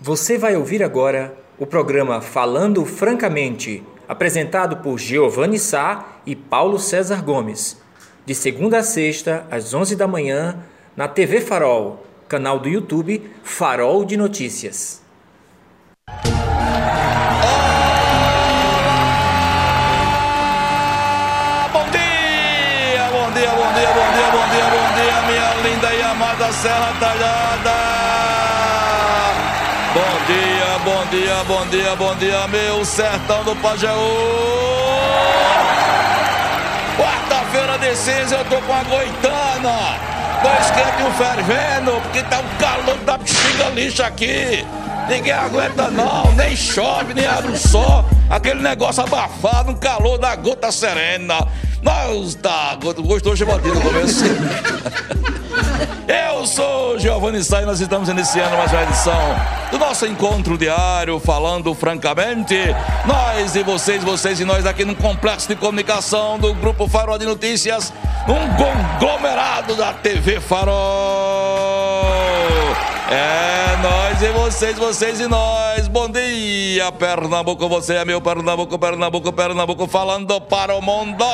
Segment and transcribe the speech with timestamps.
[0.00, 7.24] Você vai ouvir agora o programa Falando Francamente, apresentado por Giovanni Sá e Paulo César
[7.24, 7.80] Gomes,
[8.26, 10.58] de segunda a sexta, às 11 da manhã,
[10.94, 15.00] na TV Farol, canal do YouTube Farol de Notícias.
[21.72, 26.02] Bom dia, bom dia, bom dia, bom dia, bom dia, bom dia, minha linda e
[26.02, 27.75] amada Serra Talhada.
[31.06, 33.96] Bom dia, bom dia, bom dia, meu sertão do Pajeú.
[36.96, 39.98] Quarta-feira de cinza eu tô com a goitana.
[40.42, 44.66] Dois quentes e um fervendo, porque tá um calor da bexiga lixa aqui.
[45.08, 48.04] Ninguém aguenta não, nem chove, nem abre o sol.
[48.28, 51.46] Aquele negócio abafado, um calor da gota serena.
[51.82, 54.24] Mas tá, gostou de bater no começo.
[56.06, 59.36] Eu sou Giovanni Sá e nós estamos iniciando mais uma edição
[59.70, 62.56] do nosso encontro diário, falando francamente.
[63.04, 67.26] Nós e vocês, vocês e nós aqui no complexo de comunicação do Grupo Farol de
[67.26, 67.92] Notícias,
[68.28, 70.74] um conglomerado da TV Farol.
[73.10, 75.86] É nós e vocês, vocês e nós.
[75.88, 77.68] Bom dia, Pernambuco.
[77.68, 81.24] Você é meu Pernambuco, Pernambuco, Pernambuco, falando para o mundo.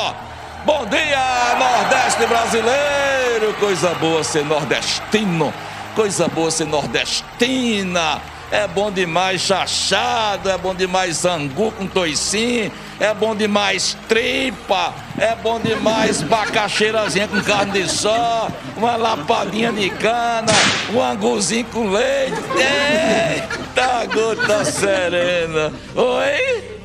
[0.64, 3.52] Bom dia, Nordeste brasileiro.
[3.58, 5.52] Coisa boa ser nordestino.
[5.96, 8.22] Coisa boa ser nordestina.
[8.48, 15.34] É bom demais chachado, é bom demais angu com toicinho, é bom demais tripa, é
[15.34, 20.52] bom demais bacaxeirazinha com carne de sol, uma lapadinha de cana,
[20.92, 22.36] um anguzinho com leite.
[22.54, 25.72] Eita, gota serena.
[25.97, 26.81] Oi?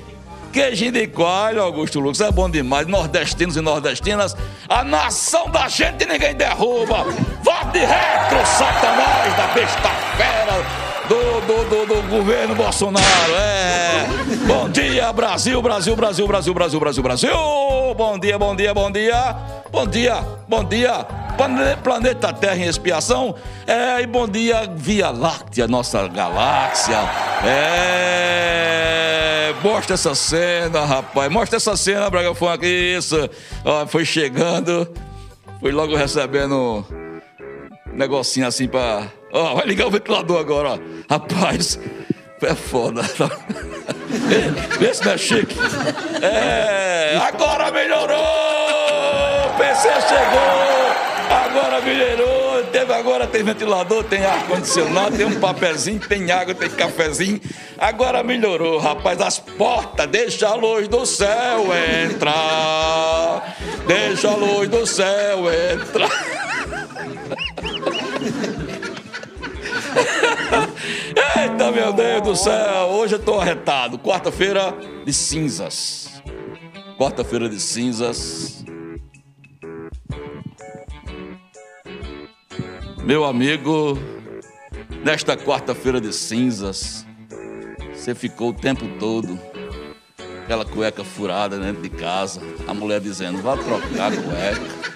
[0.57, 2.87] Queijinho de coalho, Augusto Lucas, é bom demais.
[2.87, 4.35] Nordestinos e nordestinas,
[4.67, 7.03] a nação da gente ninguém derruba.
[7.43, 13.33] Vote retro, Satanás da besta fera do, do, do, do, governo Bolsonaro.
[13.33, 14.05] É.
[14.47, 17.29] Bom dia, Brasil, Brasil, Brasil, Brasil, Brasil, Brasil, Brasil.
[17.95, 19.35] Bom dia, bom dia, bom dia.
[19.71, 21.05] Bom dia, bom dia.
[21.83, 23.35] Planeta Terra em expiação.
[23.65, 26.97] É, e bom dia, Via Láctea, nossa galáxia.
[27.45, 28.57] É.
[29.63, 31.31] Mostra essa cena, rapaz.
[31.31, 32.95] Mostra essa cena, Braga aqui.
[32.97, 33.29] Isso.
[33.65, 34.87] Ó, foi chegando.
[35.59, 36.85] Foi logo recebendo
[37.91, 39.07] um negocinho assim pra.
[39.37, 40.79] Ó, vai ligar o ventilador agora, ó.
[41.07, 41.79] Rapaz,
[42.41, 43.03] é foda.
[44.79, 45.55] Vê se não é chique.
[46.23, 48.17] É, agora melhorou!
[48.17, 50.87] O PC chegou!
[51.29, 52.63] Agora melhorou!
[52.71, 57.39] Teve, agora tem ventilador, tem ar-condicionado, tem um papelzinho, tem água, tem cafezinho.
[57.77, 59.21] Agora melhorou, rapaz.
[59.21, 61.67] As portas, deixa a luz do céu
[62.03, 63.55] entrar.
[63.85, 66.09] Deixa a luz do céu entrar.
[71.37, 72.87] Eita, meu Deus do céu!
[72.89, 73.97] Hoje eu tô arretado.
[73.99, 74.73] Quarta-feira
[75.05, 76.21] de cinzas.
[76.97, 78.63] Quarta-feira de cinzas.
[83.03, 83.97] Meu amigo,
[85.03, 87.05] nesta quarta-feira de cinzas,
[87.93, 89.39] você ficou o tempo todo
[90.43, 94.87] aquela cueca furada dentro de casa, a mulher dizendo: vá trocar a cueca.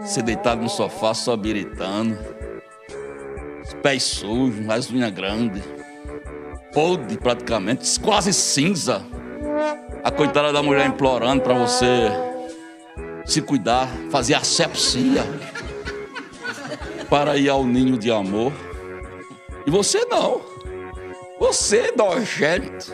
[0.00, 2.33] Você deitado no sofá só biritando
[3.84, 5.62] pés sujos, as unhas grandes,
[6.72, 9.04] podre praticamente, quase cinza.
[10.02, 12.08] A coitada da mulher implorando para você
[13.26, 15.22] se cuidar, fazer asepsia
[17.10, 18.54] para ir ao ninho de amor.
[19.66, 20.40] E você não.
[21.38, 22.90] Você é nojento.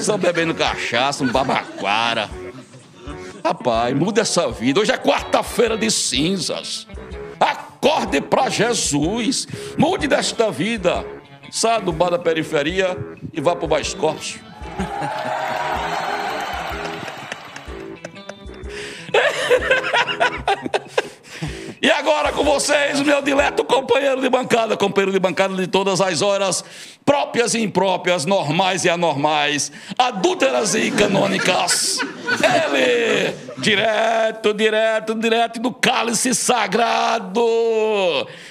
[0.00, 2.30] Só bebendo cachaça, um babaquara.
[3.44, 4.80] Rapaz, muda essa vida.
[4.80, 6.86] Hoje é quarta-feira de cinzas.
[7.38, 9.46] Acorde para Jesus.
[9.76, 11.04] Mude desta vida.
[11.50, 12.96] Saia do bar da periferia
[13.32, 14.42] e vá para o mais corte.
[21.84, 26.22] E agora com vocês, meu dileto companheiro de bancada, companheiro de bancada de todas as
[26.22, 26.64] horas,
[27.04, 31.98] próprias e impróprias, normais e anormais, adúlteras e canônicas.
[32.42, 37.46] Ele, direto, direto, direto do cálice sagrado.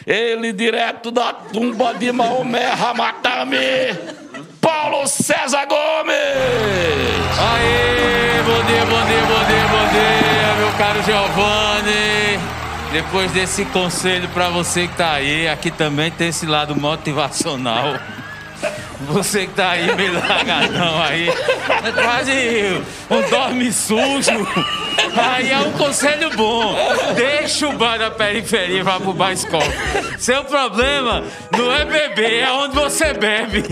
[0.05, 3.97] Ele, direto da tumba de Maomé Ramatame.
[4.61, 6.13] Paulo César Gomes!
[7.39, 12.62] Aê, bom dia, bom dia, bom dia, bom dia, meu caro Giovanni.
[12.93, 17.95] Depois desse conselho para você que tá aí, aqui também tem esse lado motivacional.
[19.09, 22.31] Você que tá aí meio largadão aí, é quase
[23.09, 24.47] um dorme sujo.
[25.17, 26.73] Aí é um conselho bom.
[27.13, 29.65] Deixa o bar da periferia e vá pro bar escola.
[30.17, 33.63] Seu problema não é beber, é onde você bebe.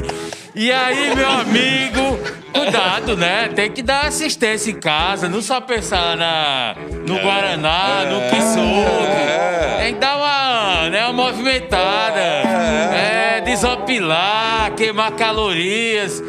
[0.54, 2.20] E aí, meu amigo,
[2.54, 3.50] cuidado, né?
[3.56, 6.76] Tem que dar assistência em casa, não só pensar na,
[7.08, 9.80] no Guaraná, no Kisuke.
[9.80, 12.20] Tem que dar uma, né, uma movimentada.
[12.20, 16.22] É, desopilar, queimar calorias,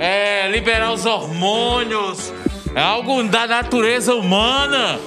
[0.00, 2.32] é, liberar os hormônios.
[2.74, 4.98] É algo da natureza humana.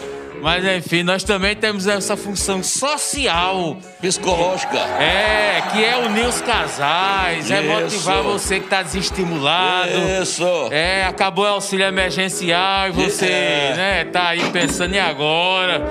[0.42, 3.78] Mas enfim, nós também temos essa função social.
[4.02, 4.80] Psicológica.
[5.00, 7.72] É, que é unir os casais, é Isso.
[7.72, 9.92] motivar você que está desestimulado.
[10.22, 10.44] Isso.
[10.72, 13.74] É, acabou o auxílio emergencial e você, É.
[13.76, 15.88] né, tá aí pensando em agora.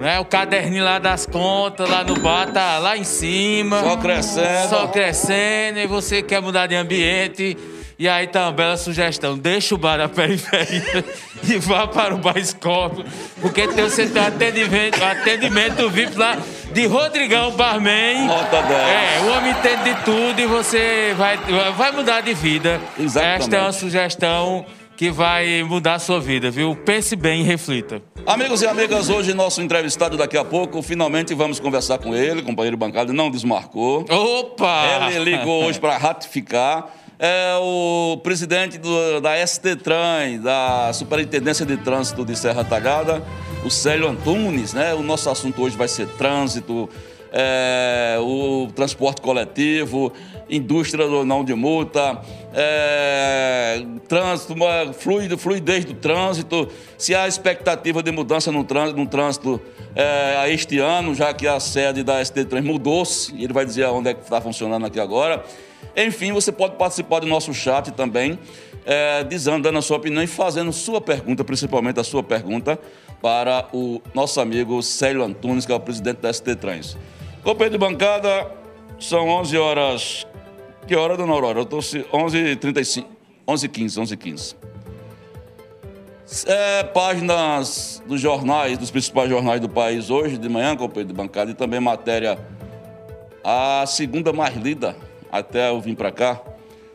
[0.00, 3.80] Né, o caderninho lá das contas, lá no bar, tá lá em cima.
[3.80, 4.68] Só crescendo.
[4.68, 7.56] Só crescendo e você quer mudar de ambiente.
[7.98, 9.38] E aí tá uma bela sugestão.
[9.38, 11.04] Deixa o bar da periferia
[11.44, 13.04] e vá para o bar Scorpio.
[13.40, 16.36] Porque tem, tem um atendimento, atendimento VIP lá
[16.72, 18.26] de Rodrigão Barman.
[18.26, 18.72] Nota 10.
[18.72, 21.36] É, o homem entende de tudo e você vai,
[21.76, 22.80] vai mudar de vida.
[22.98, 23.42] Exatamente.
[23.42, 26.74] Esta é uma sugestão que vai mudar a sua vida, viu?
[26.74, 28.02] Pense bem e reflita.
[28.26, 32.76] Amigos e amigas, hoje nosso entrevistado daqui a pouco, finalmente vamos conversar com ele, companheiro
[32.76, 34.04] bancada, não desmarcou.
[34.08, 35.10] Opa!
[35.10, 36.88] Ele ligou hoje para ratificar.
[37.18, 43.22] É o presidente do- da ST Trans, da Superintendência de Trânsito de Serra Talhada,
[43.64, 44.92] o Célio Antunes, né?
[44.94, 46.88] O nosso assunto hoje vai ser trânsito,
[47.32, 50.12] é, o transporte coletivo,
[50.50, 52.20] indústria ou não de multa,
[52.52, 54.54] é, trânsito,
[54.98, 56.68] fluido, fluidez do trânsito,
[56.98, 59.60] se há expectativa de mudança no trânsito, no trânsito
[59.94, 64.14] é, este ano, já que a sede da ST3 mudou-se, ele vai dizer onde é
[64.14, 65.44] que está funcionando aqui agora.
[65.96, 68.38] Enfim, você pode participar do nosso chat também,
[68.84, 72.78] é, dizendo, dando a sua opinião e fazendo sua pergunta, principalmente a sua pergunta,
[73.22, 76.96] para o nosso amigo Célio Antunes, que é o presidente da ST Trans.
[77.42, 78.50] Companheiro de bancada,
[78.98, 80.26] são 11 horas.
[80.86, 81.60] Que hora, dona Aurora?
[81.60, 83.04] Eu estou 11h35,
[83.46, 84.56] 11h15, 11h15.
[86.46, 91.50] É, páginas dos jornais, dos principais jornais do país hoje de manhã, companheiro de bancada,
[91.50, 92.38] e também matéria,
[93.42, 94.96] a segunda mais lida,
[95.34, 96.40] até eu vim para cá,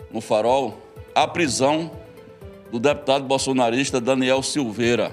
[0.09, 0.77] no Farol,
[1.13, 1.91] a prisão
[2.71, 5.11] do deputado bolsonarista Daniel Silveira.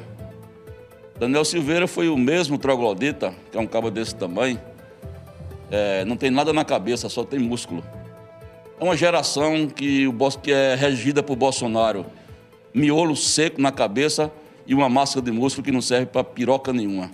[1.18, 4.60] Daniel Silveira foi o mesmo troglodita, que é um cabo desse tamanho,
[5.72, 7.82] é, não tem nada na cabeça, só tem músculo.
[8.78, 12.06] É uma geração que, o, que é regida por Bolsonaro.
[12.72, 14.30] Miolo seco na cabeça
[14.68, 17.10] e uma máscara de músculo que não serve para piroca nenhuma.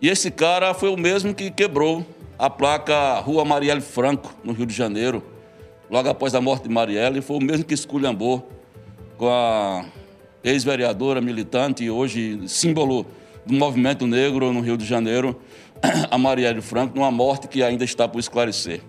[0.00, 2.02] E esse cara foi o mesmo que quebrou
[2.38, 5.22] a placa Rua Marielle Franco, no Rio de Janeiro,
[5.90, 8.48] logo após a morte de Marielle, foi o mesmo que esculhambou
[9.16, 9.84] com a
[10.44, 13.06] ex-vereadora militante e hoje símbolo
[13.44, 15.40] do movimento negro no Rio de Janeiro,
[16.10, 18.80] a Marielle Franco, numa morte que ainda está por esclarecer.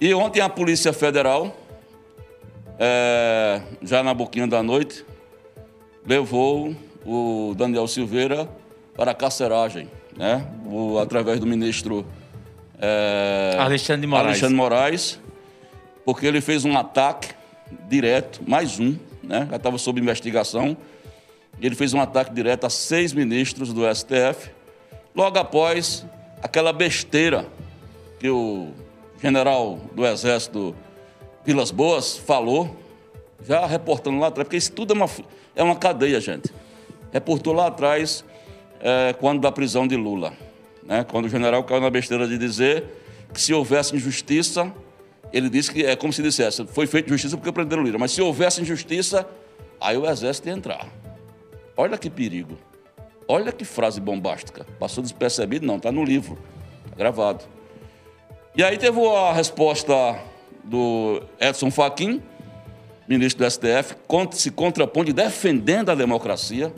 [0.00, 1.54] E ontem a Polícia Federal,
[2.78, 5.04] é, já na boquinha da noite,
[6.06, 6.74] levou
[7.04, 8.48] o Daniel Silveira
[8.96, 10.46] para a carceragem, né?
[10.66, 12.06] O- através do ministro
[12.80, 14.26] é, Alexandre Moraes.
[14.26, 15.20] Alexandre Moraes,
[16.04, 17.34] porque ele fez um ataque
[17.88, 19.46] direto, mais um, né?
[19.50, 20.76] já estava sob investigação.
[21.60, 24.50] Ele fez um ataque direto a seis ministros do STF,
[25.14, 26.06] logo após
[26.42, 27.46] aquela besteira
[28.18, 28.70] que o
[29.20, 30.74] general do Exército
[31.44, 32.74] Vilas Boas falou,
[33.46, 35.10] já reportando lá atrás, porque isso tudo é uma,
[35.54, 36.50] é uma cadeia, gente.
[37.12, 38.24] Reportou lá atrás,
[38.80, 40.32] é, quando da prisão de Lula.
[40.82, 41.04] Né?
[41.04, 42.84] Quando o general caiu na besteira de dizer
[43.32, 44.72] que se houvesse injustiça,
[45.32, 48.20] ele disse que é como se dissesse, foi feita justiça porque prenderam Lula, mas se
[48.20, 49.28] houvesse injustiça,
[49.80, 50.88] aí o Exército ia entrar.
[51.76, 52.58] Olha que perigo.
[53.28, 54.66] Olha que frase bombástica.
[54.78, 55.64] Passou despercebido?
[55.64, 56.36] Não, está no livro,
[56.84, 57.44] está gravado.
[58.56, 60.18] E aí teve a resposta
[60.64, 62.20] do Edson Fachin,
[63.08, 63.94] ministro do STF,
[64.32, 66.72] se contrapondo defendendo a democracia,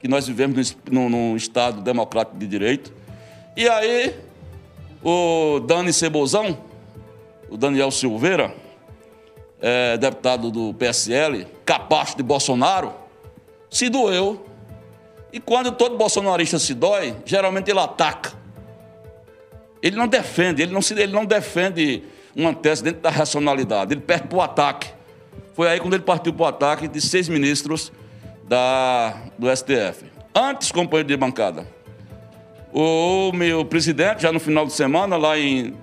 [0.00, 2.92] que nós vivemos num Estado democrático de direito.
[3.58, 4.14] E aí,
[5.02, 6.56] o Dani Cebozão,
[7.50, 8.54] o Daniel Silveira,
[9.60, 12.94] é, deputado do PSL, capacho de Bolsonaro,
[13.68, 14.46] se doeu.
[15.32, 18.32] E quando todo bolsonarista se dói, geralmente ele ataca.
[19.82, 22.04] Ele não defende, ele não, se, ele não defende
[22.36, 24.88] uma tese dentro da racionalidade, ele perde para o ataque.
[25.54, 27.90] Foi aí quando ele partiu para o ataque de seis ministros
[28.44, 30.04] da, do STF.
[30.32, 31.66] Antes, companheiro de bancada,
[32.72, 35.74] o meu presidente, já no final de semana, lá em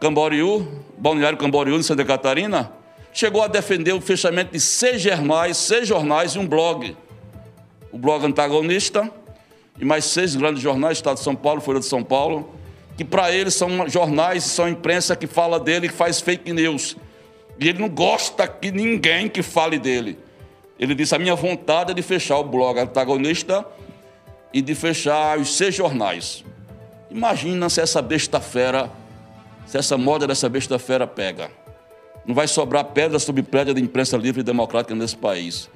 [0.00, 2.72] Camboriú, Balneário Camboriú, em Santa Catarina,
[3.12, 6.96] chegou a defender o fechamento de seis jornais, seis jornais e um blog.
[7.92, 9.10] o blog Antagonista
[9.78, 12.54] e mais seis grandes jornais, Estado de São Paulo, Folha de São Paulo,
[12.96, 16.96] que para ele são jornais, são imprensa que fala dele, que faz fake news.
[17.58, 20.18] E ele não gosta que ninguém que fale dele.
[20.78, 23.66] Ele disse: a minha vontade é de fechar o blog Antagonista
[24.52, 26.44] e de fechar os seis jornais.
[27.10, 28.90] Imagina se essa besta fera,
[29.66, 31.50] se essa moda dessa besta fera pega.
[32.24, 35.68] Não vai sobrar pedra sobre pedra de imprensa livre e democrática nesse país.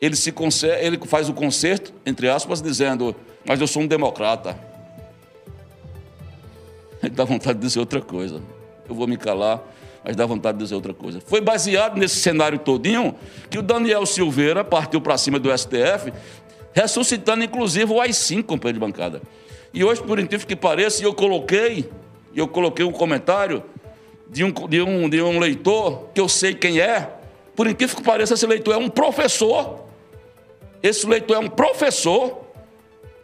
[0.00, 0.34] Ele, se
[0.80, 4.58] ele faz o conserto, entre aspas, dizendo: Mas eu sou um democrata.
[7.02, 8.40] Ele dá vontade de dizer outra coisa.
[8.88, 9.62] Eu vou me calar,
[10.02, 11.20] mas dá vontade de dizer outra coisa.
[11.20, 13.14] Foi baseado nesse cenário todinho
[13.48, 16.12] que o Daniel Silveira partiu para cima do STF,
[16.74, 19.22] ressuscitando inclusive o AI-5, companheiro de bancada.
[19.72, 21.88] E hoje, por incrível que pareça, eu coloquei,
[22.34, 23.62] eu coloquei um comentário
[24.28, 27.08] de um, de, um, de um leitor, que eu sei quem é,
[27.56, 29.84] por incrível que pareça, esse leitor é um professor.
[30.82, 32.40] Esse leitor é um professor.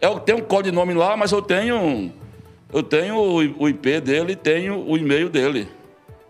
[0.01, 2.13] Eu tenho um codinome lá, mas eu tenho,
[2.73, 5.69] eu tenho o IP dele, tenho o e-mail dele.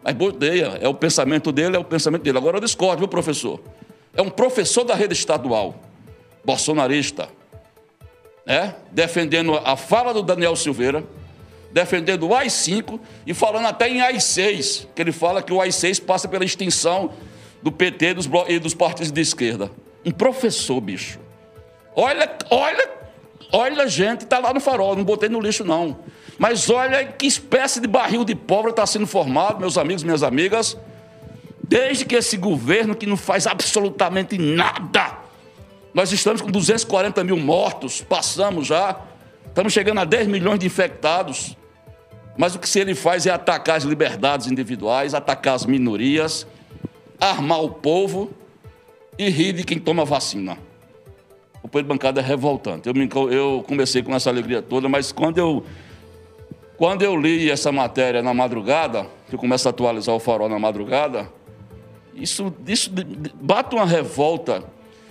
[0.03, 2.39] Mas boteia, é o pensamento dele, é o pensamento dele.
[2.39, 3.61] Agora eu discordo, viu, professor?
[4.15, 5.75] É um professor da rede estadual,
[6.45, 7.29] bolsonarista,
[8.47, 8.75] né?
[8.91, 11.05] defendendo a fala do Daniel Silveira,
[11.71, 16.27] defendendo o AI-5 e falando até em AI-6, que ele fala que o AI-6 passa
[16.29, 17.13] pela extinção
[17.63, 19.71] do PT dos e dos partidos de esquerda.
[20.05, 21.19] Um professor, bicho.
[21.95, 22.91] Olha, olha,
[23.53, 25.99] olha, gente, está lá no farol, não botei no lixo, não.
[26.39, 30.77] Mas olha que espécie de barril de pobre está sendo formado, meus amigos, minhas amigas,
[31.63, 35.19] desde que esse governo que não faz absolutamente nada.
[35.93, 39.01] Nós estamos com 240 mil mortos, passamos já,
[39.47, 41.57] estamos chegando a 10 milhões de infectados.
[42.39, 46.47] Mas o que ele faz é atacar as liberdades individuais, atacar as minorias,
[47.21, 48.31] armar o povo
[49.19, 50.57] e rir de quem toma vacina.
[51.63, 52.89] O povo de bancada é revoltante.
[52.89, 55.65] Eu, me, eu comecei com essa alegria toda, mas quando eu,
[56.79, 60.59] quando eu li essa matéria na madrugada, que eu começo a atualizar o farol na
[60.59, 61.29] madrugada,
[62.15, 62.91] isso, isso
[63.35, 64.65] bate uma revolta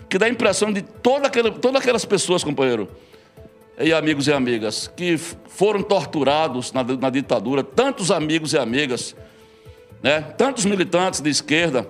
[0.10, 2.90] que dá a impressão de toda aquela, todas aquelas pessoas, companheiro,
[3.80, 9.16] e amigos e amigas, que foram torturados na, na ditadura, tantos amigos e amigas,
[10.02, 11.88] né, tantos militantes de esquerda,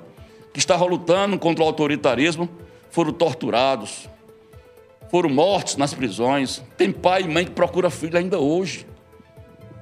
[0.53, 2.49] que estavam lutando contra o autoritarismo
[2.91, 4.09] foram torturados,
[5.09, 6.61] foram mortos nas prisões.
[6.75, 8.85] Tem pai e mãe que procura filho ainda hoje.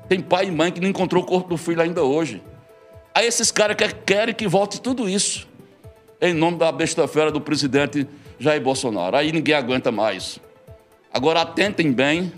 [0.09, 2.41] Tem pai e mãe que não encontrou o corpo do filho ainda hoje.
[3.15, 5.47] Aí esses caras querem que volte tudo isso
[6.19, 8.07] em nome da besta-feira do presidente
[8.39, 9.15] Jair Bolsonaro.
[9.15, 10.39] Aí ninguém aguenta mais.
[11.13, 12.31] Agora atentem bem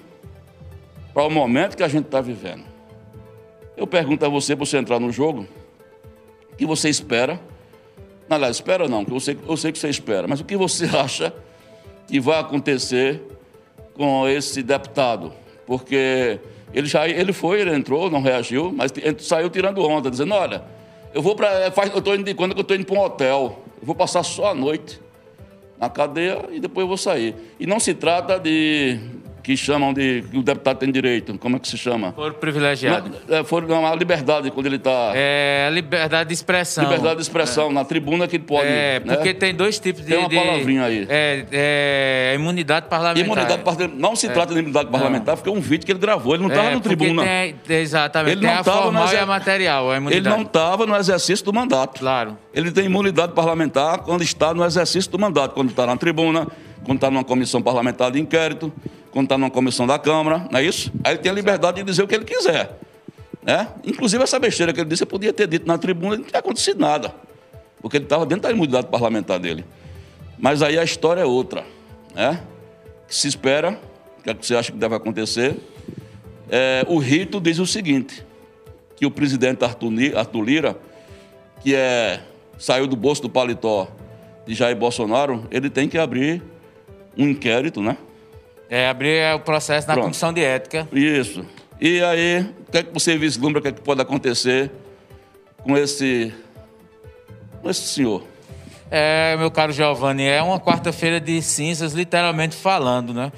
[1.14, 2.64] para o momento que a gente está vivendo.
[3.76, 5.48] Eu pergunto a você, para você entrar no jogo,
[6.52, 7.40] o que você espera
[8.30, 10.86] Aliás, espera não, que eu sei, eu sei que você espera, mas o que você
[10.96, 11.34] acha
[12.08, 13.22] que vai acontecer
[13.96, 15.34] com esse deputado?
[15.66, 16.40] Porque
[16.72, 20.64] ele já ele foi, ele entrou, não reagiu, mas saiu tirando onda, dizendo, olha,
[21.12, 21.74] eu vou para.
[21.92, 23.64] Eu estou indo de quando que eu estou indo para um hotel.
[23.82, 25.02] Eu vou passar só a noite
[25.80, 27.36] na cadeia e depois eu vou sair.
[27.60, 29.00] E não se trata de
[29.42, 31.38] que chamam de que o deputado tem direito.
[31.38, 32.12] Como é que se chama?
[32.12, 33.12] Foro privilegiado.
[33.28, 35.12] Não, é, for, não, a liberdade quando ele está.
[35.16, 36.84] É, a liberdade de expressão.
[36.84, 37.74] Liberdade de expressão, é.
[37.74, 38.68] na tribuna que ele pode.
[38.68, 39.16] É, né?
[39.16, 40.10] porque tem dois tipos de.
[40.10, 41.08] Tem uma palavrinha aí.
[41.10, 43.26] É, é imunidade parlamentar.
[43.26, 44.00] Imunidade parlamentar.
[44.00, 44.30] Não se é.
[44.30, 46.76] trata de imunidade parlamentar, porque é um vídeo que ele gravou, ele não estava é,
[46.76, 47.24] no tribuna.
[47.24, 48.32] Tem, exatamente.
[48.34, 49.92] Ele tem não a formal no e a material.
[49.92, 52.00] A ele não estava no exercício do mandato.
[52.00, 52.38] Claro.
[52.54, 56.48] Ele tem imunidade parlamentar quando está no exercício do mandato, quando está na tribuna,
[56.84, 58.72] quando está numa comissão parlamentar de inquérito
[59.12, 60.92] quando está numa comissão da Câmara, não é isso?
[61.04, 62.78] Aí ele tem a liberdade de dizer o que ele quiser.
[63.42, 63.68] Né?
[63.84, 66.40] Inclusive, essa besteira que ele disse, eu podia ter dito na tribuna e não tinha
[66.40, 67.14] acontecido nada.
[67.82, 69.66] Porque ele estava dentro da imunidade parlamentar dele.
[70.38, 71.66] Mas aí a história é outra.
[72.14, 72.42] Né?
[73.08, 73.80] Que se espera,
[74.20, 75.58] o que, é que você acha que deve acontecer?
[76.50, 78.24] É, o rito diz o seguinte:
[78.96, 80.78] que o presidente Arthur Lira,
[81.62, 82.22] que é,
[82.58, 83.88] saiu do bolso do paletó
[84.46, 86.44] de Jair Bolsonaro, ele tem que abrir
[87.18, 87.98] um inquérito, né?
[88.70, 90.06] É, abrir o processo na Pronto.
[90.06, 90.88] comissão de ética.
[90.94, 91.44] Isso.
[91.82, 94.70] E aí, o que, é que você vislumbra, o que, é que pode acontecer
[95.64, 96.34] com esse,
[97.62, 98.24] com esse senhor?
[98.92, 103.32] É, meu caro Giovanni, é uma quarta-feira de cinzas, literalmente falando, né?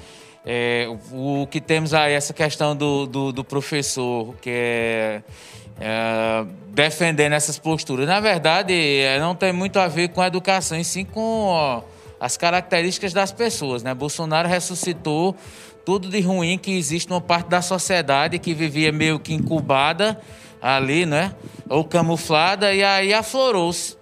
[0.44, 5.22] É, o, o, que temos aí, essa questão do, do, do professor, que é,
[5.80, 8.06] é, defendendo essas posturas.
[8.06, 11.46] Na verdade, é, não tem muito a ver com a educação, e sim com...
[11.46, 11.82] Ó,
[12.22, 13.82] as características das pessoas.
[13.82, 13.92] Né?
[13.92, 15.36] Bolsonaro ressuscitou
[15.84, 20.20] tudo de ruim que existe numa parte da sociedade que vivia meio que incubada
[20.60, 21.34] ali, né?
[21.68, 23.96] Ou camuflada, e aí aflorou-se.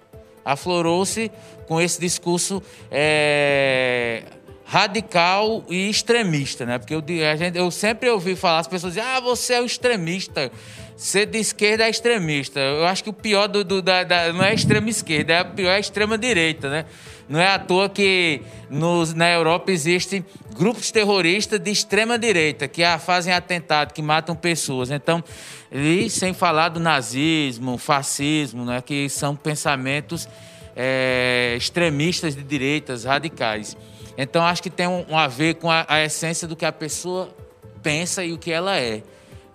[0.45, 1.33] Aflorou-se
[1.67, 4.25] com esse discurso é,
[4.67, 6.79] radical e extremista, né?
[6.79, 9.65] Porque eu, a gente, eu sempre ouvi falar, as pessoas dizem, ah, você é um
[9.65, 10.53] extremista.
[10.95, 12.61] Ser de esquerda é extremista.
[12.61, 15.71] Eu acho que o pior do, do da, da, não é extrema esquerda, é pior
[15.71, 16.85] é a extrema direita, né?
[17.31, 22.83] Não é à toa que nos, na Europa existem grupos terroristas de extrema direita que
[22.99, 24.91] fazem atentado, que matam pessoas.
[24.91, 25.23] Então,
[25.71, 28.83] e sem falar do nazismo, fascismo, né?
[28.85, 30.29] Que são pensamentos
[30.75, 33.77] é, extremistas de direitas radicais.
[34.19, 37.33] Então, acho que tem um, a ver com a, a, essência do que a pessoa
[37.81, 39.05] pensa e o que ela é.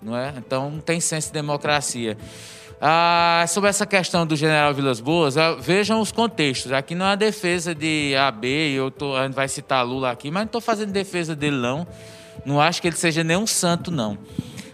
[0.00, 0.32] Não é?
[0.38, 2.16] Então, não tem senso de democracia.
[2.80, 6.72] Ah, sobre essa questão do general Vilas Boas, ah, vejam os contextos.
[6.72, 10.42] Aqui não é defesa de AB, eu tô, a gente vai citar Lula aqui, mas
[10.42, 11.86] não estou fazendo defesa dele, não.
[12.44, 14.18] Não acho que ele seja nenhum santo, não.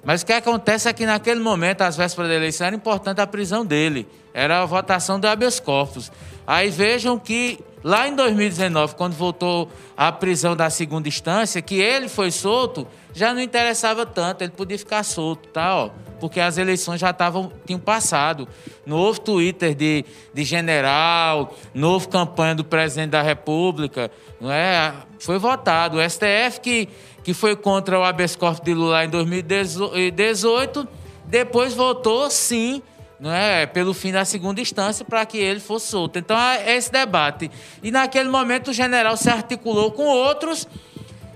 [0.05, 3.27] Mas o que acontece é que naquele momento, às vésperas da eleição, era importante a
[3.27, 4.09] prisão dele.
[4.35, 6.11] Era a votação do habeas corpus.
[6.45, 12.09] Aí vejam que lá em 2019, quando voltou à prisão da segunda instância, que ele
[12.09, 15.77] foi solto, já não interessava tanto, ele podia ficar solto, tá?
[15.77, 18.47] Ó, porque as eleições já estavam, tinham passado.
[18.87, 24.95] Novo Twitter de, de general, novo campanha do presidente da República, não é?
[25.19, 25.99] Foi votado.
[25.99, 26.89] O STF que,
[27.25, 30.89] que foi contra o habeas corpus de Lula em 2018,
[31.27, 32.83] depois votou sim
[33.23, 36.19] não é, pelo fim da segunda instância para que ele fosse solto.
[36.19, 37.49] Então, é esse debate.
[37.81, 40.67] E naquele momento o general se articulou com outros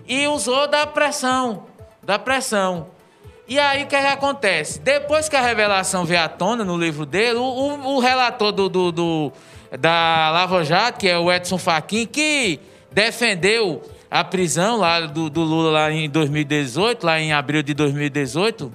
[0.06, 1.66] e usou da pressão,
[2.02, 2.88] da pressão.
[3.48, 4.78] E aí o que, é que acontece?
[4.80, 8.68] Depois que a revelação veio à tona no livro dele, o, o, o relator do,
[8.68, 9.32] do, do,
[9.78, 12.58] da Lava Jato, que é o Edson Fachin, que
[12.90, 18.72] defendeu a prisão lá do, do Lula lá em 2018, lá em abril de 2018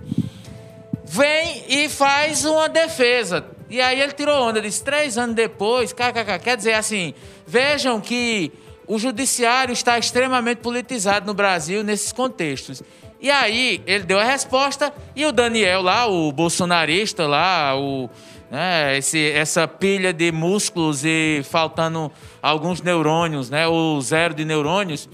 [1.11, 3.45] vem e faz uma defesa.
[3.69, 6.39] E aí ele tirou onda, disse, três anos depois, kkk.
[6.41, 7.13] Quer dizer assim,
[7.45, 8.49] vejam que
[8.87, 12.81] o judiciário está extremamente politizado no Brasil nesses contextos.
[13.19, 18.09] E aí ele deu a resposta e o Daniel lá, o bolsonarista lá, o,
[18.49, 22.11] né, esse, essa pilha de músculos e faltando
[22.41, 25.07] alguns neurônios, né, o zero de neurônios,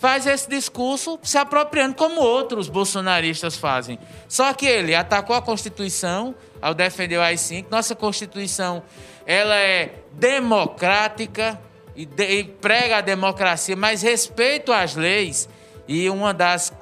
[0.00, 3.98] faz esse discurso se apropriando como outros bolsonaristas fazem.
[4.28, 7.66] Só que ele atacou a Constituição ao defender o AI-5.
[7.70, 8.82] Nossa Constituição
[9.24, 11.60] ela é democrática
[11.98, 15.48] e, de, e prega a democracia, mas respeito às leis.
[15.88, 16.72] E uma das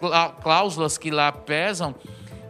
[0.43, 1.95] cláusulas que lá pesam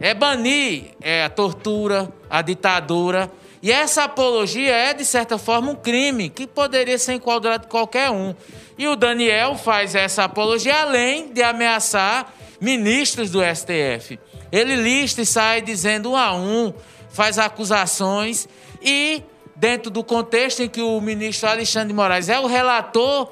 [0.01, 3.31] é banir é, a tortura, a ditadura.
[3.63, 8.11] E essa apologia é, de certa forma, um crime que poderia ser enquadrado de qualquer
[8.11, 8.35] um.
[8.77, 14.19] E o Daniel faz essa apologia além de ameaçar ministros do STF.
[14.51, 16.73] Ele lista e sai dizendo um a um,
[17.09, 18.47] faz acusações
[18.81, 19.23] e,
[19.57, 23.31] dentro do contexto em que o ministro Alexandre de Moraes é o relator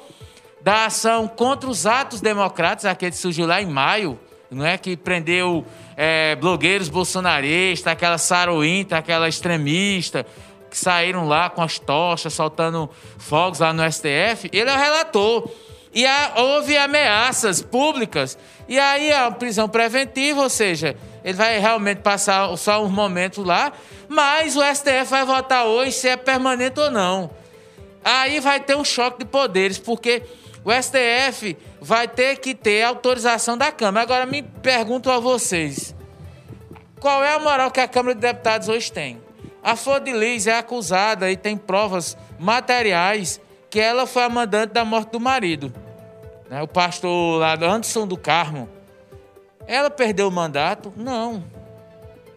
[0.61, 4.97] da ação contra os atos democráticos, aquele que surgiu lá em maio, não é que
[4.97, 10.25] prendeu é, blogueiros bolsonaristas, aquela sarointa, aquela extremista,
[10.69, 15.49] que saíram lá com as tochas, soltando fogos lá no STF, ele é o relator.
[15.93, 18.37] E há, houve ameaças públicas.
[18.67, 23.73] E aí a prisão preventiva, ou seja, ele vai realmente passar só uns momentos lá,
[24.07, 27.31] mas o STF vai votar hoje se é permanente ou não.
[28.03, 30.21] Aí vai ter um choque de poderes, porque
[30.63, 34.03] o STF vai ter que ter autorização da Câmara.
[34.03, 35.95] Agora me pergunto a vocês:
[36.99, 39.19] qual é a moral que a Câmara de Deputados hoje tem?
[39.63, 40.11] A Flor de
[40.47, 45.73] é acusada e tem provas materiais que ela foi a mandante da morte do marido.
[46.51, 46.61] Né?
[46.61, 48.74] O pastor lá, Anderson do Carmo.
[49.67, 50.93] Ela perdeu o mandato?
[50.95, 51.43] Não.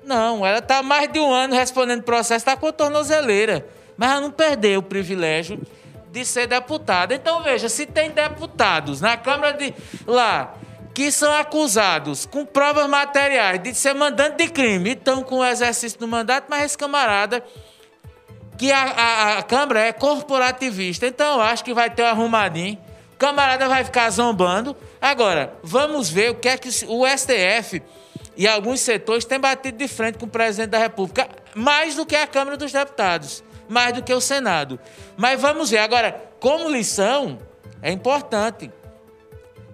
[0.05, 3.67] Não, ela está mais de um ano respondendo processo, está com tornozeleira.
[3.97, 5.61] Mas ela não perdeu o privilégio
[6.11, 7.15] de ser deputada.
[7.15, 9.75] Então, veja, se tem deputados na Câmara de
[10.07, 10.55] lá
[10.95, 15.97] que são acusados com provas materiais de ser mandante de crime estão com o exercício
[15.97, 17.45] do mandato, mas esse camarada,
[18.57, 22.77] que a, a, a Câmara é corporativista, então eu acho que vai ter um arrumadinho.
[23.15, 24.77] O camarada vai ficar zombando.
[25.01, 27.83] Agora, vamos ver o que é que o STF
[28.37, 32.17] e alguns setores têm batido de frente com o presidente da República, mais do que
[32.17, 34.79] a Câmara dos Deputados, mais do que o Senado.
[35.17, 35.79] Mas vamos ver.
[35.79, 37.39] Agora, como lição,
[37.83, 38.71] é importante.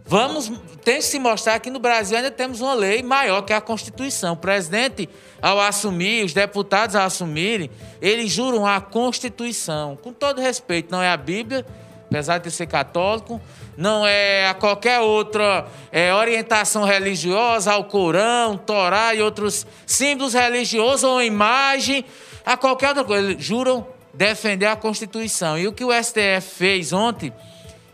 [0.07, 0.53] Vamos,
[0.85, 4.35] tem que se mostrar que no Brasil ainda temos uma lei maior que a Constituição.
[4.35, 5.09] O presidente,
[5.41, 7.71] ao assumir, os deputados ao assumirem,
[8.03, 9.97] eles juram a Constituição.
[9.97, 11.65] Com todo respeito, não é a Bíblia,
[12.07, 13.41] apesar de ser católico,
[13.77, 21.05] não é a qualquer outra é, orientação religiosa, ao Corão, Torá e outros símbolos religiosos
[21.05, 22.05] ou imagem,
[22.45, 23.31] a qualquer outra coisa.
[23.31, 25.59] Eles juram defender a Constituição.
[25.59, 27.33] E o que o STF fez ontem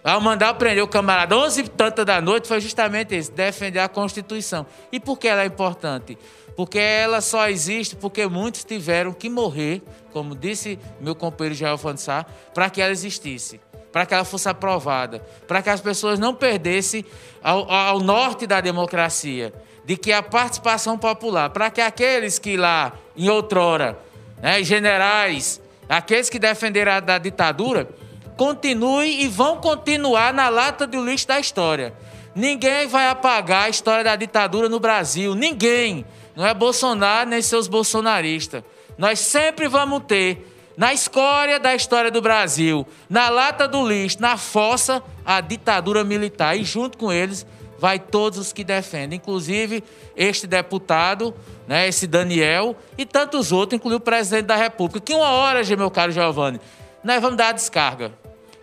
[0.03, 3.88] Ao mandar prender o camarada 11 e tanta da noite foi justamente isso, defender a
[3.88, 4.66] Constituição.
[4.90, 6.16] E por que ela é importante?
[6.57, 12.27] Porque ela só existe porque muitos tiveram que morrer, como disse meu companheiro Jael Fansar,
[12.55, 13.61] para que ela existisse,
[13.92, 17.05] para que ela fosse aprovada, para que as pessoas não perdessem
[17.42, 19.53] ao, ao norte da democracia,
[19.85, 23.98] de que a participação popular, para que aqueles que lá, em outrora,
[24.40, 27.88] né, generais, aqueles que defenderam a ditadura,
[28.37, 31.92] continuem e vão continuar na lata de lixo da história.
[32.35, 35.35] Ninguém vai apagar a história da ditadura no Brasil.
[35.35, 36.05] Ninguém.
[36.35, 38.62] Não é Bolsonaro nem seus bolsonaristas.
[38.96, 40.50] Nós sempre vamos ter
[40.81, 46.57] na escória da história do Brasil, na lata do lixo, na fossa, a ditadura militar.
[46.57, 47.47] E junto com eles
[47.79, 49.85] vai todos os que defendem, inclusive
[50.16, 51.35] este deputado,
[51.69, 55.01] né, esse Daniel e tantos outros, inclusive o presidente da República.
[55.01, 56.59] Que uma hora, meu caro Giovanni,
[57.05, 58.12] nós vamos dar a descarga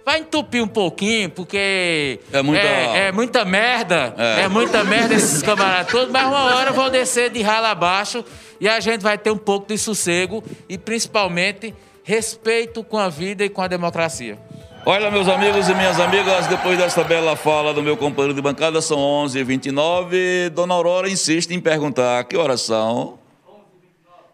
[0.04, 4.44] vai entupir um pouquinho, porque é muita, é, é muita merda, é.
[4.44, 4.48] é.
[4.48, 8.24] muita merda esses camaradas todos, mas uma hora vão descer de rala abaixo
[8.58, 11.76] e a gente vai ter um pouco de sossego e principalmente
[12.08, 14.40] respeito com a vida e com a democracia.
[14.86, 18.82] Olha, meus amigos e minhas amigas, depois desta bela fala do meu companheiro de bancada,
[18.82, 20.48] são 11h29.
[20.52, 23.20] Dona Aurora insiste em perguntar que horas são.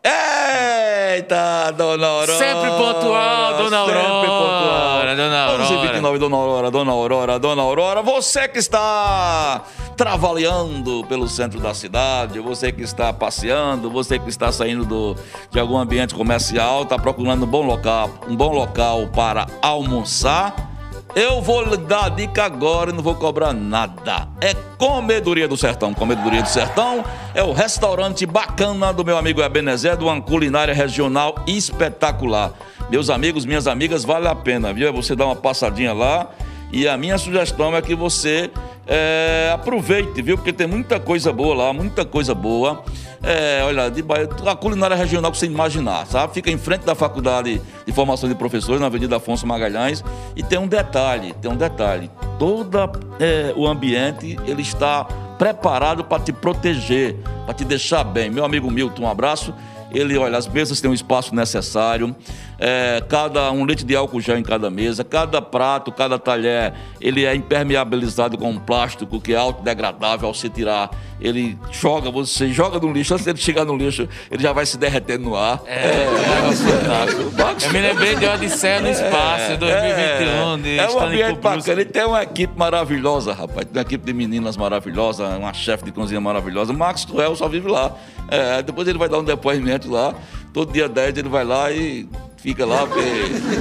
[0.03, 2.38] Eita, Dona Aurora!
[2.38, 4.01] Sempre pontual, Dona Aurora!
[4.03, 5.15] Sempre pontual.
[5.15, 5.63] Dona Aurora.
[5.63, 8.01] 11h29, Dona Aurora, Dona Aurora, Dona Aurora.
[8.03, 9.63] Você que está
[9.95, 15.15] travaleando pelo centro da cidade, você que está passeando, você que está saindo do,
[15.49, 20.73] de algum ambiente comercial, está procurando um bom local, um bom local para almoçar
[21.15, 24.27] eu vou lhe dar a dica agora e não vou cobrar nada.
[24.41, 25.93] É Comedoria do Sertão.
[25.93, 31.36] Comedoria do Sertão é o restaurante bacana do meu amigo Ebenezer, de uma culinária regional
[31.45, 32.53] espetacular.
[32.89, 34.88] Meus amigos, minhas amigas, vale a pena, viu?
[34.88, 36.29] É você dar uma passadinha lá.
[36.71, 38.49] E a minha sugestão é que você
[38.86, 40.38] é, aproveite, viu?
[40.38, 42.84] Porque tem muita coisa boa lá, muita coisa boa.
[43.22, 44.04] É, olha, de,
[44.46, 46.34] a culinária regional que você imaginar, sabe?
[46.34, 50.04] Fica em frente da Faculdade de Formação de Professores, na Avenida Afonso Magalhães.
[50.36, 52.12] E tem um detalhe, tem um detalhe.
[52.38, 52.78] Todo
[53.19, 55.06] é, o ambiente, ele está
[55.38, 57.15] preparado para te proteger,
[57.46, 58.30] para te deixar bem.
[58.30, 59.54] Meu amigo Milton, um abraço.
[59.93, 62.15] Ele, olha, as mesas têm um espaço necessário,
[62.60, 67.25] é, cada um litro de álcool gel em cada mesa, cada prato, cada talher, ele
[67.25, 70.89] é impermeabilizado com um plástico que é autodegradável ao se tirar.
[71.21, 74.77] Ele joga, você joga no lixo, antes de chegar no lixo, ele já vai se
[74.77, 75.62] derretendo no ar.
[75.65, 77.34] É, é, é fantástico.
[77.63, 81.82] Eu me lembrei de Odisseia no Espaço, 2021, de É um ambiente bacana.
[81.82, 83.65] Ele tem uma equipe maravilhosa, rapaz.
[83.65, 86.73] Tem uma equipe de meninas maravilhosa, uma chefe de cozinha maravilhosa.
[86.73, 87.95] Max Tuel só vive lá.
[88.34, 90.15] É, depois ele vai dar um depoimento lá.
[90.52, 92.88] Todo dia 10 ele vai lá e fica lá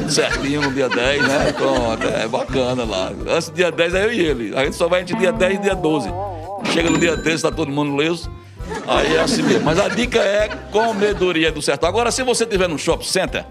[0.09, 1.53] certinho no dia 10, né?
[1.53, 3.13] Pronto, é bacana lá.
[3.29, 4.57] Antes do dia 10 é eu e ele.
[4.57, 6.09] A gente só vai entre dia 10 e dia 12.
[6.73, 8.31] Chega no dia 13, está todo mundo leso.
[8.89, 9.63] Aí é assim mesmo.
[9.63, 11.87] Mas a dica é comedoria do sertão.
[11.87, 13.45] Agora, se você estiver no shopping center,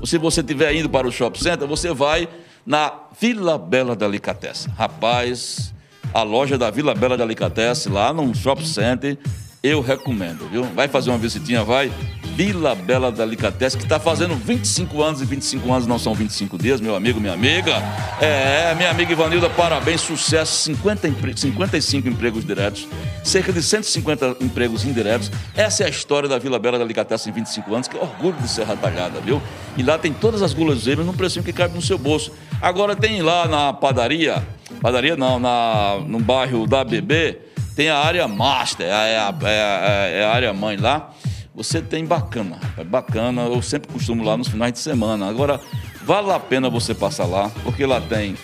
[0.00, 2.28] ou se você estiver indo para o shopping center, você vai
[2.64, 4.72] na Vila Bela Delicatessen.
[4.78, 5.74] Rapaz,
[6.14, 9.18] a loja da Vila Bela Delicatessen, lá no shopping center,
[9.62, 10.64] eu recomendo, viu?
[10.64, 11.92] Vai fazer uma visitinha, vai.
[12.34, 16.80] Vila Bela Delicatessen, que está fazendo 25 anos, e 25 anos não são 25 dias,
[16.80, 17.74] meu amigo, minha amiga.
[18.18, 20.62] É, minha amiga Ivanilda, parabéns, sucesso.
[20.62, 21.36] 50 empre...
[21.36, 22.88] 55 empregos diretos,
[23.22, 25.30] cerca de 150 empregos indiretos.
[25.54, 28.48] Essa é a história da Vila Bela Delicatessen em 25 anos, que é orgulho de
[28.48, 29.42] Serra Talhada, viu?
[29.76, 32.32] E lá tem todas as guloseimas num precinho que cabe no seu bolso.
[32.62, 34.42] Agora tem lá na padaria,
[34.80, 40.06] padaria não, na, no bairro da BB, tem a área master, é a, é a,
[40.08, 41.12] é a área mãe lá.
[41.54, 43.42] Você tem bacana, bacana.
[43.42, 45.28] Eu sempre costumo lá nos finais de semana.
[45.28, 45.60] Agora,
[46.04, 48.34] vale a pena você passar lá, porque lá tem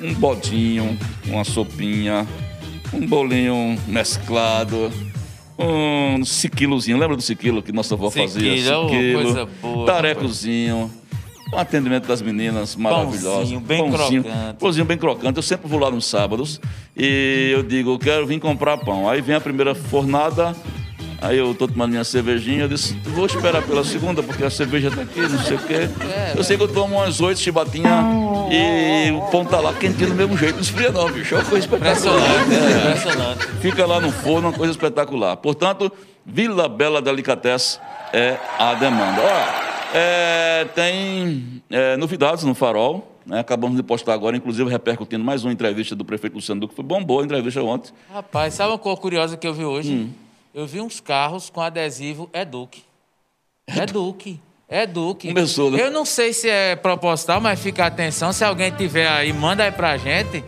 [0.00, 2.26] um bodinho, uma sopinha,
[2.92, 4.90] um bolinho mesclado,
[5.58, 6.98] um siquilozinho.
[6.98, 8.56] Lembra do siquilo que nossa avó fazia?
[8.56, 9.86] Siquilo, coisa boa.
[9.86, 10.90] Tarecozinho.
[11.54, 13.36] Um atendimento das meninas maravilhoso.
[13.36, 14.56] Pãozinho bem Pãozinho, crocante.
[14.58, 15.36] Pãozinho bem crocante.
[15.36, 16.60] Eu sempre vou lá nos sábados
[16.96, 19.08] e eu digo, eu quero vir comprar pão.
[19.08, 20.54] Aí vem a primeira fornada,
[21.24, 24.90] Aí eu tô tomando minha cervejinha, eu disse, vou esperar pela segunda, porque a cerveja
[24.90, 25.88] tá aqui, não sei o quê.
[26.02, 28.04] É, eu sei que eu tomo umas oito chibatinhas
[28.50, 31.34] e o pão tá lá quentinho do mesmo jeito, não esfria não, bicho.
[31.34, 32.20] É uma coisa espetacular.
[32.20, 32.78] Impressionante, é.
[32.78, 33.46] impressionante.
[33.62, 35.34] Fica lá no forno, uma coisa espetacular.
[35.38, 35.90] Portanto,
[36.26, 37.80] Vila Bela Delicatessen
[38.12, 39.22] é a demanda.
[39.22, 39.63] Olha,
[39.94, 43.12] é, tem é, novidades no Farol.
[43.24, 43.40] Né?
[43.40, 46.74] Acabamos de postar agora, inclusive repercutindo mais uma entrevista do prefeito Luciano Duque.
[46.74, 47.90] Foi bom, boa a entrevista ontem.
[48.12, 49.92] Rapaz, sabe uma coisa curiosa que eu vi hoje?
[49.92, 52.84] Hum eu vi uns carros com adesivo Eduque.
[53.66, 54.40] Eduque.
[54.68, 55.28] É Duque.
[55.28, 55.82] Começou, né?
[55.82, 58.32] Eu não sei se é proposital, mas fica atenção.
[58.32, 60.44] Se alguém tiver aí, manda aí pra gente.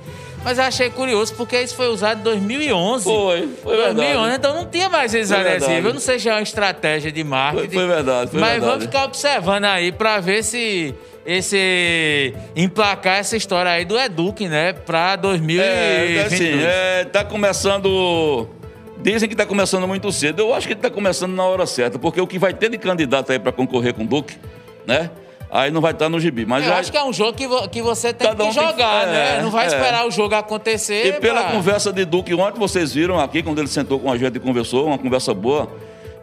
[0.47, 3.03] Mas eu achei curioso, porque isso foi usado em 2011.
[3.03, 4.35] Foi, foi 2011, verdade.
[4.37, 5.85] então não tinha mais esses adesivos.
[5.87, 7.67] Eu não sei se é uma estratégia de marketing.
[7.67, 8.71] Foi- foi verdade, foi mas verdade.
[8.71, 10.95] vamos ficar observando aí pra ver se
[11.27, 16.17] esse emplacar essa história aí do Eduque, né, pra 2022.
[16.17, 18.49] É, assim, é, tá começando.
[18.99, 20.39] Dizem que está começando muito cedo.
[20.43, 23.33] Eu acho que está começando na hora certa, porque o que vai ter de candidato
[23.33, 24.37] aí para concorrer com o Duque,
[24.87, 25.11] né?
[25.51, 26.45] Aí não vai estar no gibi.
[26.45, 28.51] Mas Eu já- acho que é um jogo que, vo- que você tem Cada que
[28.51, 29.37] um tem que- jogar, né?
[29.39, 29.69] é, Não vai é.
[29.69, 31.07] esperar o jogo acontecer.
[31.07, 34.19] E pela pra- conversa de Duque ontem, vocês viram aqui, quando ele sentou com a
[34.19, 35.71] gente e conversou, uma conversa boa,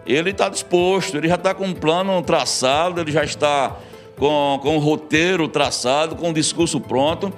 [0.05, 3.75] ele está disposto, ele já está com um plano traçado, ele já está
[4.17, 7.31] com, com um roteiro traçado, com um discurso pronto.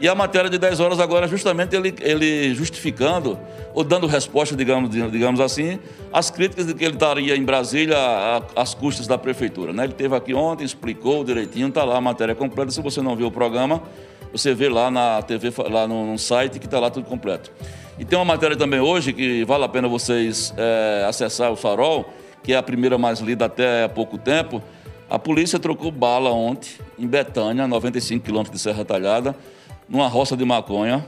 [0.00, 3.38] E a matéria de 10 horas agora justamente ele, ele justificando,
[3.74, 5.78] ou dando resposta, digamos, digamos assim,
[6.12, 7.96] às críticas de que ele estaria em Brasília
[8.54, 9.72] às custas da prefeitura.
[9.72, 9.84] Né?
[9.84, 12.70] Ele esteve aqui ontem, explicou direitinho, está lá a matéria completa.
[12.70, 13.82] Se você não viu o programa,
[14.32, 17.50] você vê lá na TV, lá no, no site, que está lá tudo completo.
[17.98, 22.08] E tem uma matéria também hoje que vale a pena vocês é, acessar o Farol,
[22.44, 24.62] que é a primeira mais lida até há pouco tempo.
[25.10, 29.34] A polícia trocou bala ontem, em Betânia, 95 quilômetros de Serra Talhada,
[29.88, 31.04] numa roça de maconha.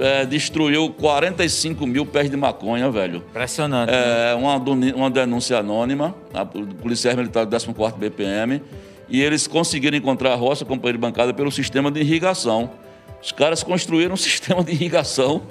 [0.00, 3.24] É, destruiu 45 mil pés de maconha, velho.
[3.30, 3.90] Impressionante.
[3.90, 4.30] né?
[4.30, 8.62] É uma, doni- uma denúncia anônima, a Polícia Militar do 14º BPM,
[9.08, 12.70] e eles conseguiram encontrar a roça, companheiro de bancada, pelo sistema de irrigação.
[13.20, 15.42] Os caras construíram um sistema de irrigação,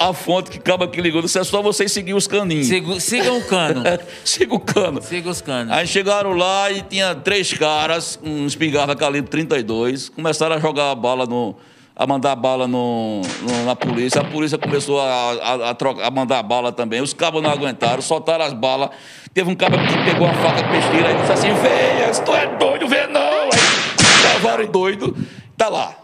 [0.00, 2.66] a, a fonte que acaba que ligou, disse, é só vocês seguir os caninhos.
[2.66, 3.82] Siga, siga o cano.
[4.24, 5.00] Siga o cano.
[5.02, 5.72] siga os canos.
[5.72, 10.94] Aí chegaram lá e tinha três caras, um espingarda calibre 32, começaram a jogar a
[10.94, 11.54] bala no.
[11.96, 14.20] a mandar bala no, no- na polícia.
[14.20, 17.00] A polícia começou a, a, a trocar- a mandar bala também.
[17.00, 18.90] Os cabos não aguentaram, soltaram as balas.
[19.32, 22.46] Teve um cabo que pegou a faca peixeira e disse assim: Venha, se tu é
[22.56, 23.20] doido, vê não.
[23.20, 25.16] Aí levaram o doido,
[25.56, 25.94] tá lá.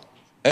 [0.44, 0.50] É.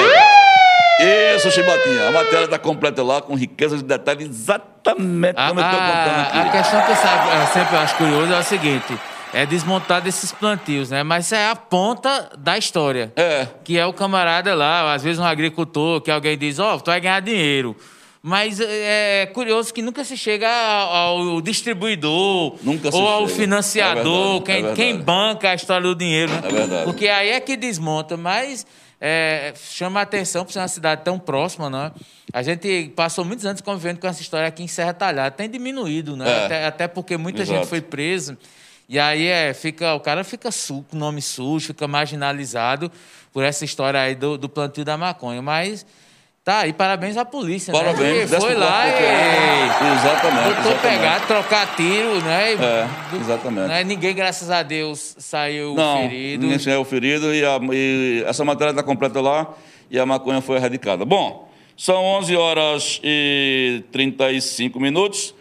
[1.00, 2.08] Isso, Chibatinha.
[2.08, 6.20] A matéria está completa lá, com riqueza de detalhes, exatamente A, como eu estou contando
[6.26, 6.38] aqui.
[6.38, 8.98] a, a questão que eu, sabe, eu sempre acho curioso é o seguinte:
[9.32, 11.02] é desmontar desses plantios, né?
[11.02, 13.12] Mas é a ponta da história.
[13.14, 13.46] É.
[13.62, 17.00] Que é o camarada lá, às vezes um agricultor, que alguém diz, ó, tu vai
[17.00, 17.76] ganhar dinheiro.
[18.20, 23.40] Mas é curioso que nunca se chega ao distribuidor Nunca ou ao chega.
[23.42, 26.32] financiador, É verdade, quem, é quem banca a história do dinheiro.
[26.32, 26.40] né?
[26.44, 26.84] É verdade.
[26.84, 28.66] Porque aí é que desmonta, mas
[29.00, 31.92] é, chama a atenção por ser uma cidade tão próxima, né?
[32.32, 36.16] A gente passou muitos anos convivendo com essa história aqui em Serra Talhada, tem diminuído,
[36.16, 36.28] né?
[36.28, 36.44] É.
[36.44, 37.60] Até, até porque muita Exato.
[37.60, 38.36] gente foi presa.
[38.88, 42.90] E aí é, fica, o cara fica su, com nome sujo, fica marginalizado
[43.32, 45.42] por essa história aí do, do plantio da maconha.
[45.42, 45.84] Mas
[46.48, 47.78] tá aí, parabéns à polícia, né?
[47.78, 48.30] Parabéns.
[48.30, 50.56] Porque foi lá e Exatamente.
[50.56, 52.54] tentou pegar, trocar tiro, né?
[52.54, 52.88] E É,
[53.20, 53.68] exatamente.
[53.68, 53.84] né?
[53.84, 56.42] Ninguém, graças a Deus, saiu Não, ferido.
[56.42, 59.46] ninguém saiu ferido e, a- e essa matéria está completa lá
[59.90, 61.04] e a maconha foi erradicada.
[61.04, 65.34] Bom, são 11 horas e 35 minutos.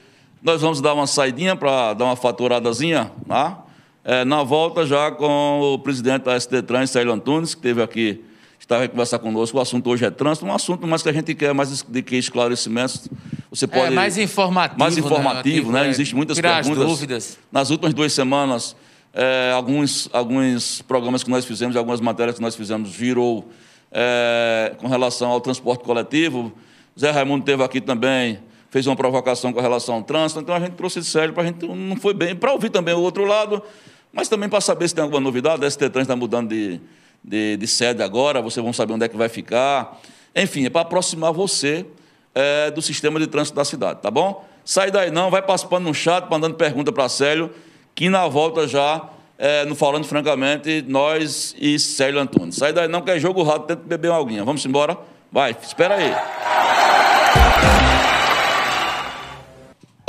[0.43, 3.63] Nós vamos dar uma saidinha para dar uma faturadazinha, tá?
[4.03, 8.23] É, na volta já com o presidente da SD Trans, Célio Antunes, que esteve aqui,
[8.67, 9.57] estava a conversar conosco.
[9.57, 12.17] O assunto hoje é trânsito, um assunto mais que a gente quer mais de que
[12.17, 13.07] esclarecimentos.
[13.49, 14.79] Você pode É, mais informativo.
[14.79, 15.01] mais né?
[15.01, 15.87] informativo, né?
[15.87, 16.69] É, Existem muitas perguntas.
[16.69, 17.39] as dúvidas.
[17.49, 18.75] Nas últimas duas semanas,
[19.13, 23.49] é, alguns, alguns programas que nós fizemos, algumas matérias que nós fizemos, virou
[23.89, 26.51] é, com relação ao transporte coletivo.
[26.99, 30.41] Zé Raimundo esteve aqui também, fez uma provocação com relação ao trânsito.
[30.41, 32.93] Então a gente trouxe esse sério para a gente não foi bem, para ouvir também
[32.93, 33.63] o outro lado,
[34.11, 35.63] mas também para saber se tem alguma novidade.
[35.63, 36.81] A ST Trans está mudando de,
[37.27, 39.99] de, de sede agora, vocês vão saber onde é que vai ficar.
[40.33, 41.85] Enfim, é para aproximar você
[42.33, 44.47] é, do sistema de trânsito da cidade, tá bom?
[44.63, 47.51] Sai daí não, vai participando no chat, mandando pergunta para Célio,
[47.93, 52.55] que na volta já, é, no Falando Francamente, nós e Célio Antunes.
[52.55, 54.45] Sai daí não, que é jogo rato, tenta beber uma aguinha.
[54.45, 54.97] Vamos embora?
[55.31, 56.13] Vai, espera aí.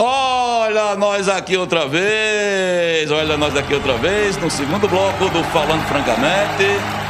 [0.01, 5.85] Olha nós aqui outra vez, olha nós aqui outra vez, no segundo bloco do Falando
[5.89, 7.08] Francamente.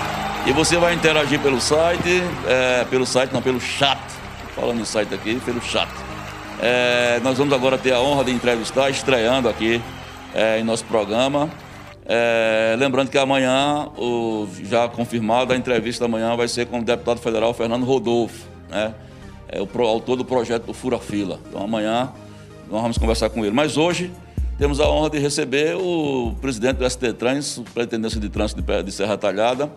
[0.49, 3.99] E você vai interagir pelo site, é, pelo site, não, pelo chat.
[4.57, 5.91] Falando em site aqui, pelo chat.
[6.59, 9.79] É, nós vamos agora ter a honra de entrevistar, estreando aqui
[10.35, 11.51] é, em nosso programa.
[12.07, 16.83] É, lembrando que amanhã, o, já confirmado, a entrevista da manhã vai ser com o
[16.83, 18.95] deputado federal Fernando Rodolfo, né?
[19.51, 21.39] É o pro- autor do projeto do Fura Fila.
[21.49, 22.11] Então amanhã
[22.71, 23.55] nós vamos conversar com ele.
[23.55, 24.11] Mas hoje
[24.59, 29.19] temos a honra de receber o presidente do ST Trans, Superintendência de Trânsito de Serra
[29.19, 29.71] Talhada.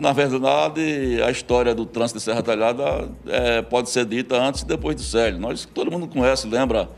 [0.00, 4.66] Na verdade, a história do trânsito de Serra Talhada é, pode ser dita antes e
[4.66, 5.38] depois do Célio.
[5.38, 6.88] Nós, todo mundo conhece, lembra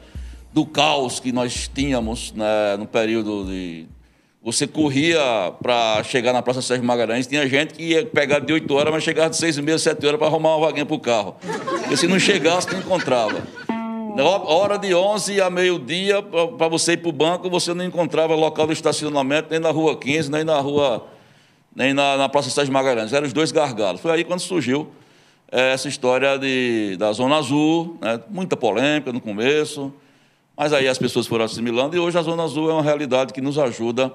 [0.53, 3.87] do caos que nós tínhamos né, no período de
[4.40, 5.20] Você corria
[5.61, 9.03] para chegar na Praça Sérgio Magalhães, tinha gente que ia pegar de 8 horas, mas
[9.03, 11.35] chegava de 6 e meia, 7 horas para arrumar uma vaguinha para o carro.
[11.81, 13.42] Porque se não chegasse, não encontrava.
[14.46, 18.66] Hora de 11 a meio-dia, para você ir para o banco, você não encontrava local
[18.68, 21.15] de estacionamento nem na Rua 15, nem na Rua
[21.76, 23.12] nem na, na Praça Sérgio Magalhães.
[23.12, 24.00] Eram os dois gargalos.
[24.00, 24.88] Foi aí quando surgiu
[25.52, 28.18] é, essa história de, da Zona Azul, né?
[28.30, 29.92] muita polêmica no começo,
[30.56, 33.42] mas aí as pessoas foram assimilando e hoje a Zona Azul é uma realidade que
[33.42, 34.10] nos ajuda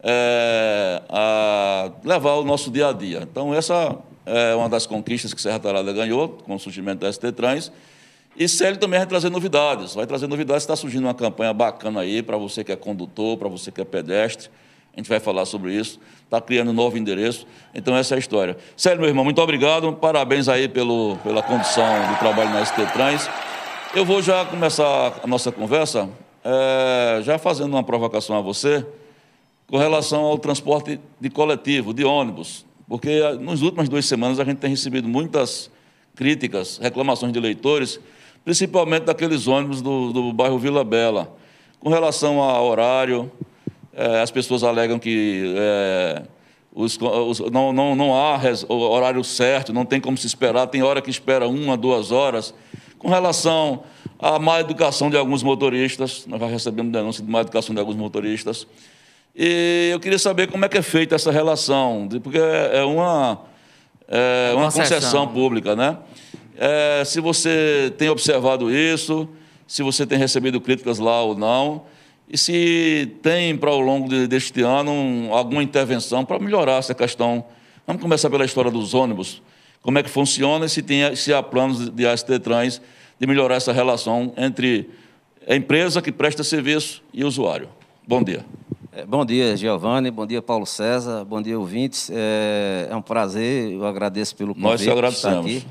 [0.00, 3.26] é, a levar o nosso dia a dia.
[3.30, 7.32] Então, essa é uma das conquistas que Serra Talhada ganhou com o surgimento da ST
[7.32, 7.72] Trans.
[8.36, 9.94] E Célio também vai trazer novidades.
[9.94, 10.62] Vai trazer novidades.
[10.62, 13.84] Está surgindo uma campanha bacana aí para você que é condutor, para você que é
[13.84, 14.48] pedestre.
[14.94, 15.98] A gente vai falar sobre isso.
[16.24, 17.46] Está criando um novo endereço.
[17.74, 18.56] Então, essa é a história.
[18.76, 19.92] Célio, meu irmão, muito obrigado.
[19.94, 23.28] Parabéns aí pelo, pela condução do trabalho na ST Trans.
[23.94, 26.08] Eu vou já começar a nossa conversa
[26.44, 28.84] é, já fazendo uma provocação a você
[29.66, 32.66] com relação ao transporte de coletivo, de ônibus.
[32.88, 35.70] Porque nas últimas duas semanas a gente tem recebido muitas
[36.14, 37.98] críticas, reclamações de leitores,
[38.44, 41.34] principalmente daqueles ônibus do, do bairro Vila Bela.
[41.80, 43.30] Com relação ao horário,
[44.22, 46.22] as pessoas alegam que é,
[46.74, 50.82] os, os, não, não, não há res, horário certo, não tem como se esperar, tem
[50.82, 52.54] hora que espera uma, duas horas.
[52.98, 53.82] Com relação
[54.18, 57.96] à má educação de alguns motoristas, nós já recebemos denúncia de má educação de alguns
[57.96, 58.66] motoristas.
[59.34, 63.40] E eu queria saber como é que é feita essa relação, porque é, é uma,
[64.08, 64.96] é uma concessão.
[64.96, 65.98] concessão pública, né?
[66.56, 69.28] É, se você tem observado isso,
[69.66, 71.82] se você tem recebido críticas lá ou não,
[72.32, 77.44] e se tem, para ao longo deste ano, alguma intervenção para melhorar essa questão.
[77.86, 79.42] Vamos começar pela história dos ônibus
[79.82, 82.80] como é que funciona e se, tem, se há planos de AST Trans
[83.20, 84.88] de melhorar essa relação entre
[85.46, 87.68] a empresa que presta serviço e o usuário.
[88.08, 88.46] Bom dia.
[88.92, 90.10] É, bom dia, Giovanni.
[90.10, 91.24] Bom dia, Paulo César.
[91.24, 92.10] Bom dia, ouvintes.
[92.12, 94.70] É, é um prazer, eu agradeço pelo convite.
[94.70, 95.66] Nós te agradecemos.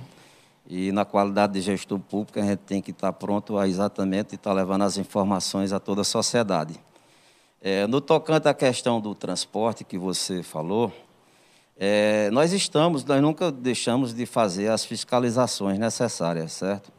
[0.74, 4.54] E na qualidade de gestor público, a gente tem que estar pronto a exatamente estar
[4.54, 6.80] levando as informações a toda a sociedade.
[7.62, 10.90] É, no tocante à questão do transporte que você falou,
[11.78, 16.90] é, nós estamos, nós nunca deixamos de fazer as fiscalizações necessárias, certo?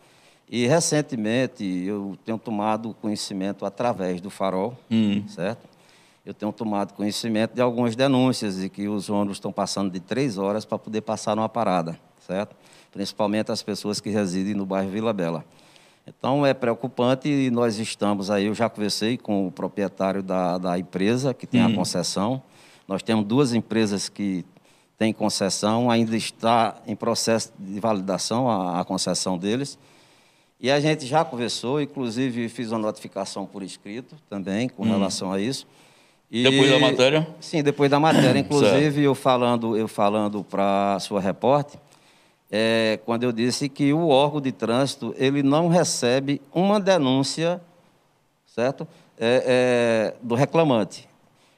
[0.51, 5.27] E recentemente eu tenho tomado conhecimento através do farol, hum.
[5.27, 5.67] certo?
[6.27, 10.37] Eu tenho tomado conhecimento de algumas denúncias de que os ônibus estão passando de três
[10.37, 12.55] horas para poder passar numa parada, certo?
[12.93, 15.45] Principalmente as pessoas que residem no bairro Vila Bela.
[16.07, 20.79] Então é preocupante e nós estamos aí, eu já conversei com o proprietário da, da
[20.79, 21.73] empresa que tem hum.
[21.73, 22.43] a concessão.
[22.87, 24.45] Nós temos duas empresas que
[24.99, 29.79] tem concessão, ainda está em processo de validação a, a concessão deles.
[30.61, 34.89] E a gente já conversou, inclusive fiz uma notificação por escrito também com hum.
[34.89, 35.67] relação a isso.
[36.31, 37.29] E, depois da matéria?
[37.41, 38.39] Sim, depois da matéria.
[38.41, 41.79] Inclusive, eu falando, eu falando para a sua repórter,
[42.55, 47.63] é, quando eu disse que o órgão de trânsito ele não recebe uma denúncia,
[48.47, 48.87] certo?
[49.19, 51.09] É, é, do reclamante.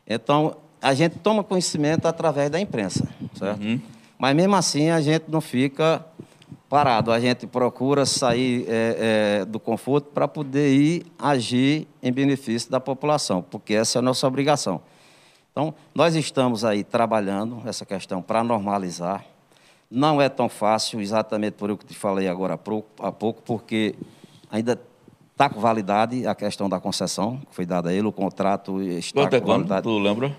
[0.07, 3.61] Então, a gente toma conhecimento através da imprensa, certo?
[3.61, 3.81] Uhum.
[4.17, 6.05] Mas mesmo assim a gente não fica
[6.69, 12.71] parado, a gente procura sair é, é, do conforto para poder ir agir em benefício
[12.71, 14.81] da população, porque essa é a nossa obrigação.
[15.51, 19.25] Então, nós estamos aí trabalhando essa questão para normalizar.
[19.91, 23.95] Não é tão fácil, exatamente por o que te falei agora há pouco, porque
[24.51, 24.81] ainda
[25.33, 29.21] está com validade a questão da concessão, que foi dada a ele, o contrato está
[29.21, 29.83] Quanto é com validade.
[29.83, 30.35] Tu lembra?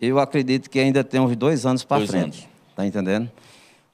[0.00, 2.48] eu acredito que ainda tem uns dois anos para frente.
[2.70, 3.30] Está entendendo?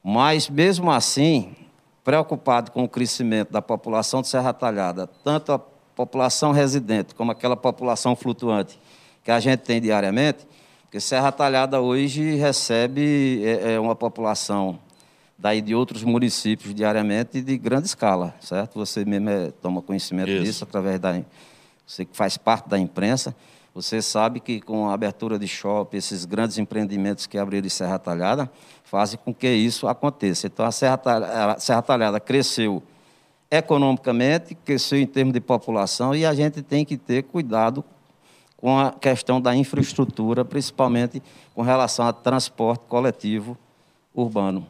[0.02, 1.54] Mas, mesmo assim,
[2.02, 7.56] preocupado com o crescimento da população de Serra Talhada, tanto a população residente como aquela
[7.56, 8.78] população flutuante
[9.22, 10.46] que a gente tem diariamente,
[10.82, 14.78] porque Serra Talhada hoje recebe é, é uma população
[15.40, 18.74] daí de outros municípios diariamente de grande escala, certo?
[18.74, 20.44] Você mesmo é, toma conhecimento Isso.
[20.44, 21.20] disso através da
[21.86, 23.34] você que faz parte da imprensa.
[23.74, 27.98] Você sabe que com a abertura de shopping, esses grandes empreendimentos que abriram em Serra
[27.98, 28.50] Talhada,
[28.84, 30.46] fazem com que isso aconteça.
[30.46, 32.82] Então, a Serra Talhada, a Serra Talhada cresceu
[33.50, 37.84] economicamente, cresceu em termos de população, e a gente tem que ter cuidado
[38.56, 41.22] com a questão da infraestrutura, principalmente
[41.54, 43.56] com relação ao transporte coletivo
[44.14, 44.66] urbano.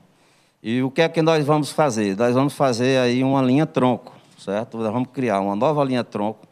[0.63, 2.17] E o que é que nós vamos fazer?
[2.17, 4.77] Nós vamos fazer aí uma linha tronco, certo?
[4.77, 6.47] Nós vamos criar uma nova linha tronco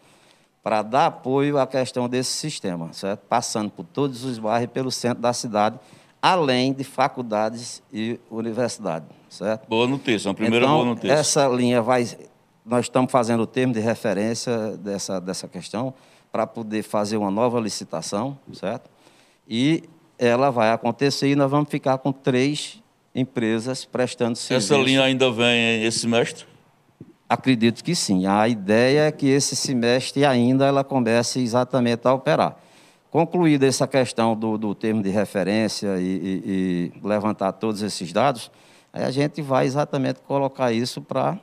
[0.62, 3.20] para dar apoio à questão desse sistema, certo?
[3.28, 5.78] Passando por todos os bairros e pelo centro da cidade,
[6.22, 9.68] além de faculdades e universidades, certo?
[9.68, 11.12] Boa notícia, uma primeira então, boa notícia.
[11.12, 12.06] Essa linha vai.
[12.64, 15.92] Nós estamos fazendo o termo de referência dessa, dessa questão
[16.32, 18.90] para poder fazer uma nova licitação, certo?
[19.46, 19.84] E
[20.18, 22.82] ela vai acontecer e nós vamos ficar com três
[23.18, 24.72] empresas prestando serviço.
[24.72, 26.46] Essa linha ainda vem esse semestre?
[27.28, 28.26] Acredito que sim.
[28.26, 32.56] A ideia é que esse semestre ainda ela comece exatamente a operar.
[33.10, 38.50] Concluída essa questão do, do termo de referência e, e, e levantar todos esses dados,
[38.92, 41.38] aí a gente vai exatamente colocar isso para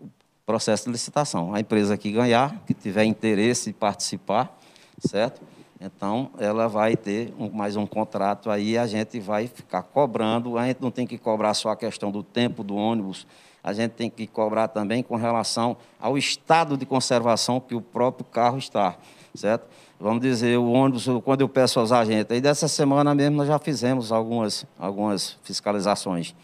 [0.00, 0.08] o
[0.46, 1.54] processo de licitação.
[1.54, 4.56] A empresa que ganhar, que tiver interesse em participar,
[4.98, 5.40] certo?
[5.86, 10.56] Então, ela vai ter um, mais um contrato aí, a gente vai ficar cobrando.
[10.56, 13.26] A gente não tem que cobrar só a questão do tempo do ônibus,
[13.62, 18.24] a gente tem que cobrar também com relação ao estado de conservação que o próprio
[18.24, 18.96] carro está,
[19.34, 19.66] certo?
[20.00, 23.58] Vamos dizer, o ônibus, quando eu peço aos agentes, aí dessa semana mesmo nós já
[23.58, 26.34] fizemos algumas, algumas fiscalizações.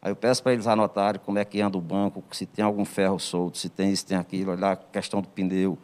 [0.00, 2.84] Aí eu peço para eles anotarem como é que anda o banco, se tem algum
[2.86, 5.76] ferro solto, se tem isso, tem aquilo, olhar a questão do pneu,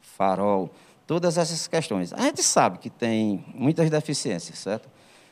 [0.00, 0.70] farol,
[1.06, 2.12] todas essas questões.
[2.12, 4.88] A gente sabe que tem muitas deficiências, certo?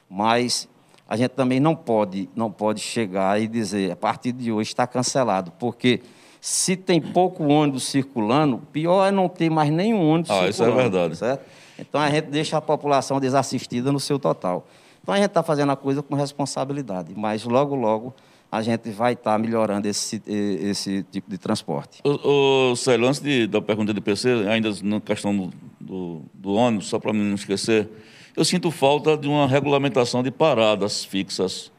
[0.09, 0.68] Mas
[1.09, 4.87] a gente também não pode, não pode chegar e dizer, a partir de hoje está
[4.87, 6.01] cancelado, porque
[6.41, 10.51] se tem pouco ônibus circulando, pior é não ter mais nenhum ônibus ah, circulando.
[10.51, 11.16] Isso é verdade.
[11.16, 11.45] Certo?
[11.79, 14.66] Então a gente deixa a população desassistida no seu total.
[15.03, 18.14] Então a gente está fazendo a coisa com responsabilidade, mas logo, logo
[18.55, 22.00] a gente vai estar tá melhorando esse, esse tipo de transporte.
[22.05, 26.55] O, o Célio, antes de, da pergunta do PC, ainda na questão do, do, do
[26.55, 27.88] ônibus, só para não esquecer,
[28.36, 31.72] eu sinto falta de uma regulamentação de paradas fixas,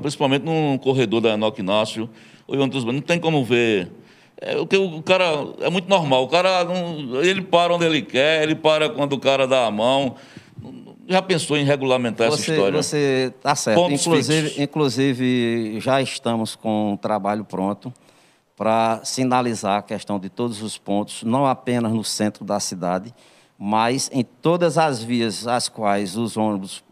[0.00, 2.08] principalmente no corredor da Enoque Inácio,
[2.48, 3.90] não tem como ver.
[4.40, 5.24] É, o, que o cara
[5.60, 6.24] é muito normal.
[6.24, 9.70] O cara não, ele para onde ele quer, ele para quando o cara dá a
[9.70, 10.16] mão
[11.08, 12.82] já pensou em regulamentar você, essa história?
[12.82, 13.90] Você está certo.
[13.90, 17.92] inclusive, inclusive, já estamos com um trabalho pronto
[18.56, 23.12] para sinalizar a questão de todos os pontos, não apenas no centro da cidade,
[23.58, 26.84] mas em todas as vias as quais os ônibus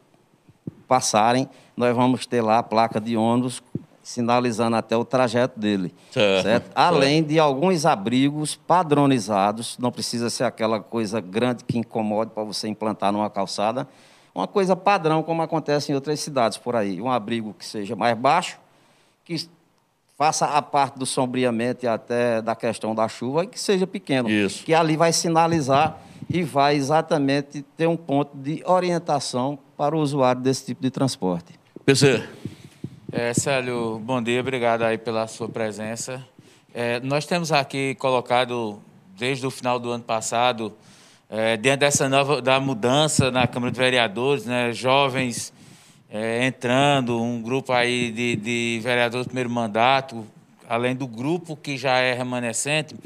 [0.89, 3.63] passarem, nós vamos ter lá a placa de ônibus
[4.03, 5.95] sinalizando até o trajeto dele.
[6.11, 6.43] Certo.
[6.43, 6.71] certo?
[6.75, 12.69] Além de alguns abrigos padronizados, não precisa ser aquela coisa grande que incomode para você
[12.69, 13.87] implantar numa calçada,
[14.35, 17.01] uma coisa padrão, como acontece em outras cidades por aí.
[17.01, 18.59] Um abrigo que seja mais baixo,
[19.25, 19.49] que
[20.17, 24.31] faça a parte do sombreamento e até da questão da chuva, e que seja pequeno.
[24.31, 24.65] Isso.
[24.65, 26.01] Que ali vai sinalizar
[26.31, 31.53] e vai exatamente ter um ponto de orientação para o usuário desse tipo de transporte.
[31.85, 32.27] PC.
[33.15, 36.27] É, Célio, bom dia, obrigado aí pela sua presença.
[36.73, 38.81] É, nós temos aqui colocado,
[39.19, 40.73] desde o final do ano passado,
[41.29, 45.53] é, dentro dessa nova da mudança na Câmara de Vereadores, né, jovens
[46.11, 50.27] é, entrando, um grupo aí de, de vereadores do primeiro mandato,
[50.67, 52.97] além do grupo que já é remanescente.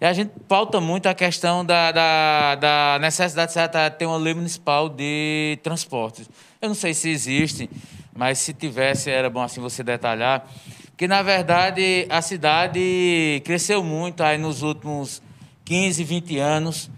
[0.00, 4.34] E a gente pauta muito a questão da, da, da necessidade de ter uma lei
[4.34, 6.28] municipal de transportes.
[6.60, 7.70] Eu não sei se existe,
[8.16, 10.48] mas se tivesse, era bom assim você detalhar.
[10.96, 15.22] Que, na verdade, a cidade cresceu muito aí nos últimos
[15.64, 16.90] 15, 20 anos.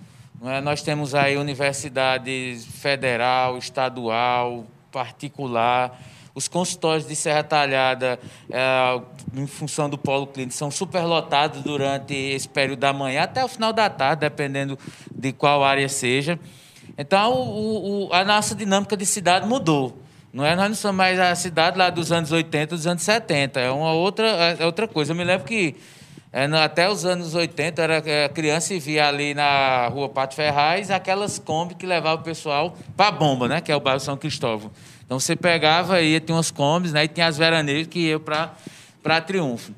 [0.44, 0.60] É?
[0.60, 6.00] Nós temos aí universidade federal, estadual, particular.
[6.32, 9.00] Os consultórios de Serra Talhada, é,
[9.34, 13.72] em função do polo clínico, são superlotados durante esse período da manhã até o final
[13.72, 14.78] da tarde, dependendo
[15.12, 16.38] de qual área seja.
[16.96, 20.07] Então, o, o, a nossa dinâmica de cidade mudou.
[20.38, 23.58] Não é, nós não somos mais a cidade lá dos anos 80, dos anos 70.
[23.58, 25.10] É uma outra, é outra coisa.
[25.10, 25.74] Eu me lembro que
[26.32, 30.92] é, até os anos 80 era é, criança e via ali na rua Pátio Ferraz
[30.92, 33.60] aquelas Kombi que levavam o pessoal para a bomba, né?
[33.60, 34.70] Que é o bairro São Cristóvão.
[35.04, 37.02] Então você pegava e tinha umas Kombis, né?
[37.02, 39.72] E tinha as veranesas que iam para Triunfo.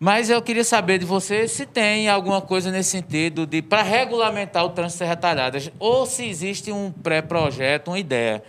[0.00, 4.64] Mas eu queria saber de você se tem alguma coisa nesse sentido de para regulamentar
[4.64, 8.42] o trânsito retalhadas ou se existe um pré-projeto, uma ideia.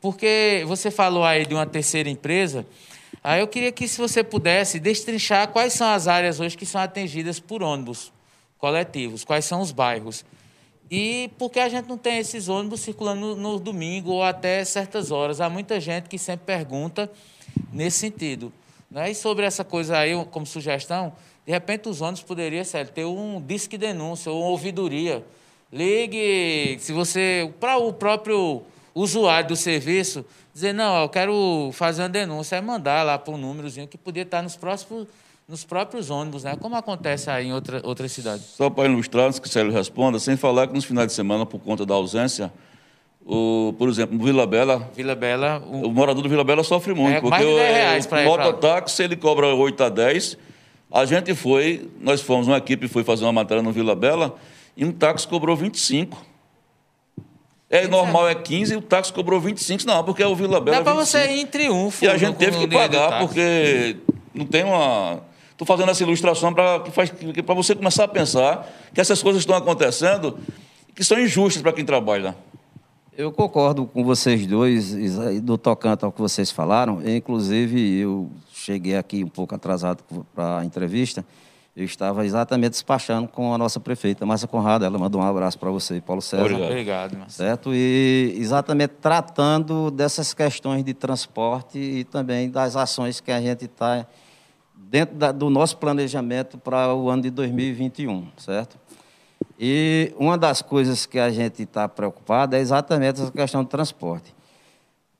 [0.00, 2.66] Porque você falou aí de uma terceira empresa,
[3.22, 6.80] aí eu queria que se você pudesse destrinchar quais são as áreas hoje que são
[6.80, 8.12] atingidas por ônibus
[8.58, 10.24] coletivos, quais são os bairros.
[10.90, 15.10] E por que a gente não tem esses ônibus circulando no, domingo ou até certas
[15.10, 15.40] horas?
[15.40, 17.10] Há muita gente que sempre pergunta
[17.72, 18.52] nesse sentido.
[18.90, 19.10] Né?
[19.10, 21.12] E sobre essa coisa aí, como sugestão,
[21.44, 25.24] de repente os ônibus poderiam sério, ter um disque denúncia ou ouvidoria.
[25.72, 27.52] Ligue, se você.
[27.58, 28.62] Para o próprio
[29.00, 30.24] usuário do serviço
[30.54, 34.22] dizer, não, eu quero fazer uma denúncia, é mandar lá para um númerozinho que podia
[34.22, 35.06] estar nos próximos
[35.48, 36.56] nos próprios ônibus, né?
[36.60, 38.44] como acontece aí em outra, outras cidades.
[38.56, 41.46] Só para ilustrar, antes que o Célio responda, sem falar que nos finais de semana,
[41.46, 42.52] por conta da ausência,
[43.24, 44.90] o, por exemplo, no Vila Bela.
[44.94, 45.62] Vila Bela.
[45.64, 47.16] O, o morador do Vila Bela sofre muito.
[47.16, 50.38] É, porque mais de 10 reais o, o mototáxi, ele cobra 8 a 10.
[50.92, 54.36] A gente foi, nós fomos, uma equipe foi fazer uma matéria no Vila Bela,
[54.76, 56.35] e um táxi cobrou 25.
[57.68, 59.84] É normal, é 15 e o táxi cobrou 25.
[59.86, 60.78] Não, porque é o Vila Bela.
[60.78, 61.06] Dá para 25.
[61.06, 62.04] você ir em triunfo.
[62.04, 63.96] E a gente teve que pagar, porque
[64.32, 65.20] não tem uma.
[65.50, 66.78] Estou fazendo essa ilustração para
[67.54, 70.38] você começar a pensar que essas coisas estão acontecendo
[70.94, 72.36] que são injustas para quem trabalha.
[73.16, 74.94] Eu concordo com vocês dois,
[75.42, 77.00] do tocante ao que vocês falaram.
[77.06, 80.04] Inclusive, eu cheguei aqui um pouco atrasado
[80.34, 81.24] para a entrevista.
[81.76, 84.82] Eu estava exatamente despachando com a nossa prefeita, Márcia Conrado.
[84.86, 86.42] Ela mandou um abraço para você, Paulo César.
[86.44, 86.70] Obrigado.
[86.70, 87.36] Obrigado, Márcio.
[87.36, 87.70] Certo?
[87.74, 94.06] E exatamente tratando dessas questões de transporte e também das ações que a gente está
[94.74, 98.78] dentro da- do nosso planejamento para o ano de 2021, certo?
[99.60, 104.34] E uma das coisas que a gente está preocupado é exatamente essa questão do transporte.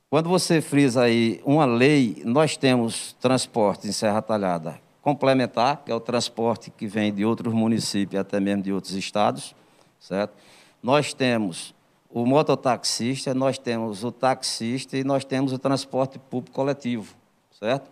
[0.09, 5.94] Quando você frisa aí uma lei, nós temos transporte em Serra Talhada complementar, que é
[5.94, 9.54] o transporte que vem de outros municípios, até mesmo de outros estados,
[10.00, 10.34] certo?
[10.82, 11.72] Nós temos
[12.11, 17.14] o mototaxista, nós temos o taxista e nós temos o transporte público coletivo,
[17.52, 17.88] certo?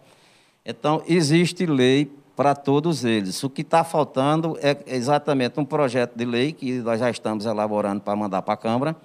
[0.66, 3.44] Então, existe lei para todos eles.
[3.44, 8.00] O que está faltando é exatamente um projeto de lei que nós já estamos elaborando
[8.00, 8.96] para mandar para a Câmara,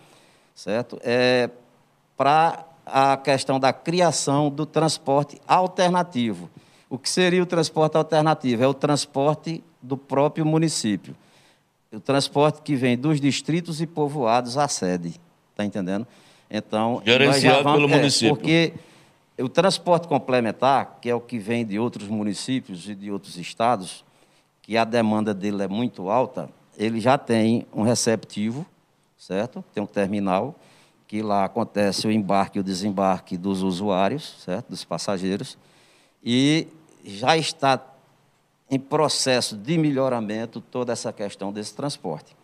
[0.55, 0.99] certo?
[1.03, 1.47] É
[2.17, 6.49] para a questão da criação do transporte alternativo.
[6.89, 8.63] O que seria o transporte alternativo?
[8.63, 11.15] É o transporte do próprio município.
[11.91, 15.19] O transporte que vem dos distritos e povoados à sede.
[15.51, 16.07] Está entendendo?
[16.49, 18.35] Então, Gerenciado pelo é, município.
[18.35, 18.73] Porque
[19.37, 24.03] o transporte complementar, que é o que vem de outros municípios e de outros estados,
[24.61, 28.65] que a demanda dele é muito alta, ele já tem um receptivo,
[29.17, 29.63] certo?
[29.73, 30.55] Tem um terminal,
[31.07, 34.69] que lá acontece o embarque e o desembarque dos usuários, certo?
[34.69, 35.57] Dos passageiros,
[36.23, 36.67] e
[37.03, 37.83] já está
[38.69, 42.35] em processo de melhoramento toda essa questão desse transporte.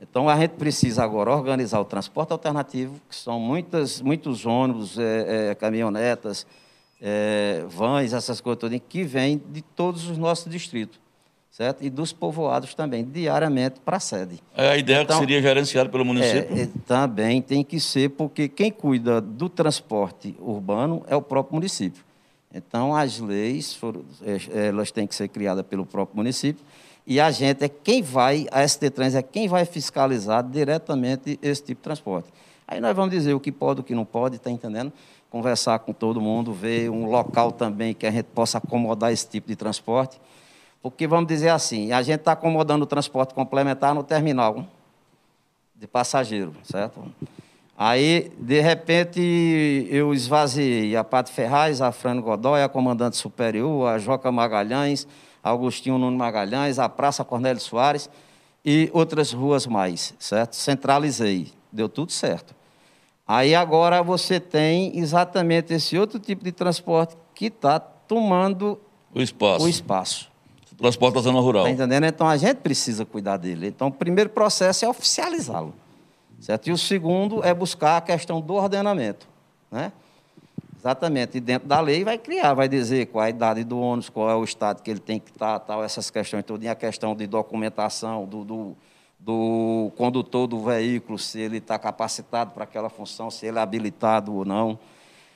[0.00, 5.50] Então, a gente precisa agora organizar o transporte alternativo, que são muitas, muitos ônibus, eh,
[5.50, 6.46] eh, caminhonetas,
[7.00, 10.98] eh, vans, essas coisas todas, que vêm de todos os nossos distritos,
[11.50, 11.84] certo?
[11.84, 14.40] E dos povoados também, diariamente para a sede.
[14.56, 16.56] É a ideia Então, que seria gerenciado pelo município.
[16.56, 21.56] É, é, também tem que ser, porque quem cuida do transporte urbano é o próprio
[21.56, 22.02] município.
[22.52, 26.64] Então, as leis, foram, é, elas têm que ser criadas pelo próprio município,
[27.06, 31.62] e a gente é quem vai, a ST Trans é quem vai fiscalizar diretamente esse
[31.62, 32.28] tipo de transporte.
[32.66, 34.92] Aí nós vamos dizer o que pode, o que não pode, está entendendo?
[35.28, 39.48] Conversar com todo mundo, ver um local também que a gente possa acomodar esse tipo
[39.48, 40.20] de transporte.
[40.82, 44.64] Porque, vamos dizer assim, a gente está acomodando o transporte complementar no terminal
[45.74, 47.02] de passageiro, certo?
[47.82, 53.98] Aí, de repente, eu esvaziei a Pato Ferraz, a Frano Godoy, a Comandante Superior, a
[53.98, 55.06] Joca Magalhães,
[55.42, 58.10] Agostinho Nuno Magalhães, a Praça Cornélio Soares
[58.62, 60.56] e outras ruas mais, certo?
[60.56, 62.54] Centralizei, deu tudo certo.
[63.26, 68.78] Aí agora você tem exatamente esse outro tipo de transporte que está tomando
[69.14, 69.64] O espaço.
[69.64, 70.30] o espaço.
[70.76, 71.66] Transporte da zona rural.
[71.66, 72.04] Está entendendo?
[72.04, 73.68] Então a gente precisa cuidar dele.
[73.68, 75.72] Então o primeiro processo é oficializá-lo.
[76.40, 76.68] Certo?
[76.68, 79.28] E o segundo é buscar a questão do ordenamento.
[79.70, 79.92] Né?
[80.78, 81.36] Exatamente.
[81.36, 84.34] E dentro da lei vai criar, vai dizer qual a idade do ônibus, qual é
[84.34, 86.64] o estado que ele tem que estar, tal, essas questões todas.
[86.64, 88.76] E a questão de documentação do, do,
[89.18, 94.34] do condutor do veículo, se ele está capacitado para aquela função, se ele é habilitado
[94.34, 94.78] ou não.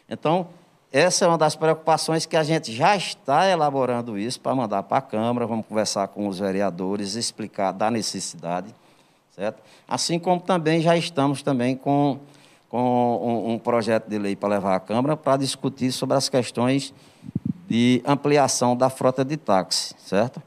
[0.08, 0.48] Então,
[0.90, 4.98] essa é uma das preocupações que a gente já está elaborando isso para mandar para
[4.98, 8.74] a Câmara, vamos conversar com os vereadores, explicar da necessidade,
[9.34, 9.62] certo?
[9.86, 12.18] Assim como também já estamos também com,
[12.68, 16.94] com um, um projeto de lei para levar à Câmara para discutir sobre as questões
[17.68, 20.42] de ampliação da frota de táxi, certo?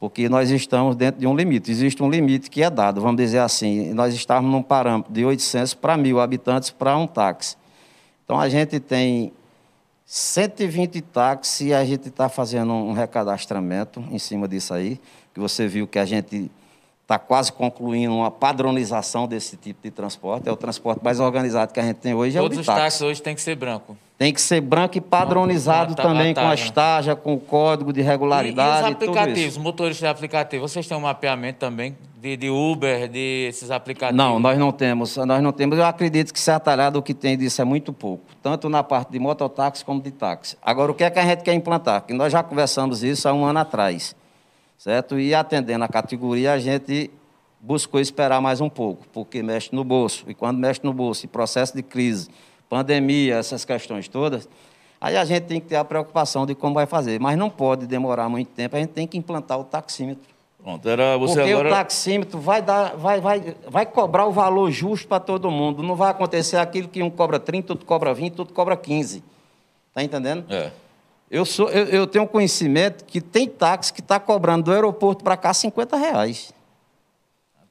[0.00, 1.70] Porque nós estamos dentro de um limite.
[1.70, 5.74] Existe um limite que é dado, vamos dizer assim, nós estamos num parâmetro de 800
[5.74, 7.56] para mil habitantes para um táxi.
[8.24, 9.32] Então, a gente tem
[10.06, 15.00] 120 táxis e a gente está fazendo um recadastramento em cima disso aí,
[15.34, 16.50] que você viu que a gente
[17.12, 20.48] está quase concluindo uma padronização desse tipo de transporte.
[20.48, 22.66] É o transporte mais organizado que a gente tem hoje, é o Todos de os
[22.66, 22.80] táxi.
[22.82, 23.96] táxis hoje tem que ser branco.
[24.16, 26.64] Tem que ser branco e padronizado ta- também uma com taxa.
[26.64, 30.06] as taxas, com o código de E, e regularidade os e, tudo aplicativos, motoristas de
[30.06, 34.16] aplicativo, vocês têm um mapeamento também de, de Uber, de esses aplicativos?
[34.16, 35.16] Não, nós não temos.
[35.16, 35.76] Nós não temos.
[35.76, 39.10] Eu acredito que se atalhado o que tem disso é muito pouco, tanto na parte
[39.10, 40.56] de mototáxi como de táxi.
[40.62, 42.02] Agora, o que é que a gente quer implantar?
[42.02, 44.14] Que nós já conversamos isso há um ano atrás,
[44.82, 45.16] certo?
[45.16, 47.08] E atendendo a categoria, a gente
[47.60, 50.24] buscou esperar mais um pouco, porque mexe no bolso.
[50.26, 52.28] E quando mexe no bolso, processo de crise,
[52.68, 54.48] pandemia, essas questões todas,
[55.00, 57.20] aí a gente tem que ter a preocupação de como vai fazer.
[57.20, 60.32] Mas não pode demorar muito tempo, a gente tem que implantar o taxímetro.
[60.60, 61.68] Pronto, era você Porque agora...
[61.68, 65.80] o taxímetro vai, dar, vai, vai, vai cobrar o valor justo para todo mundo.
[65.80, 69.22] Não vai acontecer aquilo que um cobra 30, outro cobra 20, outro cobra 15.
[69.90, 70.44] Está entendendo?
[70.52, 70.72] É.
[71.32, 75.34] Eu, sou, eu, eu tenho conhecimento que tem táxi que está cobrando do aeroporto para
[75.34, 76.52] cá 50 reais.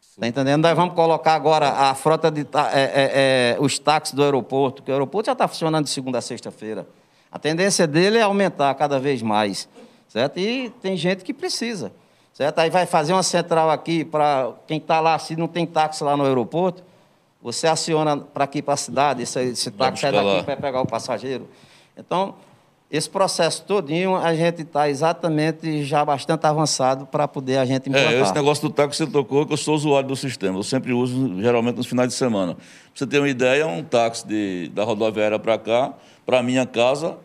[0.02, 0.64] Está entendendo?
[0.64, 3.12] Nós vamos colocar agora a frota de tá- é, é,
[3.54, 6.88] é, os táxis do aeroporto, que o aeroporto já está funcionando de segunda a sexta-feira.
[7.32, 9.70] A tendência dele é aumentar cada vez mais,
[10.10, 10.40] certo?
[10.40, 11.94] E tem gente que precisa,
[12.34, 12.58] certo?
[12.58, 16.18] Aí vai fazer uma central aqui para quem está lá, se não tem táxi lá
[16.18, 16.84] no aeroporto,
[17.40, 20.86] você aciona para aqui para a cidade, esse, esse táxi sai daqui para pegar o
[20.88, 21.48] passageiro.
[21.96, 22.34] Então,
[22.92, 28.12] esse processo todinho, a gente está exatamente já bastante avançado para poder a gente implantar.
[28.12, 30.60] É, esse negócio do táxi que você tocou, que eu sou usuário do sistema.
[30.60, 32.56] Eu sempre uso, geralmente, nos finais de semana.
[32.56, 32.64] Pra
[32.94, 35.94] você ter uma ideia, um táxi de, da rodoviária para cá,
[36.26, 37.16] para minha casa,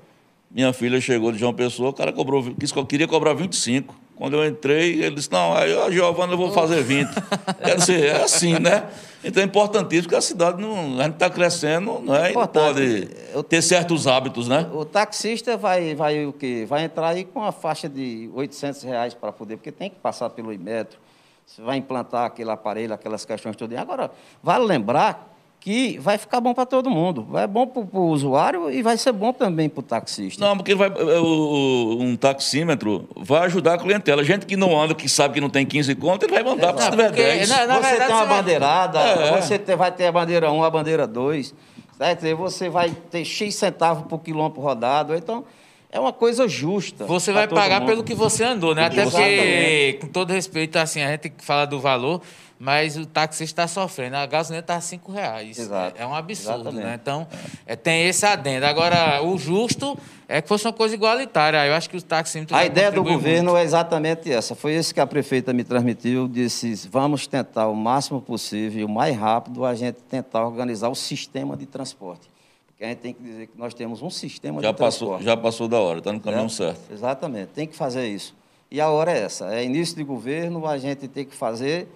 [0.48, 3.92] minha filha chegou de João Pessoa, o cara cobrou, quis, queria cobrar 25.
[4.14, 7.08] Quando eu entrei, ele disse, não, aí, ó, Giovana, eu vou fazer 20.
[7.62, 8.84] Quer dizer, é assim, né?
[9.26, 12.30] Então é importantíssimo porque a cidade não, a gente está crescendo, não é?
[12.30, 13.06] E não pode
[13.48, 14.70] ter certos hábitos, né?
[14.72, 16.64] O taxista vai, vai o quê?
[16.68, 20.30] Vai entrar aí com a faixa de 800 reais para poder, porque tem que passar
[20.30, 21.00] pelo Imetro.
[21.44, 23.76] Você vai implantar aquele aparelho, aquelas questões todas.
[23.76, 25.35] Agora, vale lembrar
[25.66, 27.26] que vai ficar bom para todo mundo.
[27.28, 30.46] Vai bom para o usuário e vai ser bom também para o taxista.
[30.46, 34.22] Não, porque vai, é, o- o- um taxímetro vai ajudar a clientela.
[34.22, 36.84] Gente que não anda, que sabe que não tem 15 conto, ele vai mandar para
[36.84, 37.48] se tiver porque, 10.
[37.48, 39.42] na- na você verdade, tem uma vai- bandeirada, É.
[39.42, 41.52] você te- vai ter a bandeira 1, a bandeira 2,
[41.98, 42.24] certo?
[42.24, 45.16] E você vai ter X centavos por quilômetro rodado.
[45.16, 45.44] Então,
[45.90, 47.06] é uma coisa justa.
[47.06, 47.88] Você vai pagar mundo.
[47.88, 48.84] pelo que você andou, né?
[48.84, 49.98] Até porque, Exatamente.
[49.98, 52.22] com todo respeito, assim, a gente tem que falar do valor,
[52.58, 54.16] mas o taxista está sofrendo.
[54.16, 55.58] A gasolina está cinco reais.
[55.58, 55.98] Exato.
[55.98, 56.84] É, é um absurdo, Exatamente.
[56.84, 56.98] né?
[57.00, 57.26] Então,
[57.66, 58.64] é, tem esse adendo.
[58.64, 59.96] Agora, o justo
[60.28, 61.64] é que fosse uma coisa igualitária.
[61.66, 62.56] Eu acho que os taxímetros...
[62.56, 63.60] A vão ideia do governo muito.
[63.60, 64.54] é exatamente essa.
[64.54, 66.26] Foi isso que a prefeita me transmitiu.
[66.26, 71.56] Disse: vamos tentar o máximo possível, o mais rápido, a gente tentar organizar o sistema
[71.56, 72.28] de transporte.
[72.66, 75.24] Porque a gente tem que dizer que nós temos um sistema Já de passou, transporte.
[75.24, 76.80] já passou da hora, está no caminho certo.
[76.92, 78.34] Exatamente, tem que fazer isso.
[78.70, 81.88] E a hora é essa: é início de governo, a gente tem que fazer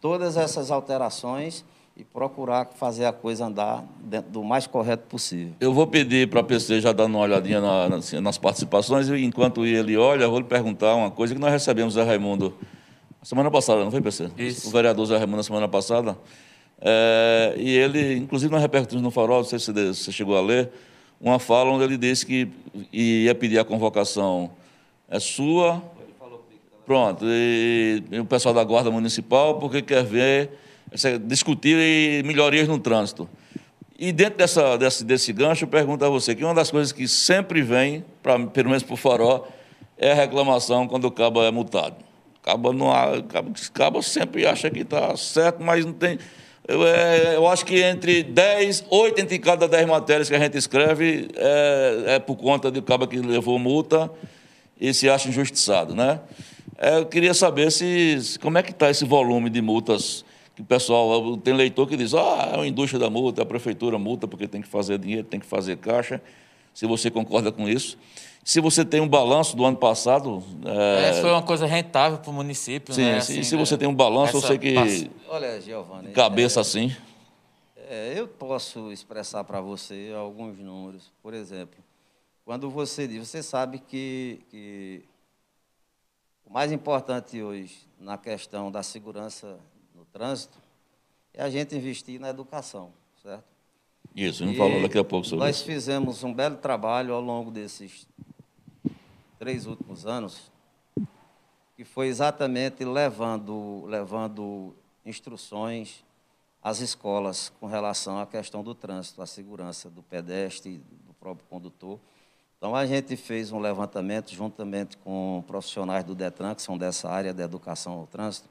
[0.00, 1.64] todas essas alterações
[1.96, 5.52] e procurar fazer a coisa andar dentro do mais correto possível.
[5.60, 9.22] Eu vou pedir para a PC já dando uma olhadinha na- nas, nas participações, e
[9.24, 12.54] enquanto ele olha, eu vou lhe perguntar uma coisa que nós recebemos Zé Raimundo
[13.22, 14.30] semana passada, não foi, PC?
[14.38, 14.68] Isso.
[14.68, 16.16] O vereador Zé Raimundo na semana passada.
[16.80, 20.40] É, e ele, inclusive nós repercutimos no Farol, não sei se você você chegou a
[20.40, 20.70] ler,
[21.20, 22.48] uma fala onde ele disse que
[22.90, 24.50] ia pedir a convocação
[25.06, 25.82] é sua.
[26.90, 30.50] Pronto, e, o pessoal da Guarda Municipal, porque quer ver,
[31.22, 33.30] discutir melhorias no trânsito.
[33.96, 37.06] E dentro dessa, desse, desse gancho, eu pergunto a você que uma das coisas que
[37.06, 39.46] sempre vem, pra, pelo menos para o Farol,
[39.96, 41.94] é a reclamação quando o cabo é multado.
[42.38, 42.88] O cabo, não,
[43.28, 46.18] cabo, cabo sempre acha que está certo, mas não tem.
[46.66, 50.58] Eu, é, eu acho que entre 10, 8 entre cada 10 matérias que a gente
[50.58, 54.10] escreve é, é por conta do cabo que levou multa
[54.80, 56.18] e se acha injustiçado, né?
[56.82, 60.24] É, eu queria saber se, como é que está esse volume de multas
[60.56, 63.46] que o pessoal tem leitor que diz, ah, é a indústria da multa, é a
[63.46, 66.22] prefeitura multa porque tem que fazer dinheiro, tem que fazer caixa.
[66.72, 67.98] Se você concorda com isso,
[68.42, 72.32] se você tem um balanço do ano passado, é, foi uma coisa rentável para o
[72.32, 73.20] município, sim, né?
[73.20, 76.08] se, Assim, se você tem um balanço, eu Essa sei que Olha, Giovanni.
[76.08, 76.96] de cabeça assim.
[77.90, 81.12] É, eu posso expressar para você alguns números.
[81.22, 81.78] Por exemplo,
[82.42, 85.02] quando você diz, você sabe que, que
[86.50, 89.60] o mais importante hoje na questão da segurança
[89.94, 90.58] no trânsito
[91.32, 92.92] é a gente investir na educação,
[93.22, 93.44] certo?
[94.16, 95.64] Isso, E falou daqui a pouco sobre Nós isso.
[95.64, 98.04] fizemos um belo trabalho ao longo desses
[99.38, 100.50] três últimos anos,
[101.76, 104.74] que foi exatamente levando, levando
[105.06, 106.04] instruções
[106.60, 112.00] às escolas com relação à questão do trânsito, à segurança do pedestre, do próprio condutor.
[112.60, 117.32] Então, a gente fez um levantamento juntamente com profissionais do DETRAN, que são dessa área
[117.32, 118.50] da educação ao trânsito.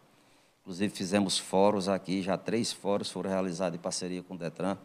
[0.61, 4.79] Inclusive, fizemos fóruns aqui, já três fóruns foram realizados em parceria com o DETRAN.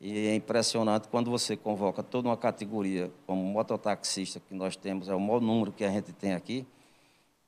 [0.00, 5.14] E é impressionante quando você convoca toda uma categoria, como mototaxista, que nós temos, é
[5.14, 6.66] o maior número que a gente tem aqui,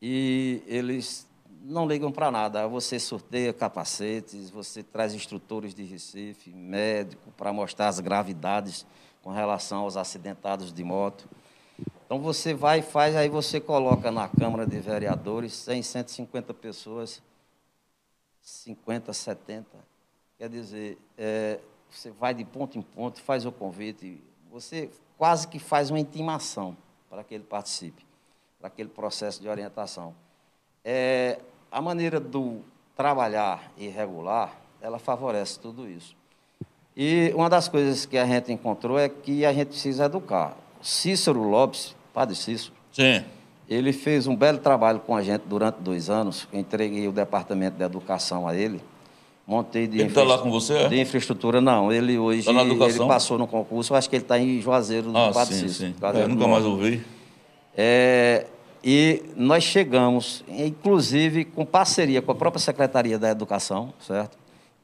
[0.03, 1.27] e eles
[1.63, 2.69] não ligam para nada.
[2.69, 8.85] Você sorteia capacetes, você traz instrutores de Recife, médico, para mostrar as gravidades
[9.27, 11.29] com relação aos acidentados de moto.
[12.05, 17.21] Então você vai e faz, aí você coloca na Câmara de Vereadores 100, 150 pessoas,
[18.41, 19.67] 50, 70.
[20.39, 21.59] Quer dizer, é,
[21.91, 26.77] você vai de ponto em ponto, faz o convite, você quase que faz uma intimação
[27.11, 28.07] para que ele participe,
[28.61, 30.15] para aquele processo de orientação.
[30.85, 32.63] É, a maneira do
[32.95, 36.15] trabalhar irregular, ela favorece tudo isso.
[36.97, 40.57] E uma das coisas que a gente encontrou é que a gente precisa educar.
[40.81, 43.23] Cícero Lopes, padre Cícero, Sim.
[43.69, 46.49] ele fez um belo trabalho com a gente durante dois anos.
[46.53, 48.81] Entreguei o departamento de educação a ele.
[49.47, 50.89] Montei de, Ele tá lá com você, é?
[50.89, 51.93] de infraestrutura, não.
[51.93, 55.31] Ele hoje Tá ele passou no concurso, acho que ele está em Juazeiro do Ah,
[55.33, 55.91] Padre sim, Cícero.
[55.93, 55.95] sim.
[56.01, 57.05] Juazeiro É, nunca mais ouvi.
[57.77, 58.47] É,
[58.83, 64.37] e nós chegamos, inclusive com parceria com a própria Secretaria da Educação, certo?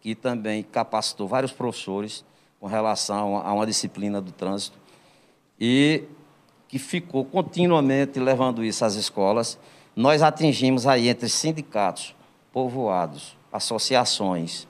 [0.02, 2.22] Que também capacitou vários professores
[2.60, 4.78] com relação a uma disciplina do trânsito
[5.58, 6.04] e
[6.68, 9.58] que ficou continuamente levando isso às escolas.
[9.94, 12.14] Nós atingimos aí entre sindicatos,
[12.52, 14.66] povoados, associações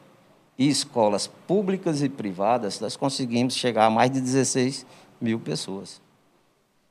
[0.58, 4.86] e escolas públicas e privadas, nós conseguimos chegar a mais de 16
[5.20, 6.00] mil pessoas.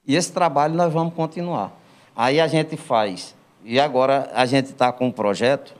[0.05, 1.71] E esse trabalho nós vamos continuar.
[2.15, 5.73] Aí a gente faz, e agora a gente está com um projeto,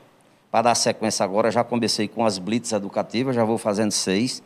[0.52, 4.44] para dar sequência agora, já comecei com as blitz educativas, já vou fazendo seis.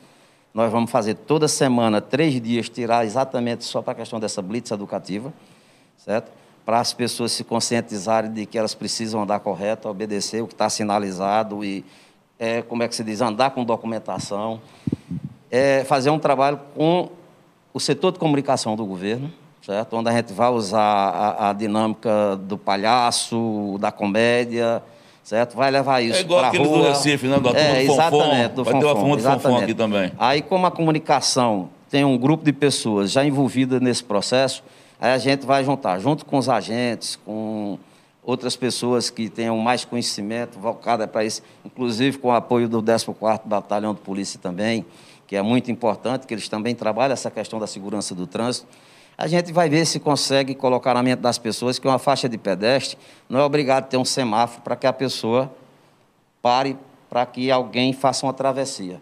[0.54, 4.70] Nós vamos fazer toda semana, três dias, tirar exatamente só para a questão dessa blitz
[4.70, 5.34] educativa,
[5.98, 6.32] certo?
[6.64, 10.70] Para as pessoas se conscientizarem de que elas precisam andar correto, obedecer o que está
[10.70, 11.84] sinalizado e,
[12.38, 14.62] é, como é que se diz, andar com documentação.
[15.50, 17.10] É, fazer um trabalho com
[17.74, 19.32] o setor de comunicação do governo,
[19.62, 19.96] certo?
[19.98, 24.82] Onde a gente vai usar a, a dinâmica do palhaço, da comédia,
[25.26, 25.58] certo?
[25.58, 26.90] Vai levar isso É igual pra aqueles do rua.
[26.90, 27.40] Recife, né?
[27.40, 27.94] Da turma é, do Fonfon.
[27.94, 30.12] exatamente, do Vai ter uma turma do Fonfon aqui também.
[30.18, 34.64] Aí, como a comunicação tem um grupo de pessoas já envolvidas nesse processo,
[35.02, 37.80] aí a gente vai juntar, junto com os agentes, com
[38.24, 43.42] outras pessoas que tenham mais conhecimento voltada para isso, inclusive com o apoio do 14º
[43.46, 44.86] Batalhão de Polícia também,
[45.28, 48.68] que é muito importante, que eles também trabalham essa questão da segurança do trânsito.
[49.18, 52.38] A gente vai ver se consegue colocar na mente das pessoas que uma faixa de
[52.38, 52.98] pedestre
[53.30, 55.52] não é obrigado a ter um semáforo para que a pessoa
[56.42, 56.78] pare
[57.10, 59.02] para que alguém faça uma travessia.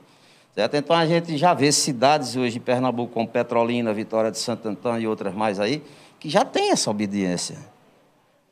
[0.53, 0.75] Certo?
[0.75, 5.01] Então a gente já vê cidades hoje em Pernambuco, como Petrolina, Vitória de Santo Antônio
[5.01, 5.81] e outras mais aí,
[6.19, 7.57] que já tem essa obediência.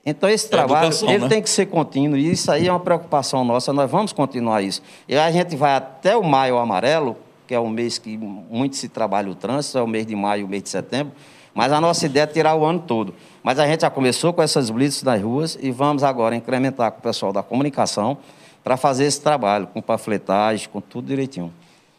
[0.04, 1.30] Então esse trabalho educação, ele né?
[1.30, 4.82] tem que ser contínuo e isso aí é uma preocupação nossa, nós vamos continuar isso.
[5.08, 7.16] E a gente vai até o maio amarelo,
[7.48, 10.48] que é o mês que muito se trabalha o trânsito, é o mês de maio,
[10.48, 11.14] o mês de setembro,
[11.54, 13.14] mas a nossa ideia é tirar o ano todo.
[13.44, 17.00] Mas a gente já começou com essas blitz nas ruas e vamos agora incrementar com
[17.00, 18.18] o pessoal da comunicação
[18.64, 21.52] para fazer esse trabalho, com panfletagem, com tudo direitinho.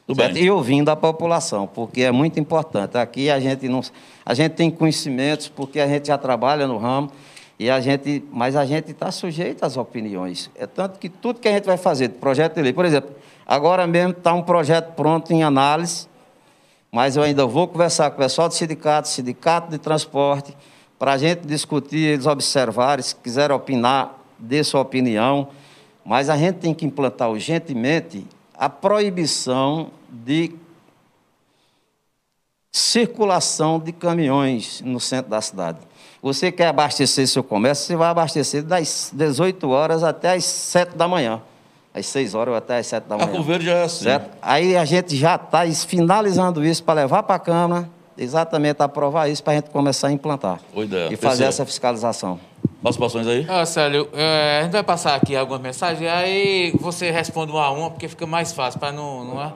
[0.07, 0.23] Tudo.
[0.37, 2.99] E ouvindo a população, porque é muito importante.
[2.99, 3.81] Aqui a gente não,
[4.25, 7.11] a gente tem conhecimentos, porque a gente já trabalha no ramo,
[7.59, 10.51] e a gente, mas a gente está sujeito às opiniões.
[10.57, 13.11] É tanto que tudo que a gente vai fazer, de projeto de lei, por exemplo,
[13.47, 16.09] agora mesmo está um projeto pronto em análise,
[16.93, 20.55] mas eu ainda vou conversar com o pessoal do sindicato, sindicato de transporte,
[20.99, 25.49] para a gente discutir, eles observarem, se quiserem opinar, dê sua opinião,
[26.05, 30.55] mas a gente tem que implantar urgentemente a proibição de
[32.71, 35.79] circulação de caminhões no centro da cidade.
[36.23, 41.09] Você quer abastecer seu comércio, você vai abastecer das 18 horas até as 7 da
[41.09, 41.43] manhã.
[41.95, 43.31] Às 6 horas ou até às 7 da manhã.
[43.31, 44.05] Arco Verde já é assim.
[44.05, 44.31] Certo?
[44.41, 49.43] Aí a gente já está finalizando isso para levar para a Câmara, exatamente aprovar isso
[49.45, 50.59] para a gente começar a implantar.
[50.73, 51.07] Boa ideia.
[51.13, 51.49] E fazer Terceiro.
[51.51, 52.41] essa fiscalização.
[52.83, 53.47] Participações aí?
[53.49, 57.71] Ó, Célio, é, a gente vai passar aqui algumas mensagens, aí você responde uma a
[57.71, 59.25] uma, porque fica mais fácil, para não.
[59.25, 59.53] não é?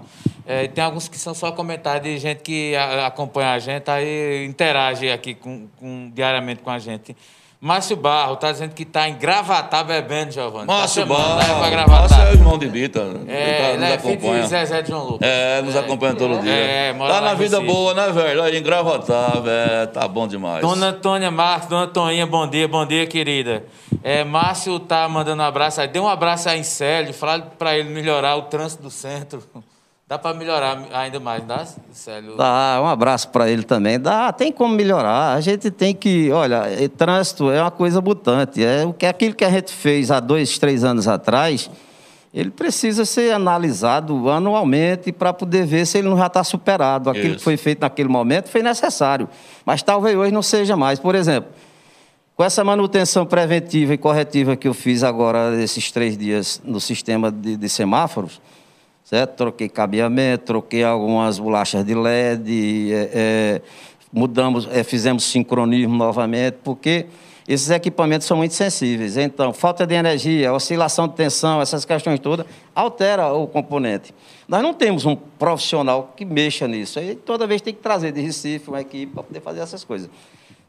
[0.48, 4.46] É, tem alguns que são só comentários de gente que a- acompanha a gente, aí
[4.46, 7.16] interage aqui com, com- diariamente com a gente.
[7.60, 10.66] Márcio Barro está dizendo que está em Gravatar bebendo, Giovanni.
[10.66, 11.70] Márcio tá chamando, leva pra Barro.
[11.70, 12.00] Gravatar.
[12.00, 13.00] Márcio é o irmão de Dita.
[13.00, 14.46] É, ele tá, ele nos é filho de acompanha.
[14.46, 15.28] Zezé de João Lucas.
[15.28, 16.52] É, nos acompanha todo dia.
[16.52, 17.74] É, mora tá na vida Recife.
[17.74, 18.42] boa, né, velho?
[18.42, 19.86] Aí em Gravatar, velho.
[19.88, 20.60] Tá bom demais.
[20.60, 23.64] Dona Antônia Marques, Dona Toninha, bom dia, bom dia, querida.
[24.02, 25.88] É, Márcio tá mandando um abraço aí.
[25.88, 29.42] Dê um abraço aí em Célio, fala para ele melhorar o trânsito do centro.
[30.08, 32.36] Dá para melhorar ainda mais, dá, Célio?
[32.36, 33.98] Dá, um abraço para ele também.
[33.98, 35.34] Dá, tem como melhorar.
[35.34, 36.62] A gente tem que, olha,
[36.96, 38.64] trânsito é uma coisa mutante.
[38.64, 41.68] É o que aquilo que a gente fez há dois, três anos atrás,
[42.32, 47.10] ele precisa ser analisado anualmente para poder ver se ele não já está superado.
[47.10, 47.38] Aquilo Isso.
[47.38, 49.28] que foi feito naquele momento foi necessário,
[49.64, 51.00] mas talvez hoje não seja mais.
[51.00, 51.50] Por exemplo,
[52.36, 57.32] com essa manutenção preventiva e corretiva que eu fiz agora esses três dias no sistema
[57.32, 58.40] de, de semáforos,
[59.06, 59.36] certo?
[59.36, 63.62] Troquei cabeamento, troquei algumas bolachas de LED, é, é,
[64.12, 67.06] mudamos, é, fizemos sincronismo novamente, porque
[67.46, 69.16] esses equipamentos são muito sensíveis.
[69.16, 72.44] Então, falta de energia, oscilação de tensão, essas questões todas,
[72.74, 74.12] altera o componente.
[74.48, 76.98] Nós não temos um profissional que mexa nisso.
[76.98, 80.10] Aí toda vez tem que trazer de Recife uma equipe para poder fazer essas coisas.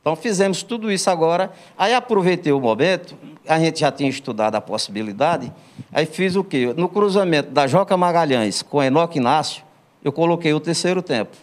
[0.08, 1.51] Então fizemos tudo isso agora.
[1.78, 3.14] Aí aproveitei o momento,
[3.45, 5.51] a gente já tinha estudado a possibilidade,
[5.91, 6.74] aí fiz o quê?
[6.78, 9.64] No cruzamento da Joca Magalhães com Enoque Inácio,
[10.01, 11.36] eu coloquei o terceiro tempo.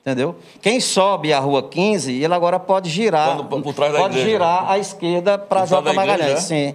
[0.00, 0.34] Entendeu?
[0.60, 3.36] Quem sobe a rua 15, ele agora pode girar.
[3.48, 6.30] Quando- pode girar à esquerda para trás Joca Magalhães.
[6.32, 6.36] é?
[6.40, 6.74] Sim.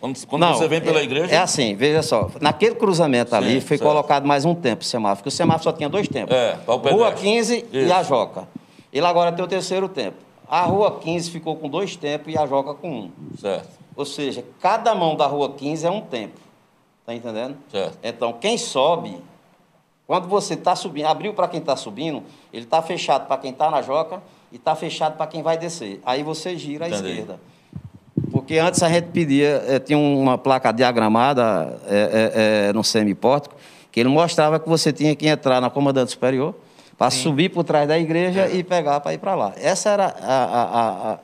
[0.00, 1.34] Quando, quando Não, você vem pela é- igreja.
[1.34, 2.30] É assim, veja só.
[2.40, 3.88] Naquele cruzamento ali Sim, foi certo.
[3.90, 6.32] colocado mais um tempo o semáforo, porque o semáforo só tinha dois tempos.
[6.36, 7.20] É, o Rua pedestre.
[7.20, 7.92] 15 e Isso.
[7.92, 8.48] a Joca.
[8.92, 10.16] Ele agora tem o terceiro tempo.
[10.48, 13.10] A Rua 15 ficou com dois tempos e a Joca com um.
[13.38, 16.40] Certo, Ou seja, cada mão da Rua 15 é um tempo.
[17.06, 17.56] Tá entendendo?
[17.70, 17.98] certo.
[18.02, 19.18] Então, quem sobe,
[20.06, 22.22] quando você está subindo, abriu para quem está subindo,
[22.52, 24.22] ele está fechado para quem está na Joca
[24.52, 26.00] e está fechado para quem vai descer.
[26.04, 27.08] Aí você gira à Entendi.
[27.08, 27.40] esquerda.
[28.30, 33.56] Porque antes a gente pedia, eh, tinha uma placa diagramada eh, eh, eh, no semipórtico,
[33.90, 36.54] que ele mostrava que você tinha que entrar na comandante superior
[36.98, 38.54] para subir por trás da igreja É.
[38.56, 39.52] e pegar para ir para lá.
[39.60, 41.18] Essa era a, a- a- a-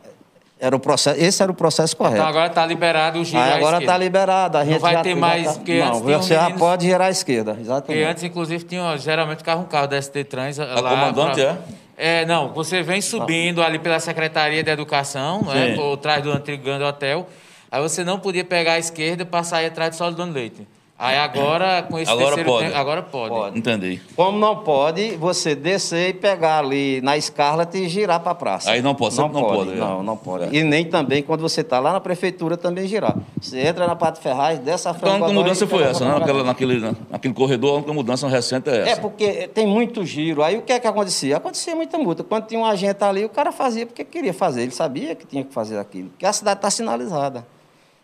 [0.61, 2.17] era o processo, esse era o processo correto.
[2.17, 4.59] Então agora está liberado o giro Aí agora está liberado.
[4.59, 7.07] A gente vai já, ter já mais, tá- porque não, você já meninos- pode girar
[7.07, 8.05] à esquerda, Porque exatamente.
[8.05, 10.67] antes, inclusive, tinha, geralmente ficava um carro da ST Trans lá.
[10.77, 11.59] comandante, pra-
[11.97, 15.71] É, não, você vem subindo ali pela Secretaria de Educação, não é?
[15.71, 15.75] Sim.
[15.77, 17.27] por trás do antigo grande hotel.
[17.71, 20.67] Aí você não podia pegar a esquerda para sair atrás do Solidão Leite.
[20.99, 22.67] Aí agora, com esse Agora terceiro pode.
[22.67, 23.29] tempo, agora pode.
[23.33, 23.59] Pode.
[23.59, 24.01] Entendi.
[24.17, 28.73] Como não pode você descer e pegar ali na Scarlett e girar para a praça.
[28.73, 29.77] Aí não pode, sempre não pode, é.
[29.77, 30.57] Não, não pode.
[30.57, 30.59] É.
[30.59, 33.17] E nem também quando você está lá na prefeitura também girar.
[33.41, 36.19] Você entra na Pátio Ferraz, desce a Então a mudança foi essa, né?
[36.19, 38.91] Naquela, naquele, naquele corredor, a única mudança recente é essa.
[38.91, 40.43] É, porque tem muito giro.
[40.43, 41.37] Aí o que é que acontecia?
[41.37, 42.25] Acontecia muita multa.
[42.25, 44.63] Quando tinha um agente ali, o cara fazia porque queria fazer.
[44.63, 46.09] Ele sabia que tinha que fazer aquilo.
[46.09, 47.47] Porque a cidade está sinalizada.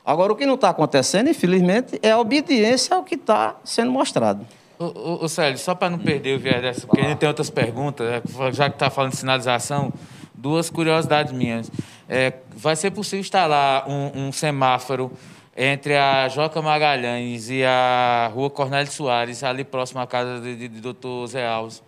[0.05, 4.47] Agora, o que não está acontecendo, infelizmente, é a obediência ao que está sendo mostrado.
[4.79, 8.07] Ô, Célio, só para não perder o viés dessa, porque a gente tem outras perguntas,
[8.07, 9.93] é, já que está falando de sinalização,
[10.35, 11.71] duas curiosidades minhas.
[12.09, 15.11] É, vai ser possível instalar um, um semáforo
[15.57, 20.69] entre a Joca Magalhães e a Rua Cornélio Soares, ali próximo à casa de, de,
[20.69, 21.83] de doutor Zé Alves?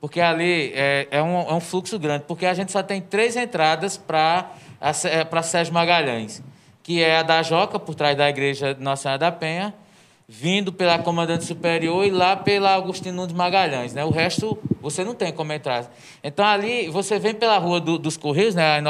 [0.00, 3.36] Porque ali é, é, um, é um fluxo grande, porque a gente só tem três
[3.36, 4.50] entradas para
[5.42, 6.42] Sérgio Magalhães,
[6.84, 9.74] que é a da Joca, por trás da igreja Nossa Senhora da Penha,
[10.28, 13.94] vindo pela Comandante Superior e lá pela Agostinho Nunes Magalhães.
[13.94, 14.04] Né?
[14.04, 15.90] O resto você não tem como entrar.
[16.22, 18.82] Então ali você vem pela Rua do- dos Correios, né?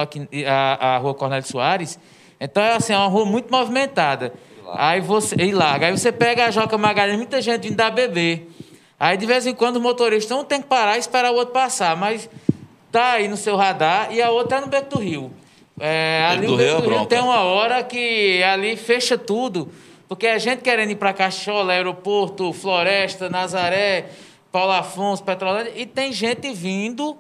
[0.46, 1.98] a, a, Rua Cornélio Soares,
[2.40, 4.34] então é assim, é uma rua muito movimentada.
[4.74, 5.86] Aí você, e larga.
[5.86, 8.42] Aí você pega a Joca Magalhães, muita gente indo dar bebê.
[8.98, 11.54] Aí de vez em quando o motorista não tem que parar e esperar o outro
[11.54, 12.28] passar, mas
[12.90, 15.30] tá aí no seu radar e a outra é no Beco do Rio.
[15.78, 17.06] É, ali do Rio é do Rio bronca.
[17.06, 19.68] tem uma hora que ali fecha tudo,
[20.08, 24.06] porque a gente querendo ir para Cachola, aeroporto, Floresta, Nazaré,
[24.52, 27.16] Paulo Afonso, Petrolândia, e tem gente vindo.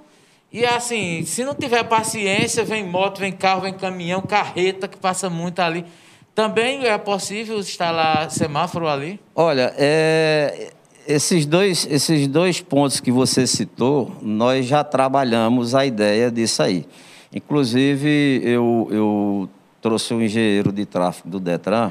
[0.52, 5.28] E assim, se não tiver paciência, vem moto, vem carro, vem caminhão, carreta que passa
[5.28, 5.84] muito ali.
[6.32, 9.18] Também é possível instalar semáforo ali?
[9.34, 10.70] Olha, é,
[11.06, 16.86] esses, dois, esses dois pontos que você citou, nós já trabalhamos a ideia disso aí.
[17.34, 19.48] Inclusive, eu, eu
[19.82, 21.90] trouxe um engenheiro de tráfego do Detran,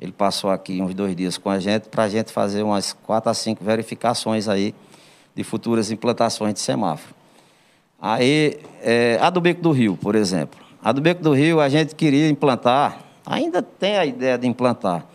[0.00, 3.30] ele passou aqui uns dois dias com a gente, para a gente fazer umas quatro
[3.30, 4.74] a cinco verificações aí
[5.34, 7.14] de futuras implantações de semáforo.
[8.00, 10.58] Aí, é, a do Beco do Rio, por exemplo.
[10.82, 15.06] A do Beco do Rio, a gente queria implantar, ainda tem a ideia de implantar,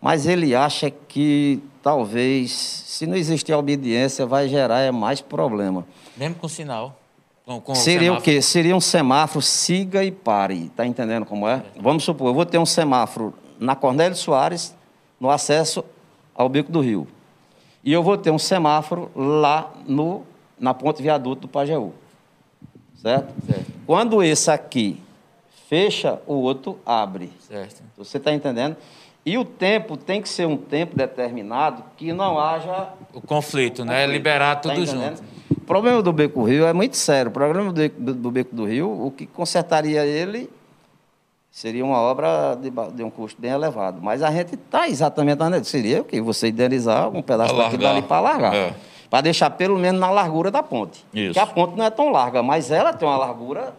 [0.00, 5.86] mas ele acha que talvez, se não existir obediência, vai gerar é mais problema.
[6.16, 7.01] Mesmo com sinal.
[7.44, 8.22] Com, com Seria o semáforo.
[8.24, 8.42] quê?
[8.42, 10.70] Seria um semáforo siga e pare.
[10.76, 11.62] Tá entendendo como é?
[11.80, 14.74] Vamos supor, eu vou ter um semáforo na Cornélio Soares,
[15.18, 15.84] no acesso
[16.34, 17.06] ao Beco do Rio.
[17.84, 20.22] E eu vou ter um semáforo lá no,
[20.58, 21.92] na ponte viaduto do Pajeú.
[22.96, 23.34] Certo?
[23.44, 23.66] Certo.
[23.86, 25.02] Quando esse aqui
[25.68, 27.32] fecha, o outro abre.
[27.40, 27.82] Certo.
[27.96, 28.76] Você está entendendo?
[29.26, 33.94] E o tempo tem que ser um tempo determinado que não haja O conflito, né?
[34.02, 34.12] conflito.
[34.12, 35.16] Liberar Tá tudo entendendo?
[35.16, 35.31] junto.
[35.56, 37.30] O problema do Beco Rio é muito sério.
[37.30, 40.50] O problema do, do- do Beco do Rio, o que consertaria ele
[41.50, 44.00] seria uma obra de, de um custo bem elevado.
[44.00, 47.96] Mas a gente está exatamente na Seria o que Você indenizar um pedaço daquilo Alargar.
[47.96, 48.54] ali para largar.
[48.54, 48.74] É.
[49.10, 51.04] Para deixar pelo menos na largura da ponte.
[51.12, 51.34] Isso.
[51.34, 53.74] Porque a ponte não é tão larga, mas ela tem uma largura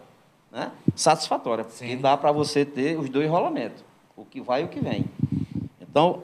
[0.51, 1.63] né, satisfatória.
[1.63, 1.97] Porque Sim.
[1.97, 3.83] dá para você ter os dois rolamentos.
[4.15, 5.05] O que vai e o que vem.
[5.81, 6.19] Então,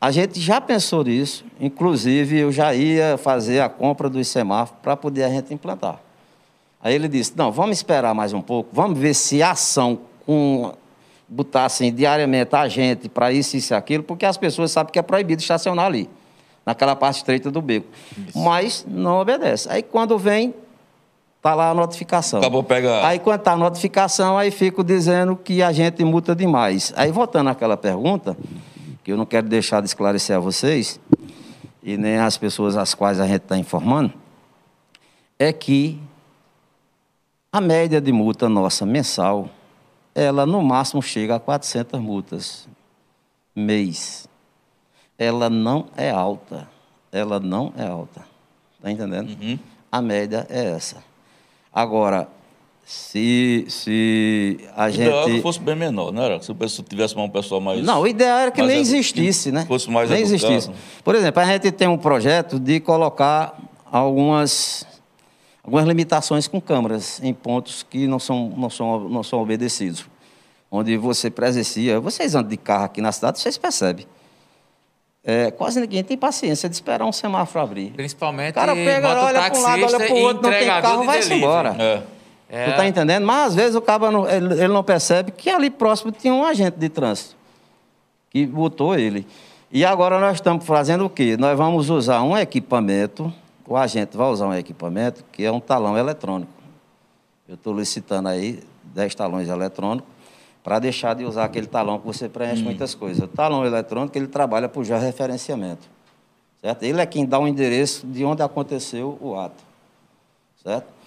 [0.00, 4.96] a gente já pensou nisso, inclusive eu já ia fazer a compra dos semáforos para
[4.96, 6.00] poder a gente implantar.
[6.82, 10.72] Aí ele disse: não, vamos esperar mais um pouco, vamos ver se a ação com
[11.28, 14.98] botar assim diariamente a gente para isso, isso e aquilo, porque as pessoas sabem que
[14.98, 16.08] é proibido estacionar ali,
[16.64, 17.86] naquela parte estreita do beco.
[18.34, 19.68] Mas não obedece.
[19.70, 20.54] Aí quando vem,
[21.42, 22.40] Tá lá a notificação.
[22.40, 23.06] Acabou pegar.
[23.06, 26.92] Aí quando tá a notificação, aí fico dizendo que a gente multa demais.
[26.94, 28.36] Aí voltando àquela pergunta,
[29.02, 31.00] que eu não quero deixar de esclarecer a vocês,
[31.82, 34.12] e nem as pessoas às quais a gente está informando,
[35.38, 36.00] é que
[37.52, 39.48] a média de multa nossa mensal,
[40.14, 42.68] ela no máximo chega a 400 multas
[43.54, 44.28] mês.
[45.18, 46.68] Ela não é alta.
[47.10, 48.24] Ela não é alta.
[48.76, 49.30] Está entendendo?
[49.30, 49.58] Uhum.
[49.90, 51.02] A média é essa.
[51.72, 52.28] Agora,
[52.90, 55.42] se, se a O ideal é que gente.
[55.42, 56.42] fosse bem menor, não era?
[56.42, 57.84] Se o pessoal tivesse uma pessoa mais.
[57.84, 59.64] Não, o ideal era que nem existisse, que né?
[59.64, 60.52] Fosse mais nem educado.
[60.52, 60.72] existisse.
[61.04, 63.56] Por exemplo, a gente tem um projeto de colocar
[63.92, 64.84] algumas,
[65.62, 70.04] algumas limitações com câmeras em pontos que não são, não são, não são obedecidos.
[70.68, 74.04] Onde você presencia, vocês andam de carro aqui na cidade, vocês percebem.
[75.22, 77.92] É, quase ninguém tem paciência de esperar um semáforo abrir.
[77.92, 81.04] Principalmente O cara pega, olha para um lado, olha para o outro, não tem carro,
[81.04, 81.76] vai-se embora.
[81.78, 82.19] É.
[82.50, 82.72] É.
[82.72, 83.24] Tu tá entendendo?
[83.24, 86.44] Mas às vezes o cara não, ele, ele não percebe que ali próximo tinha um
[86.44, 87.36] agente de trânsito
[88.28, 89.26] que botou ele.
[89.70, 91.36] E agora nós estamos fazendo o quê?
[91.36, 93.32] Nós vamos usar um equipamento,
[93.66, 96.50] o agente vai usar um equipamento que é um talão eletrônico.
[97.48, 100.10] Eu estou licitando aí 10 talões eletrônicos
[100.62, 103.22] para deixar de usar aquele talão que você preenche muitas coisas.
[103.22, 105.88] O talão eletrônico ele trabalha por georreferenciamento.
[106.60, 106.82] Certo?
[106.82, 109.62] Ele é quem dá o endereço de onde aconteceu o ato.
[110.62, 110.99] Certo?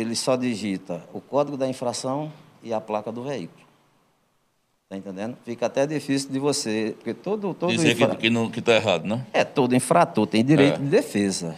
[0.00, 2.32] Ele só digita o código da infração
[2.62, 3.64] e a placa do veículo.
[4.84, 5.36] Está entendendo?
[5.44, 8.74] Fica até difícil de você, porque todo, todo Dizer infra- que, que, não, que tá
[8.74, 9.24] errado, né?
[9.32, 10.78] é todo infrator tem direito É.
[10.78, 11.56] de defesa.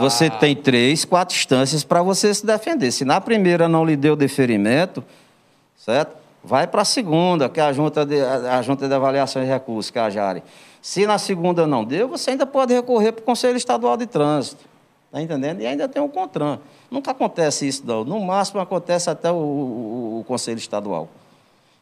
[0.00, 2.92] Você tem três, quatro instâncias para você se defender.
[2.92, 5.02] Se na primeira não lhe deu deferimento,
[5.78, 6.14] certo?
[6.44, 9.48] Vai para a segunda, que é a junta, de, a a junta de avaliação de
[9.48, 10.42] recursos, que é a JARE.
[10.82, 14.62] Se na segunda não deu, você ainda pode recorrer para o Conselho Estadual de Trânsito.
[15.08, 15.60] Está entendendo?
[15.62, 16.60] E ainda tem o CONTRAN.
[16.90, 18.04] Nunca acontece isso, não.
[18.04, 21.08] No máximo acontece até o, o- o Conselho Estadual.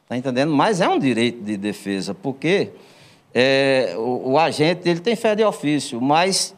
[0.05, 0.53] Está entendendo?
[0.53, 2.71] Mas é um direito de defesa, porque
[3.35, 6.55] é, o, o agente ele tem fé de ofício, mas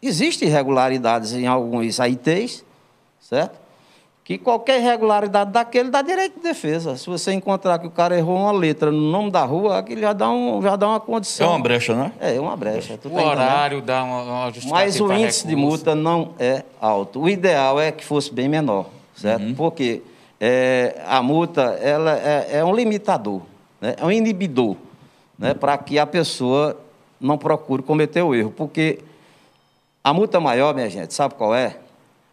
[0.00, 2.64] existem irregularidades em alguns AITs,
[3.20, 3.60] certo?
[4.38, 6.96] Que qualquer irregularidade daquele dá direito de defesa.
[6.96, 10.12] Se você encontrar que o cara errou uma letra no nome da rua, aquilo já
[10.12, 11.48] dá, um, já dá uma É condição.
[11.50, 12.12] uma brecha, né?
[12.20, 12.96] É, uma brecha.
[12.96, 13.30] tu O tá entendendo?
[13.30, 15.68] horário dá uma, uma justificativa Mas o índice de recurso.
[15.68, 17.20] multa não é alto.
[17.20, 19.54] O ideal é que fosse bem menor, certo?
[19.54, 20.02] Porque
[20.40, 23.42] é, a multa ela é, é um limitador,
[23.80, 23.94] né?
[23.98, 24.76] é um inibidor,
[25.38, 25.52] né?
[25.54, 26.76] para que a pessoa
[27.20, 28.50] não procure cometer o erro.
[28.50, 28.98] Porque
[30.02, 31.76] a multa maior, minha gente, sabe qual é?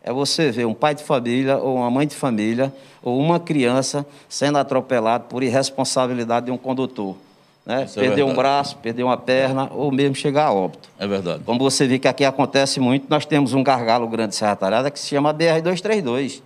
[0.10, 4.04] É você ver um pai de família ou uma mãe de família ou uma criança
[4.28, 7.16] sendo atropelado por irresponsabilidade de um condutor.
[7.64, 7.84] Né?
[7.84, 8.36] É Perder um verdade.
[8.38, 10.90] braço, perder uma perna ou mesmo chegar a óbito.
[10.98, 11.44] É verdade.
[11.46, 14.90] Como você vê que aqui acontece muito, nós temos um gargalo grande de Serra Talhada
[14.90, 16.42] que se chama BR-232.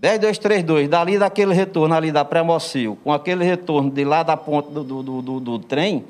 [0.00, 4.84] BR-232, dali daquele retorno ali da Pré-Mocil, com aquele retorno de lá da ponta do,
[4.84, 6.04] do, do, do- do trem,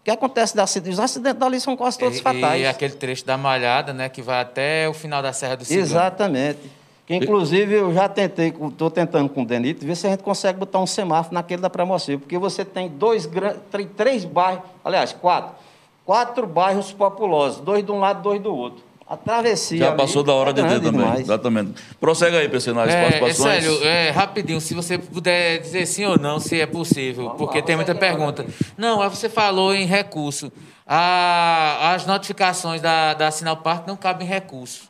[0.00, 0.94] o que acontece de acidente?
[0.94, 2.62] Os acidentes dali são quase todos e, fatais.
[2.62, 5.86] E aquele trecho da Malhada, né, que vai até o final da Serra do Cigano.
[5.86, 6.58] Exatamente.
[7.06, 10.58] Que, inclusive, eu já tentei, estou tentando com o Denito, ver se a gente consegue
[10.58, 13.28] botar um semáforo naquele da Pré-Mocil, porque você tem dois,
[13.96, 15.54] três bairros, aliás, quatro,
[16.06, 18.82] quatro bairros populosos, dois de um lado, dois do outro.
[19.10, 21.00] A travessia Já ali passou da hora é de ter grande também.
[21.00, 21.20] demais.
[21.22, 21.72] Exatamente.
[21.98, 23.64] Prossegue aí, PC, nas É, é participações.
[23.64, 27.74] sério, é, rapidinho, se você puder dizer sim ou não, se é possível, porque tem
[27.74, 28.46] muita pergunta.
[28.78, 30.52] Não, você falou em recurso.
[30.86, 34.88] A- as notificações da, da Sinal Parque não cabem em recurso.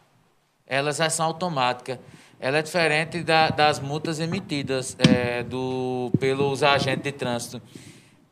[0.67, 1.99] Elas já são automáticas.
[2.39, 7.61] Ela é diferente da- das multas emitidas é, do, pelos agentes de trânsito.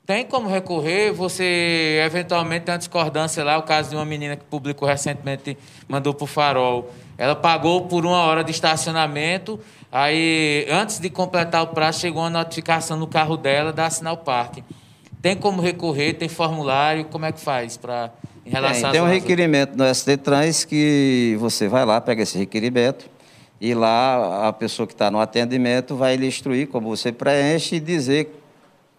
[0.08, 4.44] Tem como recorrer, você eventualmente tem uma discordância lá, o caso de uma menina que
[4.46, 5.54] publicou recentemente,
[5.86, 6.90] mandou para o Farol.
[7.18, 9.60] Ela pagou por uma hora de estacionamento,
[9.92, 14.64] aí antes de completar o prazo chegou uma notificação no carro dela da Sinal Parque.
[15.20, 18.10] Tem como recorrer, tem formulário, como é que faz para
[18.46, 22.22] em relação Tem, às tem um requerimento no SD Trans que você vai lá, pega
[22.22, 23.10] esse requerimento
[23.60, 27.80] e lá a pessoa que está no atendimento vai lhe instruir como você preenche e
[27.80, 28.37] dizer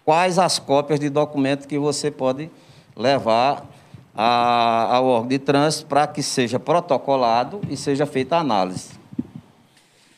[0.10, 2.50] quais as cópias de documento que você pode
[2.98, 3.64] levar
[4.18, 8.90] a- ao órgão de trânsito para que seja protocolado e seja feita a análise.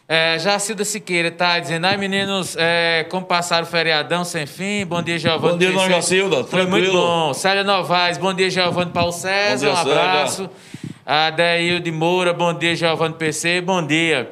[0.08, 5.02] É, Jacilda Siqueira está dizendo, ai meninos, é, como passaram o feriadão sem fim, bom
[5.02, 5.52] dia, Giovanni.
[5.56, 5.90] Bom dia, dona.
[5.90, 7.34] Jacilda, Foi muito bom.
[7.34, 10.04] Célia Novaes, bom dia, Giovanni Paulo César, Bom dia, um Célia.
[10.10, 10.50] abraço.
[11.06, 14.32] Adeil de Moura, bom dia, Giovanni PC, bom dia.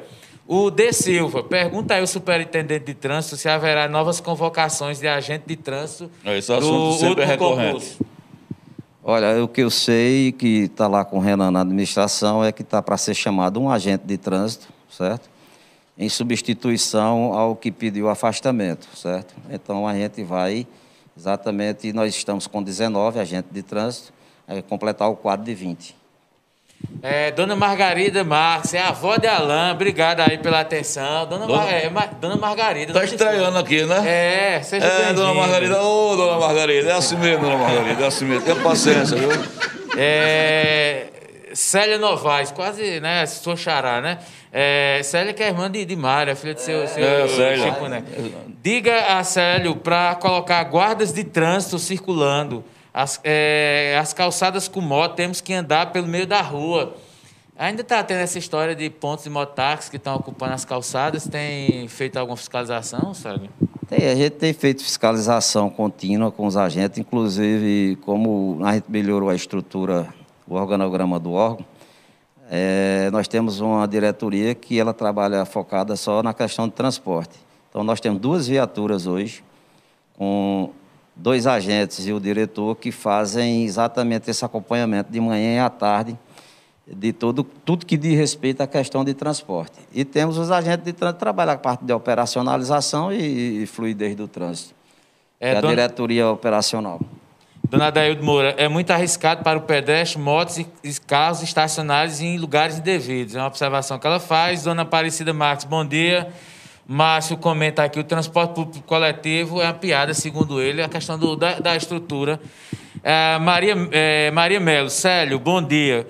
[0.52, 0.92] O D.
[0.92, 6.10] Silva, pergunta aí ao superintendente de trânsito se haverá novas convocações de agente de trânsito
[6.24, 7.72] É, esse assunto sempre é recorrente.
[7.74, 8.04] concurso.
[9.04, 12.62] Olha, o que eu sei que está lá com o Renan na administração é que
[12.62, 15.30] está para ser chamado um agente de trânsito, certo?
[15.96, 19.32] Em substituição ao que pediu afastamento, certo?
[19.48, 20.66] Então a gente vai
[21.16, 24.12] exatamente, nós estamos com 19 agentes de trânsito,
[24.48, 25.99] é completar o quadro de 20.
[27.02, 31.26] É, Dona Margarida Marques, é a avó de Alain, obrigada aí pela atenção.
[31.26, 31.72] Dona, Dona, Mar...
[31.72, 32.92] é, Dona Margarida.
[32.92, 34.02] Tá estreando aqui, né?
[34.06, 38.06] É, seja É, Dona Margarida, ô, oh, Dona Margarida, é assim mesmo, Dona Margarida, é
[38.06, 38.44] assim mesmo.
[38.44, 39.30] Tenha paciência, viu?
[39.96, 41.06] É,
[41.54, 44.18] Célia Novaes, quase, né, sua xará, né?
[44.52, 47.64] É, Célia que é irmã de, de Mária, filha de seu, seu é, Célia.
[47.64, 48.04] Chico, né?
[48.62, 52.62] Diga a Célio para colocar guardas de trânsito circulando
[52.92, 56.94] as, é, as calçadas com moto, temos que andar pelo meio da rua.
[57.58, 61.28] Ainda está tendo essa história de pontos de mototáxi que estão ocupando as calçadas.
[61.28, 63.50] Tem feito alguma fiscalização, Sérgio?
[63.86, 69.28] Tem, a gente tem feito fiscalização contínua com os agentes, inclusive como a gente melhorou
[69.28, 70.08] a estrutura,
[70.48, 71.66] o organograma do órgão,
[72.52, 77.38] é, nós temos uma diretoria que ela trabalha focada só na questão de transporte.
[77.68, 79.44] Então nós temos duas viaturas hoje
[80.18, 80.70] com
[81.20, 86.18] dois agentes e o diretor que fazem exatamente esse acompanhamento de manhã e à tarde
[86.86, 89.78] de todo, tudo que diz respeito à questão de transporte.
[89.92, 94.16] E temos os agentes de trânsito que trabalham a parte de operacionalização e, e fluidez
[94.16, 94.74] do trânsito.
[95.38, 95.74] É, é a dona...
[95.74, 97.00] diretoria operacional.
[97.68, 100.66] Dona Daildo Moura, é muito arriscado para o pedestre, motos e
[101.06, 103.36] carros estacionados em lugares indevidos.
[103.36, 104.64] É uma observação que ela faz.
[104.64, 106.32] Dona Aparecida Marques, bom dia.
[106.92, 111.36] Márcio comenta aqui, o transporte público coletivo é uma piada, segundo ele, a questão do,
[111.36, 112.40] da, da, estrutura.
[113.00, 116.04] É, Maria, é, Maria Melo, Célio, bom dia.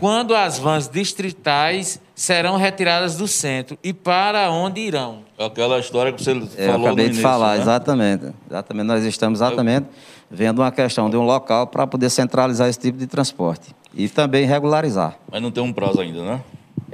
[0.00, 5.22] Quando as vans distritais serão retiradas do centro e para onde irão?
[5.38, 7.62] Aquela história que você falou Eu acabei de início, falar, né?
[7.62, 8.34] exatamente.
[8.50, 9.86] Exatamente, nós estamos exatamente
[10.28, 14.44] vendo uma questão de um local para poder centralizar esse tipo de transporte e também
[14.44, 15.16] regularizar.
[15.30, 16.40] Mas não tem um prazo ainda, né?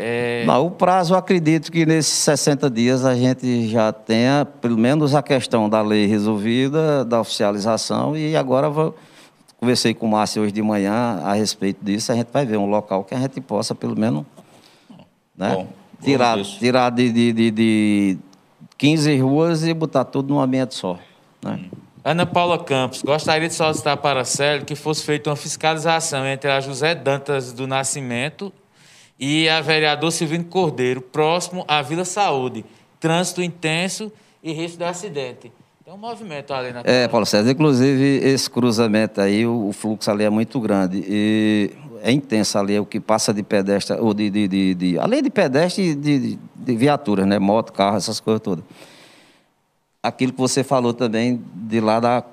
[0.05, 0.43] É...
[0.45, 5.15] Não, o prazo, eu acredito que nesses 60 dias a gente já tenha, pelo menos,
[5.15, 8.97] a questão da lei resolvida, da oficialização, e agora vou,
[9.61, 12.67] conversei com o Márcio hoje de manhã a respeito disso, a gente vai ver um
[12.67, 14.25] local que a gente possa, pelo menos,
[15.39, 15.69] né, Bom,
[16.03, 18.19] tirar, tirar de, de, de, de
[18.77, 20.99] 15 ruas e botar tudo num ambiente só.
[21.41, 21.61] Né?
[22.05, 26.51] Ana Paula Campos, gostaria de solicitar para a Célio que fosse feita uma fiscalização entre
[26.51, 28.53] a José Dantas do Nascimento
[29.25, 32.65] e a vereador Silvino Cordeiro, próximo à Vila Saúde.
[32.99, 34.11] Trânsito intenso
[34.43, 35.53] e risco de acidente.
[35.85, 40.11] Tem um movimento ali na É, Paulo César, inclusive esse cruzamento aí, o, o, fluxo
[40.11, 41.05] ali é muito grande.
[41.07, 41.71] E
[42.03, 45.23] é intenso ali, é o que passa de pedestre, ou de, de, de, de além
[45.23, 47.39] de pedestre de, de, de viaturas, né?
[47.39, 48.65] Moto, carro, essas coisas todas.
[50.03, 52.25] Aquilo que você falou também de lá da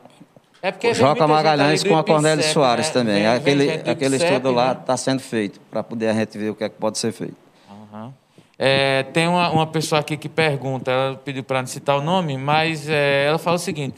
[0.61, 2.93] é porque Joca Magalhães com a Cornélio Soares né?
[2.93, 3.15] também.
[3.15, 4.97] Vem, aquele vem aquele estudo lá está né?
[4.97, 7.35] sendo feito para poder a gente ver o que é que pode ser feito.
[7.69, 8.11] Uhum.
[8.57, 12.37] É, tem uma, uma pessoa aqui que pergunta, ela pediu para não citar o nome,
[12.37, 13.95] mas é, ela fala o seguinte: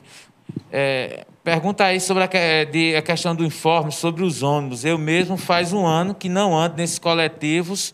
[0.71, 4.85] é, pergunta aí sobre a, de, a, questão do informe sobre os ônibus.
[4.85, 7.93] Eu mesmo faz um ano que não ando nesses coletivos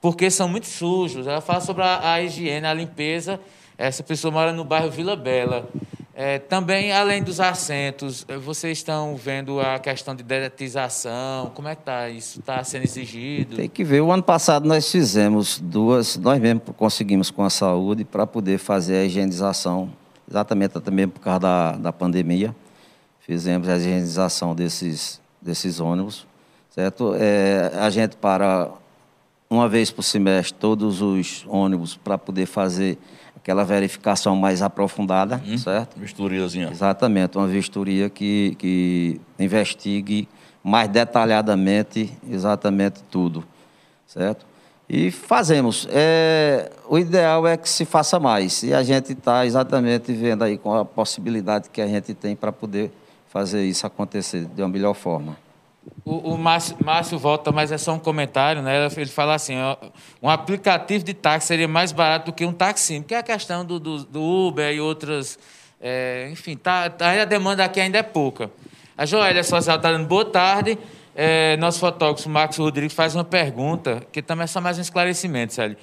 [0.00, 1.26] porque são muito sujos.
[1.26, 3.40] Ela fala sobre a, a higiene, a limpeza.
[3.76, 5.68] Essa pessoa mora no bairro Vila Bela.
[6.16, 11.50] É, também, além dos assentos, eh, vocês estão vendo a questão de dedetização?
[11.56, 12.38] Como é que está isso?
[12.38, 13.56] Está sendo exigido?
[13.56, 14.00] Tem que ver.
[14.00, 18.98] O ano passado nós fizemos duas, nós mesmos conseguimos com a saúde para poder fazer
[18.98, 19.90] a higienização,
[20.30, 22.54] exatamente também por causa da, da pandemia.
[23.18, 26.28] Fizemos a higienização desses, desses ônibus,
[26.70, 27.12] certo?
[27.18, 28.70] É, a gente para
[29.50, 32.98] uma vez por semestre todos os ônibus para poder fazer
[33.44, 36.00] aquela verificação mais aprofundada, hum, certo?
[36.00, 36.70] Vistoriazinha.
[36.70, 40.26] Exatamente, uma vistoria que, que investigue
[40.62, 43.44] mais detalhadamente exatamente tudo,
[44.06, 44.46] certo?
[44.88, 45.86] E fazemos.
[45.90, 48.62] É, o ideal é que se faça mais.
[48.62, 52.50] E a gente está exatamente vendo aí com a possibilidade que a gente tem para
[52.50, 52.90] poder
[53.28, 55.36] fazer isso acontecer de uma melhor forma.
[56.04, 58.88] O, o Márcio, Márcio, volta, mas é só um comentário, né?
[58.96, 59.76] Ele fala assim: ó,
[60.22, 63.64] um aplicativo de táxi seria mais barato do que um táxi, porque é a questão
[63.64, 65.38] do, do, do Uber e outras.
[65.80, 68.50] É, enfim, tá, tá, a demanda aqui ainda é pouca.
[68.96, 70.78] A Joélia Social está dando boa tarde.
[71.16, 75.54] É, nosso fotógrafo Marcos Rodrigues faz uma pergunta, que também é só mais um esclarecimento,
[75.54, 75.76] Célio.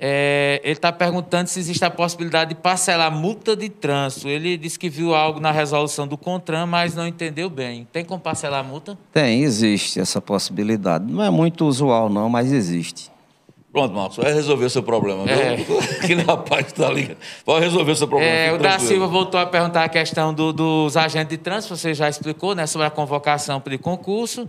[0.00, 4.28] É, ele está perguntando se existe a possibilidade de parcelar multa de trânsito.
[4.28, 7.86] Ele disse que viu algo na resolução do CONTRAN, mas não entendeu bem.
[7.92, 8.96] Tem como parcelar a multa?
[9.12, 11.04] Tem, existe essa possibilidade.
[11.12, 13.10] Não é muito usual, não, mas existe.
[13.72, 15.24] Pronto, Marcos, vai resolver o seu problema.
[15.24, 15.34] viu?
[15.34, 15.54] É.
[16.00, 17.16] Aquele rapaz que está ali.
[17.44, 18.32] Vai resolver o seu problema.
[18.32, 18.78] É, o da.
[18.78, 22.66] Silva voltou a perguntar a questão do- dos agentes de trânsito, você já explicou, né,
[22.66, 24.48] sobre a convocação para o concurso.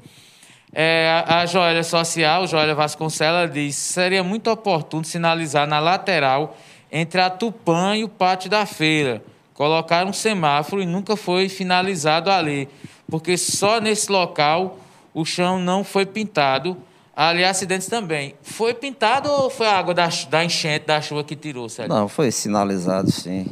[0.73, 6.55] É, a, Joélia Social, Joélia Vasconcelos, diz seria muito oportuno sinalizar na lateral
[6.91, 9.23] entre a Tupã e o pátio da feira.
[9.53, 12.69] Colocar um semáforo e nunca foi finalizado ali,
[13.09, 14.77] porque só nesse local
[15.13, 16.77] o chão não foi pintado.
[17.15, 18.33] Ali acidentes também.
[18.41, 21.93] Foi pintado ou foi a água da, da enchente, da chuva que tirou, Sérgio?
[21.93, 23.47] Não, foi sinalizado, sim.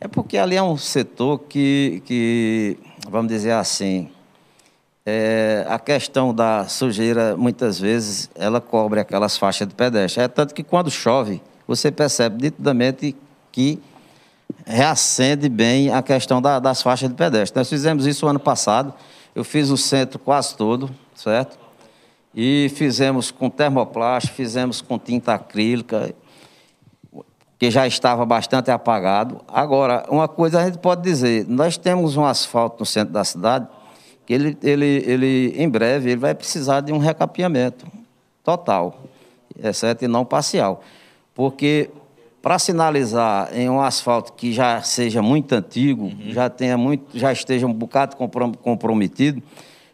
[0.00, 2.76] É porque ali é um setor que, que
[3.08, 4.10] vamos dizer assim,
[5.06, 10.22] é, a questão da sujeira, muitas vezes, ela cobre aquelas faixas de pedestre.
[10.22, 13.14] É tanto que quando chove, você percebe nitidamente
[13.52, 13.80] que
[14.64, 17.58] reacende bem a questão da- das faixas de pedestre.
[17.58, 18.94] Nós fizemos isso ano passado,
[19.34, 21.58] eu fiz o centro quase todo, certo?
[22.34, 26.14] E fizemos com termoplástico, fizemos com tinta acrílica,
[27.58, 29.40] que já estava bastante apagado.
[29.46, 33.68] Agora, uma coisa a gente pode dizer, nós temos um asfalto no centro da cidade
[34.32, 37.86] ele, ele, ele em breve ele vai precisar de um recapeamento
[38.42, 39.02] total,
[39.72, 40.02] certo?
[40.04, 40.82] E não parcial.
[41.34, 41.90] Porque
[42.40, 47.66] para sinalizar em um asfalto que já seja muito antigo, já tenha muito, já esteja
[47.66, 49.42] um bocado comprom- comprometido,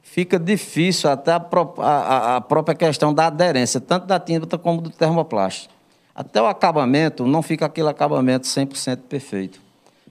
[0.02, 1.40] fica difícil até a-
[1.78, 5.73] a- a própria questão da aderência, tanto da tinta como do termoplástico.
[6.12, 9.61] Até o acabamento, não fica aquele acabamento 100% perfeito.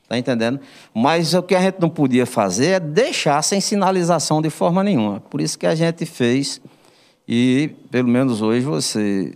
[0.09, 0.59] Está entendendo?
[0.91, 5.19] Mas o que a gente não podia fazer é deixar sem sinalização de forma nenhuma.
[5.19, 6.59] Por isso que a gente fez,
[7.27, 9.35] e pelo menos hoje você,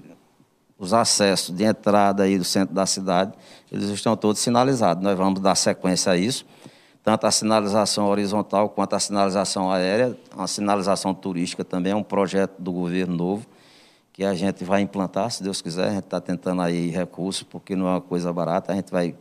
[0.79, 3.33] os acessos de entrada aí do centro da cidade,
[3.71, 5.03] eles estão todos sinalizados.
[5.03, 6.43] Nós vamos dar sequência a isso,
[7.03, 12.55] tanto a sinalização horizontal quanto a sinalização aérea, a sinalização turística também é um projeto
[12.57, 13.45] do governo novo
[14.11, 15.89] que a gente vai implantar, se Deus quiser.
[15.89, 18.71] A gente está tentando aí recursos, porque não é uma coisa barata.
[18.71, 19.13] A gente vai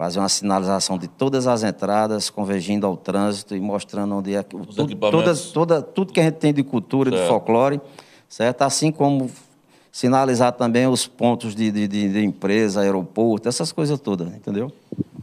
[0.00, 4.74] fazer uma sinalização de todas as entradas, convergindo ao trânsito e mostrando onde é Os
[4.74, 7.28] tudo, todas, toda, tudo que a gente tem de cultura, de Certo.
[7.28, 7.78] folclore,
[8.26, 8.62] certo?
[8.62, 9.30] Assim como
[9.92, 14.72] sinalizar também os pontos de, de, de, de empresa, aeroporto, essas coisas todas, entendeu?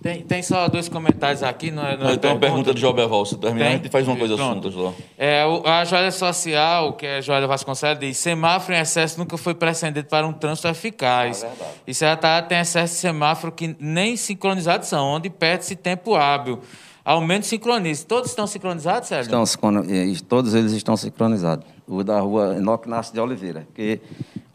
[0.01, 1.97] Tem, tem só dois comentários aqui, não é?
[1.97, 3.25] Não é Então, uma pergunta de Joberval.
[3.25, 3.77] Se terminar, a Tem?
[3.77, 4.51] gente faz uma coisa Pronto.
[4.67, 4.95] assunto, João.
[5.17, 9.37] É, o- a Joalha Social, que é a Joalha Vasconcelos, diz: semáforo em excesso nunca
[9.37, 11.43] foi precedente para um trânsito eficaz.
[11.43, 11.49] É
[11.87, 16.59] E Serra tem excesso de semáforo que nem sincronizados são, onde perde-se tempo hábil.
[17.03, 18.05] Aumento sincronize.
[18.05, 19.27] Todos estão sincronizados, Sérgio?
[19.27, 21.65] Estão, sincrono- e todos eles estão sincronizados.
[21.87, 23.65] O da rua Enoque Nasce de Oliveira.
[23.67, 24.01] Porque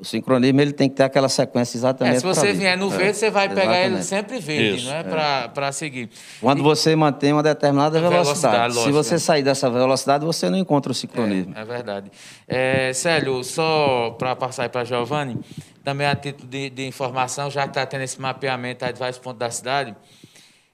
[0.02, 2.96] o sincronismo ele tem que ter aquela sequência exatamente É, se você vier no É,
[2.96, 4.04] verde, você vai pegar ele exatamente.
[4.04, 5.48] sempre verde, Isso, não é?
[5.48, 6.10] Para seguir.
[6.40, 8.84] Quando você mantém uma determinada Velocidade, velocidade.
[8.84, 9.18] Se você né?
[9.18, 11.54] sair dessa velocidade, você não encontra o sincronismo.
[11.56, 12.10] É verdade.
[12.48, 15.38] É, Célio, só para passar aí para Giovanni,
[15.84, 19.18] também a título de, de informação, já que está tendo esse mapeamento aí de vários
[19.18, 19.94] pontos da cidade,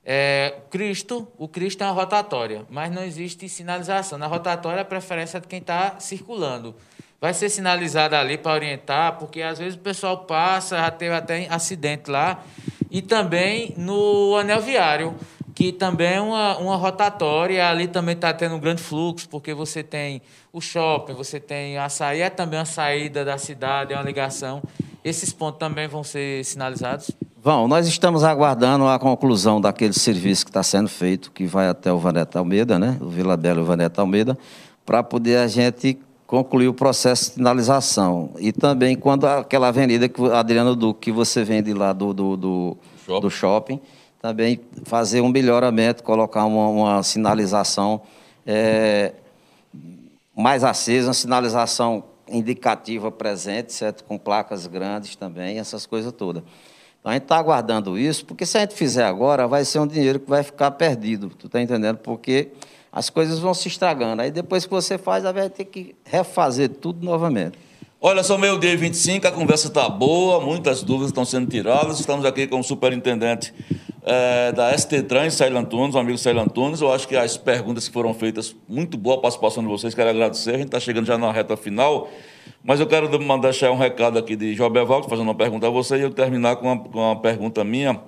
[0.03, 4.19] é, Cristo, o Cristo é uma rotatória, mas não existe sinalização.
[4.19, 6.75] Na rotatória, a preferência é de quem está circulando.
[7.21, 11.47] Vai ser sinalizado ali para orientar, porque às vezes o pessoal passa, já teve até
[11.51, 12.43] acidente lá,
[12.91, 15.17] e também no anel viário
[15.59, 19.83] que também é uma, uma rotatória, ali também está tendo um grande fluxo, porque você
[19.83, 20.23] tem
[20.53, 24.63] o shopping, você tem a saída, é também uma saída da cidade, é uma ligação.
[25.05, 27.11] Esses pontos também vão ser sinalizados?
[27.43, 31.93] Vão, nós estamos aguardando a conclusão daquele serviço que está sendo feito, que vai até
[31.93, 32.97] o Vaneta Almeida, né?
[33.01, 34.39] O Vila Bela e o Vaneta Almeida,
[34.87, 35.99] para poder a gente
[36.29, 38.33] concluir o processo de sinalização.
[38.39, 42.79] E também quando aquela avenida, que, Adriano Duque, que você vende lá do, do, do,
[43.05, 43.21] Shopping.
[43.21, 43.81] do shopping,
[44.21, 48.03] também fazer um melhoramento, colocar uma, uma sinalização
[48.47, 49.15] eh,
[50.37, 54.05] mais acesa, uma sinalização indicativa presente, certo?
[54.05, 56.43] Com placas grandes também, essas coisas todas.
[57.01, 59.87] Então a gente está aguardando isso, porque se a gente fizer agora, vai ser um
[59.87, 61.97] dinheiro que vai ficar perdido, tu está entendendo?
[61.97, 62.51] Porque
[62.93, 64.23] as coisas vão se estragando.
[64.23, 67.59] Aí depois que você faz, vai ter que refazer tudo novamente.
[68.01, 71.99] Olha, são meio-dia e 25, a conversa está boa, muitas dúvidas estão sendo tiradas.
[71.99, 73.53] Estamos aqui com o superintendente
[74.05, 76.47] eh, da ST Trans, o amigo Célio.
[76.81, 80.11] Eu acho que as perguntas que foram feitas, muito boa a participação de vocês, quero
[80.11, 80.51] agradecer.
[80.51, 82.09] A gente está chegando já na reta final,
[82.63, 86.03] mas eu quero mandar um recado aqui de Joberval, fazendo uma pergunta a você, e
[86.03, 88.01] eu terminar com uma, com uma pergunta minha.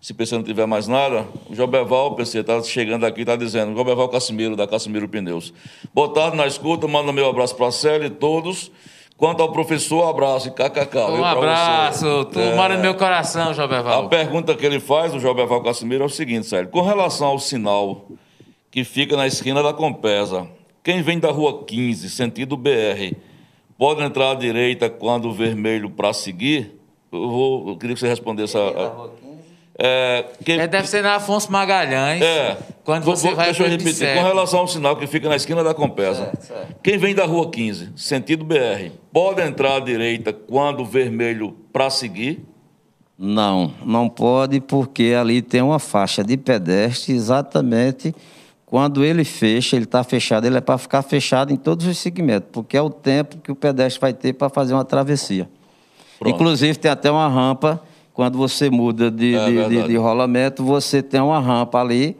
[0.00, 3.76] Se o PC não tiver mais nada, o Joberval, PC, está chegando aqui, está dizendo,
[3.76, 5.52] Joberval Cassimiro, da Cassimiro Pneus.
[5.92, 8.70] Boa tarde, na escuta, manda meu abraço para a Célio e todos.
[9.16, 10.96] Quanto ao professor, abraço e kkk.
[10.96, 14.08] Um abraço, tu É, mora no meu coração, A Joberval.
[14.08, 16.70] pergunta que ele faz, o Joberval Cassimiro, é o seguinte, Sérgio.
[16.70, 18.06] Com relação ao sinal
[18.70, 20.46] que fica na esquina da Compesa,
[20.84, 23.16] quem vem da rua 15, sentido BR,
[23.76, 26.78] pode entrar à direita quando o vermelho para seguir.
[27.10, 28.60] Eu, vou, eu queria que você respondesse a.
[29.80, 32.20] É, que, é, deve ser na Afonso Magalhães.
[32.20, 32.58] É.
[32.82, 34.14] Quando você vou, vai Deixa eu repetir.
[34.14, 36.24] Com relação ao sinal que fica na esquina da Compesa.
[36.24, 36.76] Certo, certo.
[36.82, 41.88] Quem vem da rua 15, sentido BR, pode entrar à direita quando o vermelho para
[41.90, 42.44] seguir?
[43.16, 48.14] Não, não pode, porque ali tem uma faixa de pedestre exatamente
[48.68, 52.50] quando ele fecha, ele está fechado, ele é para ficar fechado em todos os segmentos,
[52.52, 55.48] porque é o tempo que o pedestre vai ter para fazer uma travessia.
[56.18, 56.34] Pronto.
[56.34, 57.82] Inclusive, tem até uma rampa,
[58.18, 62.16] quando você muda de, é de, de, de rolamento, você tem uma rampa ali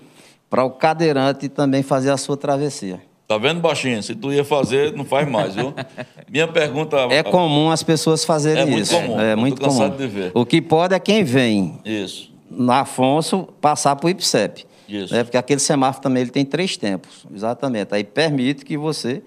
[0.48, 3.02] para o cadeirante também fazer a sua travessia.
[3.26, 4.00] Tá vendo, baixinho?
[4.00, 5.74] Se tu ia fazer, não faz mais, viu?
[6.30, 6.98] Minha pergunta.
[7.10, 8.94] É comum as pessoas fazerem é isso.
[8.94, 9.90] Muito comum, é muito comum.
[9.90, 10.30] De ver.
[10.34, 11.80] O que pode é quem vem.
[11.84, 12.32] Isso.
[12.48, 14.66] Na Afonso passar para o IPSEP.
[14.88, 15.12] Isso.
[15.12, 15.24] Né?
[15.24, 17.92] Porque aquele semáforo também ele tem três tempos, exatamente.
[17.92, 19.20] Aí permite que você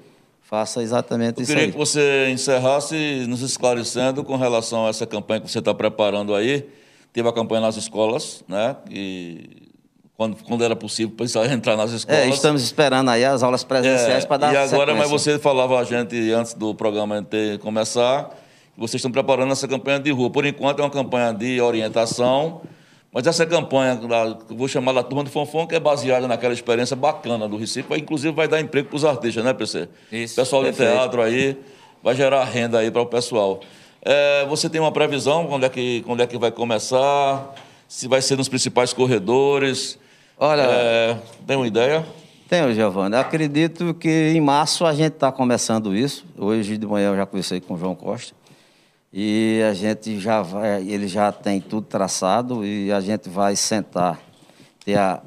[0.52, 1.72] faça exatamente Eu isso queria aí.
[1.72, 6.68] que você encerrasse nos esclarecendo com relação a essa campanha que você está preparando aí.
[7.14, 8.76] Teve a campanha nas escolas, né?
[8.90, 9.70] E
[10.18, 12.20] quando, quando era possível precisar entrar nas escolas.
[12.22, 14.96] É, estamos esperando aí as aulas presenciais é, para dar E agora, sequência.
[14.96, 18.30] mas você falava a gente antes do programa ter começar,
[18.74, 20.30] que vocês estão preparando essa campanha de rua.
[20.30, 22.62] Por enquanto é uma campanha de orientação
[23.14, 24.00] mas essa campanha,
[24.50, 28.34] vou chamar da Turma do Fonfon, que é baseada naquela experiência bacana do Recife, inclusive
[28.34, 29.90] vai dar emprego para os artistas, né, PC?
[30.12, 30.36] Isso.
[30.36, 31.58] Pessoal de teatro aí,
[32.02, 33.60] vai gerar renda aí para o pessoal.
[34.02, 37.54] É, você tem uma previsão quando é, que, quando é que vai começar?
[37.88, 40.00] Se vai ser nos principais corredores?
[40.38, 40.64] Olha.
[40.64, 42.06] É, tem uma ideia?
[42.48, 43.16] Tenho, Giovanni.
[43.16, 46.26] Acredito que em março a gente está começando isso.
[46.38, 48.34] Hoje de manhã eu já conversei com o João Costa.
[49.14, 54.18] E a gente já vai, ele já tem tudo traçado e a gente vai sentar,
[54.86, 55.22] ter a,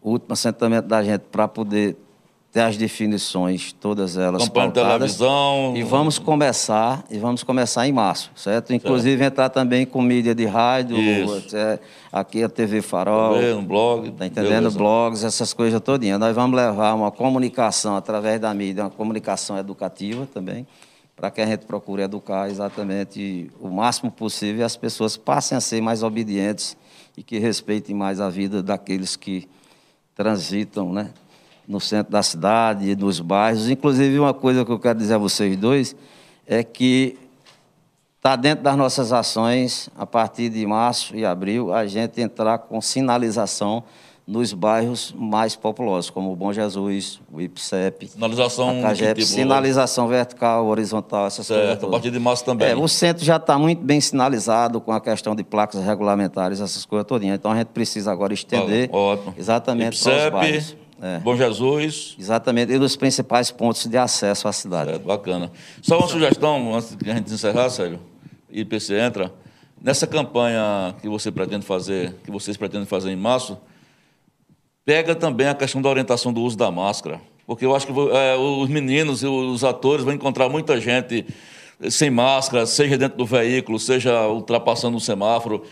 [0.00, 1.98] o último assentamento da gente para poder
[2.50, 5.16] ter as definições, todas elas Campanha pautadas.
[5.16, 5.74] televisão.
[5.76, 8.72] E vamos começar, e vamos começar em março, certo?
[8.72, 9.32] Inclusive certo.
[9.32, 10.96] entrar também com mídia de rádio,
[11.52, 11.78] é,
[12.10, 13.36] aqui a TV Farol.
[13.36, 14.10] Um blog.
[14.12, 14.50] Tá entendendo?
[14.50, 14.78] Beleza.
[14.78, 16.18] Blogs, essas coisas todinhas.
[16.18, 20.66] Nós vamos levar uma comunicação através da mídia, uma comunicação educativa também
[21.20, 25.60] para que a gente procure educar exatamente o máximo possível e as pessoas passem a
[25.60, 26.74] ser mais obedientes
[27.14, 29.46] e que respeitem mais a vida daqueles que
[30.14, 31.10] transitam né,
[31.68, 33.68] no centro da cidade e nos bairros.
[33.68, 35.94] Inclusive, uma coisa que eu quero dizer a vocês dois
[36.46, 37.18] é que
[38.16, 42.80] está dentro das nossas ações, a partir de março e abril, a gente entrar com
[42.80, 43.84] sinalização
[44.30, 49.22] nos bairros mais populosos, como o Bom Jesus, o IPSEP, sinalização, tipo...
[49.22, 51.84] sinalização vertical, horizontal, essas certo, coisas.
[51.84, 52.68] a partir de março também.
[52.68, 56.84] É, o centro já está muito bem sinalizado com a questão de placas regulamentares, essas
[56.84, 57.34] coisas todinhas.
[57.34, 59.34] Então a gente precisa agora estender Ótimo.
[59.36, 60.76] exatamente IPSEP, para os bairros.
[61.02, 61.18] É.
[61.18, 62.14] Bom Jesus.
[62.16, 64.90] Exatamente, e nos principais pontos de acesso à cidade.
[64.90, 65.50] Certo, bacana.
[65.82, 67.98] Só uma sugestão, antes de a gente encerrar, Sérgio,
[68.48, 69.32] IPC entra.
[69.82, 73.58] Nessa campanha que você pretende fazer, que vocês pretendem fazer em março,
[74.90, 77.20] pega também a questão da orientação do uso da máscara.
[77.46, 81.24] Porque eu acho que é, os meninos e os atores vão encontrar muita gente
[81.88, 85.62] sem máscara, seja dentro do veículo, seja ultrapassando o semáforo.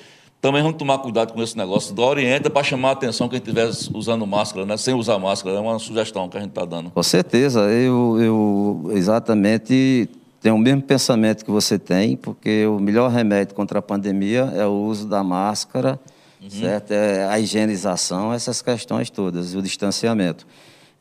[0.41, 1.93] Também vamos tomar cuidado com esse negócio.
[1.97, 4.77] Da orienta para chamar a atenção quem estiver usando máscara, né?
[4.77, 5.57] sem usar máscara.
[5.57, 6.93] É uma sugestão que a gente está dando.
[6.93, 7.63] Com certeza.
[7.63, 10.09] Eu, eu exatamente
[10.41, 14.65] tenho o mesmo pensamento que você tem, porque o melhor remédio contra a pandemia é
[14.65, 15.99] o uso da máscara
[16.43, 16.51] uhum.
[16.51, 16.93] certo?
[16.93, 20.47] É a higienização, essas questões todas, e o distanciamento.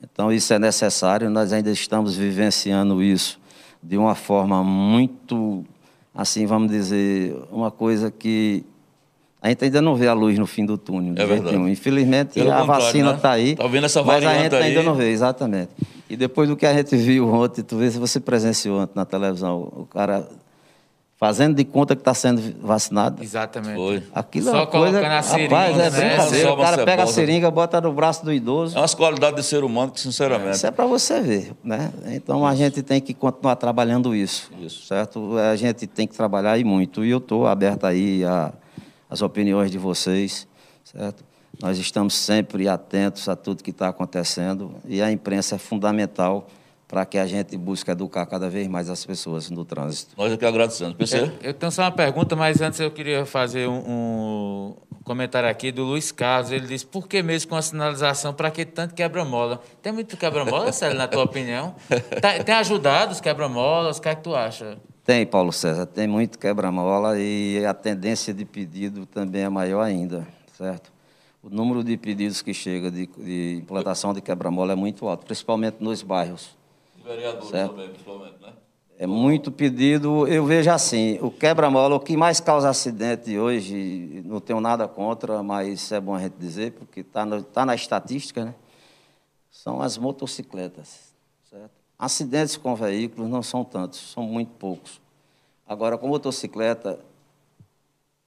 [0.01, 3.39] Então, isso é necessário, nós ainda estamos vivenciando isso
[3.81, 5.65] de uma forma muito,
[6.13, 8.63] assim, vamos dizer, uma coisa que
[9.41, 11.13] a gente ainda não vê a luz no fim do túnel.
[11.15, 11.55] É verdade.
[11.55, 11.69] Nenhum.
[11.69, 13.35] Infelizmente, Pelo a vacina está né?
[13.35, 13.55] aí.
[13.55, 14.63] Tá vendo essa mas a gente aí.
[14.63, 15.69] ainda não vê, exatamente.
[16.09, 19.05] E depois do que a gente viu ontem, tu vê se você presenciou ontem na
[19.05, 20.27] televisão, o cara
[21.17, 23.23] fazendo de conta que está sendo vacinado.
[23.23, 23.75] Exatamente.
[23.75, 24.03] Foi.
[24.13, 25.89] Aquilo Só é uma coisa, a seringa, rapaz, é né?
[25.89, 26.53] brincadeira.
[26.53, 28.77] O cara pega a seringa, bota no braço do idoso.
[28.77, 30.57] É umas qualidades de ser humano que, sinceramente...
[30.57, 31.91] Isso é para você ver, né?
[32.05, 34.85] Então, a gente tem que continuar trabalhando isso, isso.
[34.85, 35.37] certo?
[35.37, 37.03] A gente tem que trabalhar e muito.
[37.03, 38.21] E eu estou aberto aí
[39.09, 40.47] às opiniões de vocês,
[40.83, 41.25] certo?
[41.59, 46.47] Nós estamos sempre atentos a tudo que está acontecendo e a imprensa é fundamental
[46.87, 50.13] para que a gente busque educar cada vez mais as pessoas no trânsito.
[50.17, 50.95] Nós aqui agradecemos.
[50.95, 51.19] PC?
[51.19, 55.69] Eu, eu tenho só uma pergunta, mas antes eu queria fazer um, um comentário aqui
[55.69, 56.49] do Luiz Carlos.
[56.51, 59.61] Ele disse, por que mesmo com a sinalização, para que tanto quebra-mola?
[59.81, 61.75] Tem muito quebra-mola, Célio, na tua opinião?
[62.21, 63.97] Tá, tem ajudado os quebra-molas?
[63.97, 64.77] O que é que tu acha?
[65.03, 70.27] Tem, Paulo César, tem muito quebra-mola e a tendência de pedido também é maior ainda,
[70.57, 70.91] certo?
[71.41, 75.77] O número de pedidos que chega de, de implantação de quebra-mola é muito alto, principalmente
[75.79, 76.57] nos bairros
[77.07, 77.71] vereadores certo?
[77.71, 78.53] também, principalmente, né?
[78.99, 80.27] É muito pedido.
[80.27, 85.43] Eu vejo assim, o quebra-mola, o que mais causa acidente hoje, não tenho nada contra,
[85.43, 88.55] mas é bom a gente dizer, porque está tá na estatística, né?
[89.51, 91.13] São as motocicletas.
[91.49, 91.71] Certo?
[91.97, 94.99] Acidentes com veículos não são tantos, são muito poucos.
[95.67, 96.99] Agora, com motocicleta,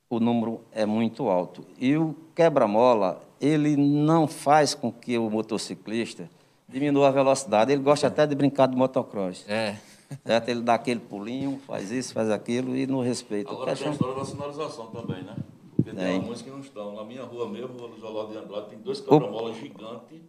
[0.09, 1.65] o número é muito alto.
[1.79, 6.29] E o quebra-mola, ele não faz com que o motociclista
[6.71, 7.73] diminua a velocidade.
[7.73, 9.45] Ele gosta até de brincar de motocross.
[9.49, 9.77] É.
[10.25, 10.49] Certo?
[10.49, 13.51] Ele dá aquele pulinho, faz isso, faz aquilo e não respeita.
[13.51, 15.37] Agora tem a história da sinalização também, né?
[15.77, 16.95] Porque tem alguns que não estão.
[16.95, 20.21] Na minha rua mesmo, Luiz Olavo de Andrade, tem dois quebra-molas gigantes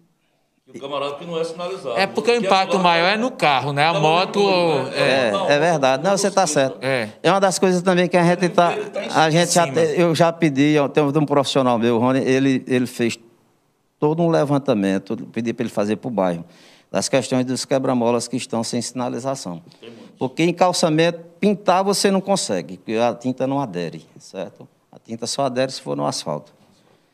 [0.68, 1.98] e o camarada que não é sinalizado.
[1.98, 3.88] É porque o impacto maior é no carro, né?
[3.88, 4.40] A moto.
[4.94, 6.04] É, é, é verdade.
[6.04, 6.78] Não, você está certo.
[6.82, 7.10] É.
[7.22, 8.72] é uma das coisas também que a gente está.
[8.72, 13.20] Tá a gente já, eu já pedi, tem um profissional meu, Rony, ele, ele fez
[14.02, 16.44] todo um levantamento, pedi para ele fazer para o bairro
[16.90, 19.62] das questões dos quebra-molas que estão sem sinalização.
[20.18, 24.68] Porque em calçamento, pintar você não consegue, porque a tinta não adere, certo?
[24.92, 26.52] A tinta só adere se for no asfalto.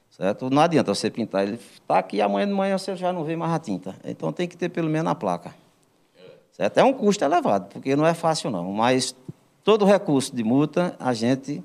[0.10, 0.50] Certo?
[0.50, 1.44] Não adianta você pintar.
[1.44, 3.94] Ele está aqui, amanhã de manhã você já não vê mais a tinta.
[4.04, 5.54] Então tem que ter pelo menos a placa.
[6.54, 6.78] Certo?
[6.78, 8.72] É um custo elevado, porque não é fácil não.
[8.72, 9.14] Mas
[9.62, 11.62] todo recurso de multa a gente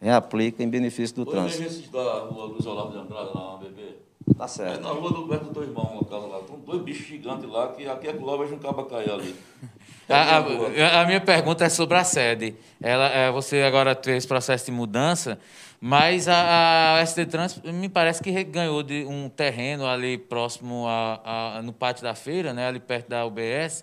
[0.00, 1.62] reaplica em benefício do trânsito.
[1.62, 4.03] Hoje da rua Luiz Olavo de Andrade, lá, bebê.
[4.36, 4.78] Tá certo.
[4.78, 6.40] É na rua do Beto do teu irmão, uma casa lá.
[6.40, 9.34] Tem dois bichos gigantes lá, que aqui é que lá vejo um cabo cair ali.
[10.06, 12.54] A, a, a, minha pergunta é sobre a sede.
[12.82, 15.38] Ela, é, você agora fez processo de mudança,
[15.80, 21.56] mas a, a SD Trans me parece que ganhou de um terreno ali próximo a,
[21.56, 23.82] a, no pátio da feira, né, ali perto da UBS,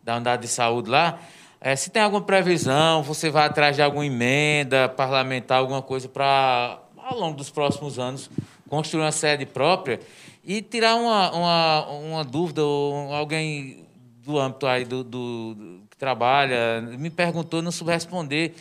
[0.00, 1.18] da unidade de saúde lá.
[1.60, 6.78] É, se tem alguma previsão, você vai atrás de alguma emenda parlamentar, alguma coisa para,
[6.96, 8.30] ao longo dos próximos anos,
[8.68, 9.98] construir uma sede própria
[10.44, 13.86] e tirar uma, uma, uma dúvida, ou alguém
[14.24, 18.54] do âmbito aí do, do, do, que trabalha me perguntou, não soube responder,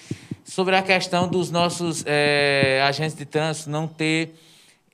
[0.43, 4.34] sobre a questão dos nossos é, agentes de trânsito não ter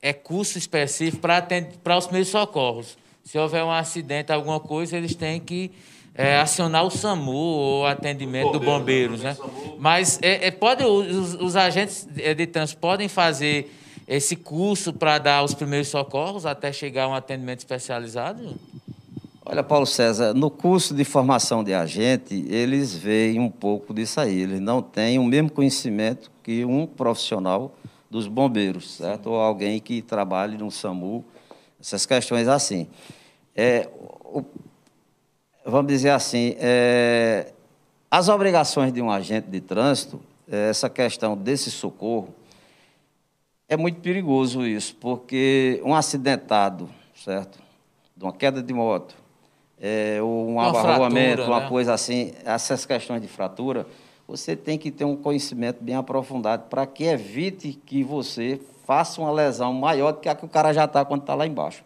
[0.01, 2.97] é, curso específico para os meios socorros.
[3.23, 5.71] Se houver um acidente, alguma coisa, eles têm que
[6.15, 9.35] é, acionar o SAMU ou atendimento do bombeiros, né?
[9.79, 13.71] Mas é, é, pode, os, os agentes de trânsito podem fazer
[14.07, 18.55] esse curso para dar os primeiros socorros até chegar a um atendimento especializado?
[19.45, 24.39] Olha, Paulo César, no curso de formação de agente, eles veem um pouco disso aí.
[24.39, 27.73] Eles não têm o mesmo conhecimento que um profissional
[28.09, 29.31] dos bombeiros, certo?
[29.31, 31.25] Ou alguém que trabalhe no SAMU,
[31.79, 32.87] essas questões assim.
[33.55, 33.89] É,
[34.23, 34.45] o,
[35.65, 37.51] vamos dizer assim, é,
[38.09, 42.33] as obrigações de um agente de trânsito, é, essa questão desse socorro,
[43.73, 47.59] é muito perigoso isso, porque um acidentado, certo?
[48.15, 49.15] De uma queda de moto,
[49.81, 51.69] é, ou um uma abarroamento, fratura, uma né?
[51.69, 53.87] coisa assim, essas questões de fratura,
[54.27, 59.31] você tem que ter um conhecimento bem aprofundado para que evite que você faça uma
[59.31, 61.83] lesão maior do que a que o cara já está quando está lá embaixo.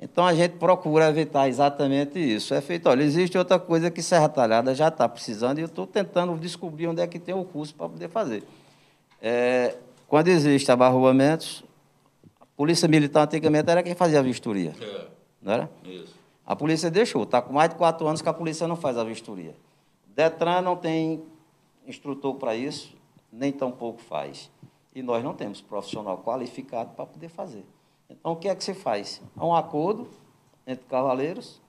[0.00, 2.54] Então a gente procura evitar exatamente isso.
[2.54, 5.86] É feito, olha, existe outra coisa que Serra Talhada já está precisando e eu estou
[5.86, 8.44] tentando descobrir onde é que tem o curso para poder fazer.
[9.20, 9.74] É,
[10.08, 11.64] quando existem abarroamentos,
[12.40, 14.72] a polícia militar antigamente era quem fazia a vistoria.
[14.80, 15.08] É.
[15.42, 15.70] Não era?
[15.84, 16.14] Isso.
[16.44, 17.24] A polícia deixou.
[17.24, 19.54] Está com mais de quatro anos que a polícia não faz a vistoria.
[20.14, 21.22] Detran não tem
[21.86, 22.96] instrutor para isso,
[23.32, 24.50] nem tampouco faz.
[24.94, 27.64] E nós não temos profissional qualificado para poder fazer.
[28.08, 29.20] Então, o que é que se faz?
[29.36, 30.08] Há um acordo
[30.66, 31.60] entre cavaleiros.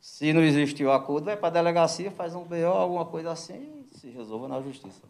[0.00, 3.84] Se não existiu o acordo, vai para a delegacia, faz um BO, alguma coisa assim,
[3.92, 5.02] e se resolva na justiça.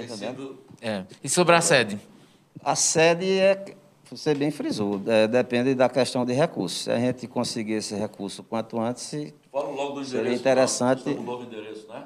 [0.00, 0.58] Está entendendo?
[0.80, 1.04] É.
[1.22, 1.98] E sobre a sede?
[2.64, 3.64] A sede é,
[4.10, 6.84] você bem frisou, é, depende da questão de recursos.
[6.84, 11.08] Se a gente conseguir esse recurso quanto antes, Fala logo do seria interessante.
[11.08, 12.04] O novo endereço, né?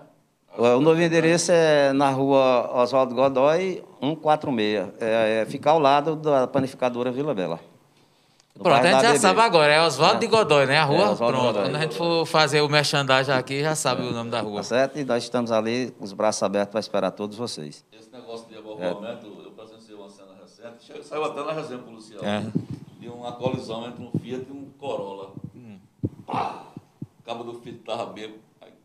[0.56, 4.88] O novo endereço é na rua Oswaldo Godoy, 146.
[5.00, 7.60] É, é, fica ao lado da panificadora Vila Bela.
[8.62, 10.18] Pronto, a gente já sabe agora, é Oswaldo é.
[10.18, 10.78] de Godoy, né?
[10.78, 11.12] A rua?
[11.12, 11.62] É, Pronto, Godoy.
[11.62, 14.10] quando a gente for fazer o merchandising aqui, já sabe é.
[14.10, 14.58] o nome da rua.
[14.58, 14.98] Tá certo?
[14.98, 17.82] E nós estamos ali, com os braços abertos para esperar todos vocês.
[17.90, 19.46] Esse negócio de abortamento, é.
[19.46, 22.44] eu presenciei uma cena recente, saiu até na resenha policial, é.
[23.00, 25.32] de uma colisão entre um Fiat e um Corolla.
[25.56, 25.78] Hum.
[26.26, 26.66] Pá!
[27.18, 28.40] O cabo do Fiat estava bêbado,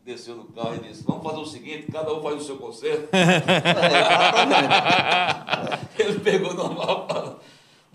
[0.06, 3.08] desceu do carro e disse, vamos fazer o seguinte, cada um faz o seu conserto.
[5.98, 7.06] Ele pegou normal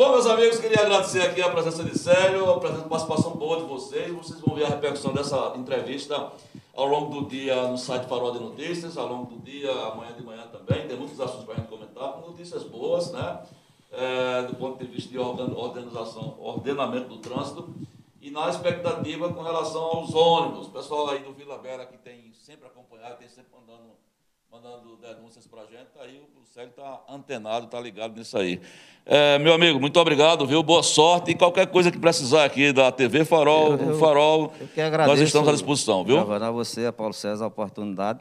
[0.02, 3.68] Bom, meus amigos, queria agradecer aqui a presença de Célio, a presença, participação boa de
[3.68, 4.12] vocês.
[4.12, 6.32] Vocês vão ver a repercussão dessa entrevista
[6.74, 10.24] ao longo do dia no site Farol de Notícias, ao longo do dia, amanhã de
[10.24, 10.88] manhã também.
[10.88, 13.44] Tem muitos assuntos para a gente comentar, com notícias boas, né?
[13.92, 17.72] É, do ponto de vista de organização, ordenamento do trânsito.
[18.20, 20.66] e na expectativa com relação aos ônibus.
[20.66, 23.92] O pessoal aí do Vila Bela que tem sempre acompanhado, tem sempre mandando,
[24.52, 28.60] mandando denúncias para a gente, aí o Célio está antenado, está ligado nisso aí.
[29.06, 30.62] É, meu amigo, muito obrigado, viu?
[30.62, 34.52] Boa sorte e qualquer coisa que precisar aqui da TV Farol, do Farol,
[35.08, 36.20] nós estamos à disposição, viu?
[36.20, 38.20] a você, a Paulo César, a oportunidade,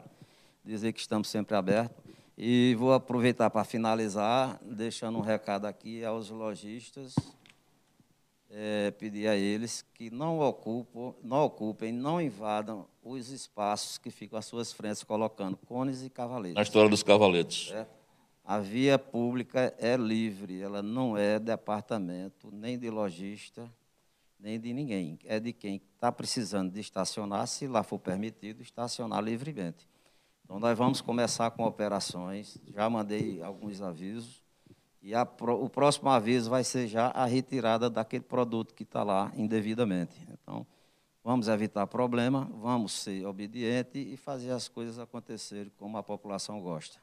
[0.63, 2.01] dizer que estamos sempre abertos.
[2.37, 7.13] E vou aproveitar para finalizar, deixando um recado aqui aos lojistas,
[8.53, 14.37] é, pedir a eles que não ocupem, não ocupem, não invadam os espaços que ficam
[14.37, 16.55] às suas frentes, colocando cones e cavaletes.
[16.55, 17.73] Na história dos cavaletes.
[18.43, 23.71] A via pública é livre, ela não é departamento nem de lojista,
[24.39, 25.17] nem de ninguém.
[25.23, 29.87] É de quem está precisando de estacionar, se lá for permitido, estacionar livremente.
[30.43, 34.40] Então, nós vamos começar com operações, já mandei alguns avisos,
[35.01, 39.31] e a, o próximo aviso vai ser já a retirada daquele produto que está lá
[39.35, 40.15] indevidamente.
[40.31, 40.65] Então,
[41.23, 46.99] vamos evitar problema, vamos ser obedientes e fazer as coisas acontecerem como a população gosta.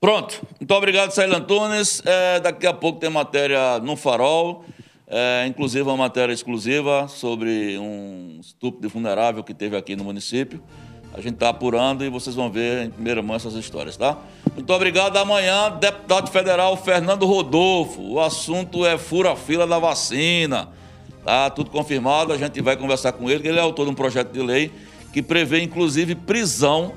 [0.00, 0.46] Pronto.
[0.60, 2.00] Muito obrigado, Célio Antunes.
[2.06, 4.64] É, daqui a pouco tem matéria no Farol,
[5.08, 10.62] é, inclusive uma matéria exclusiva sobre um estupro de vulnerável que teve aqui no município.
[11.12, 14.16] A gente está apurando e vocês vão ver em primeira mão essas histórias, tá?
[14.58, 15.16] Muito obrigado.
[15.16, 18.02] Amanhã, deputado federal Fernando Rodolfo.
[18.02, 20.68] O assunto é fura-fila da vacina.
[21.24, 22.32] Tá tudo confirmado.
[22.32, 24.72] A gente vai conversar com ele, que ele é autor de um projeto de lei
[25.12, 26.92] que prevê, inclusive, prisão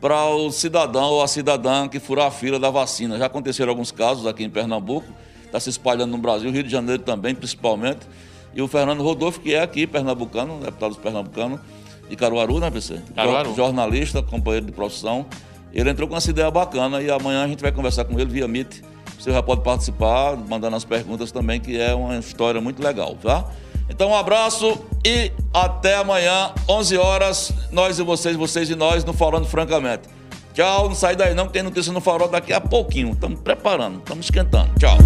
[0.00, 3.18] para o cidadão ou a cidadã que furar a fila da vacina.
[3.18, 5.08] Já aconteceram alguns casos aqui em Pernambuco,
[5.44, 8.06] está se espalhando no Brasil, Rio de Janeiro também, principalmente.
[8.54, 11.60] E o Fernando Rodolfo, que é aqui, pernambucano, deputado pernambucano,
[12.08, 13.00] de Caruaru, né, PC?
[13.16, 13.52] Caruaru.
[13.56, 15.26] Jornalista, companheiro de profissão.
[15.72, 18.48] Ele entrou com essa ideia bacana e amanhã a gente vai conversar com ele via
[18.48, 18.82] Meet.
[19.18, 23.44] Você já pode participar, mandando as perguntas também, que é uma história muito legal, tá?
[23.88, 29.12] Então, um abraço e até amanhã, 11 horas, nós e vocês, vocês e nós, no
[29.12, 30.08] Falando Francamente.
[30.54, 33.12] Tchau, não sai daí não, que tem notícia no Farol daqui a pouquinho.
[33.12, 34.70] Estamos preparando, estamos esquentando.
[34.78, 34.96] Tchau.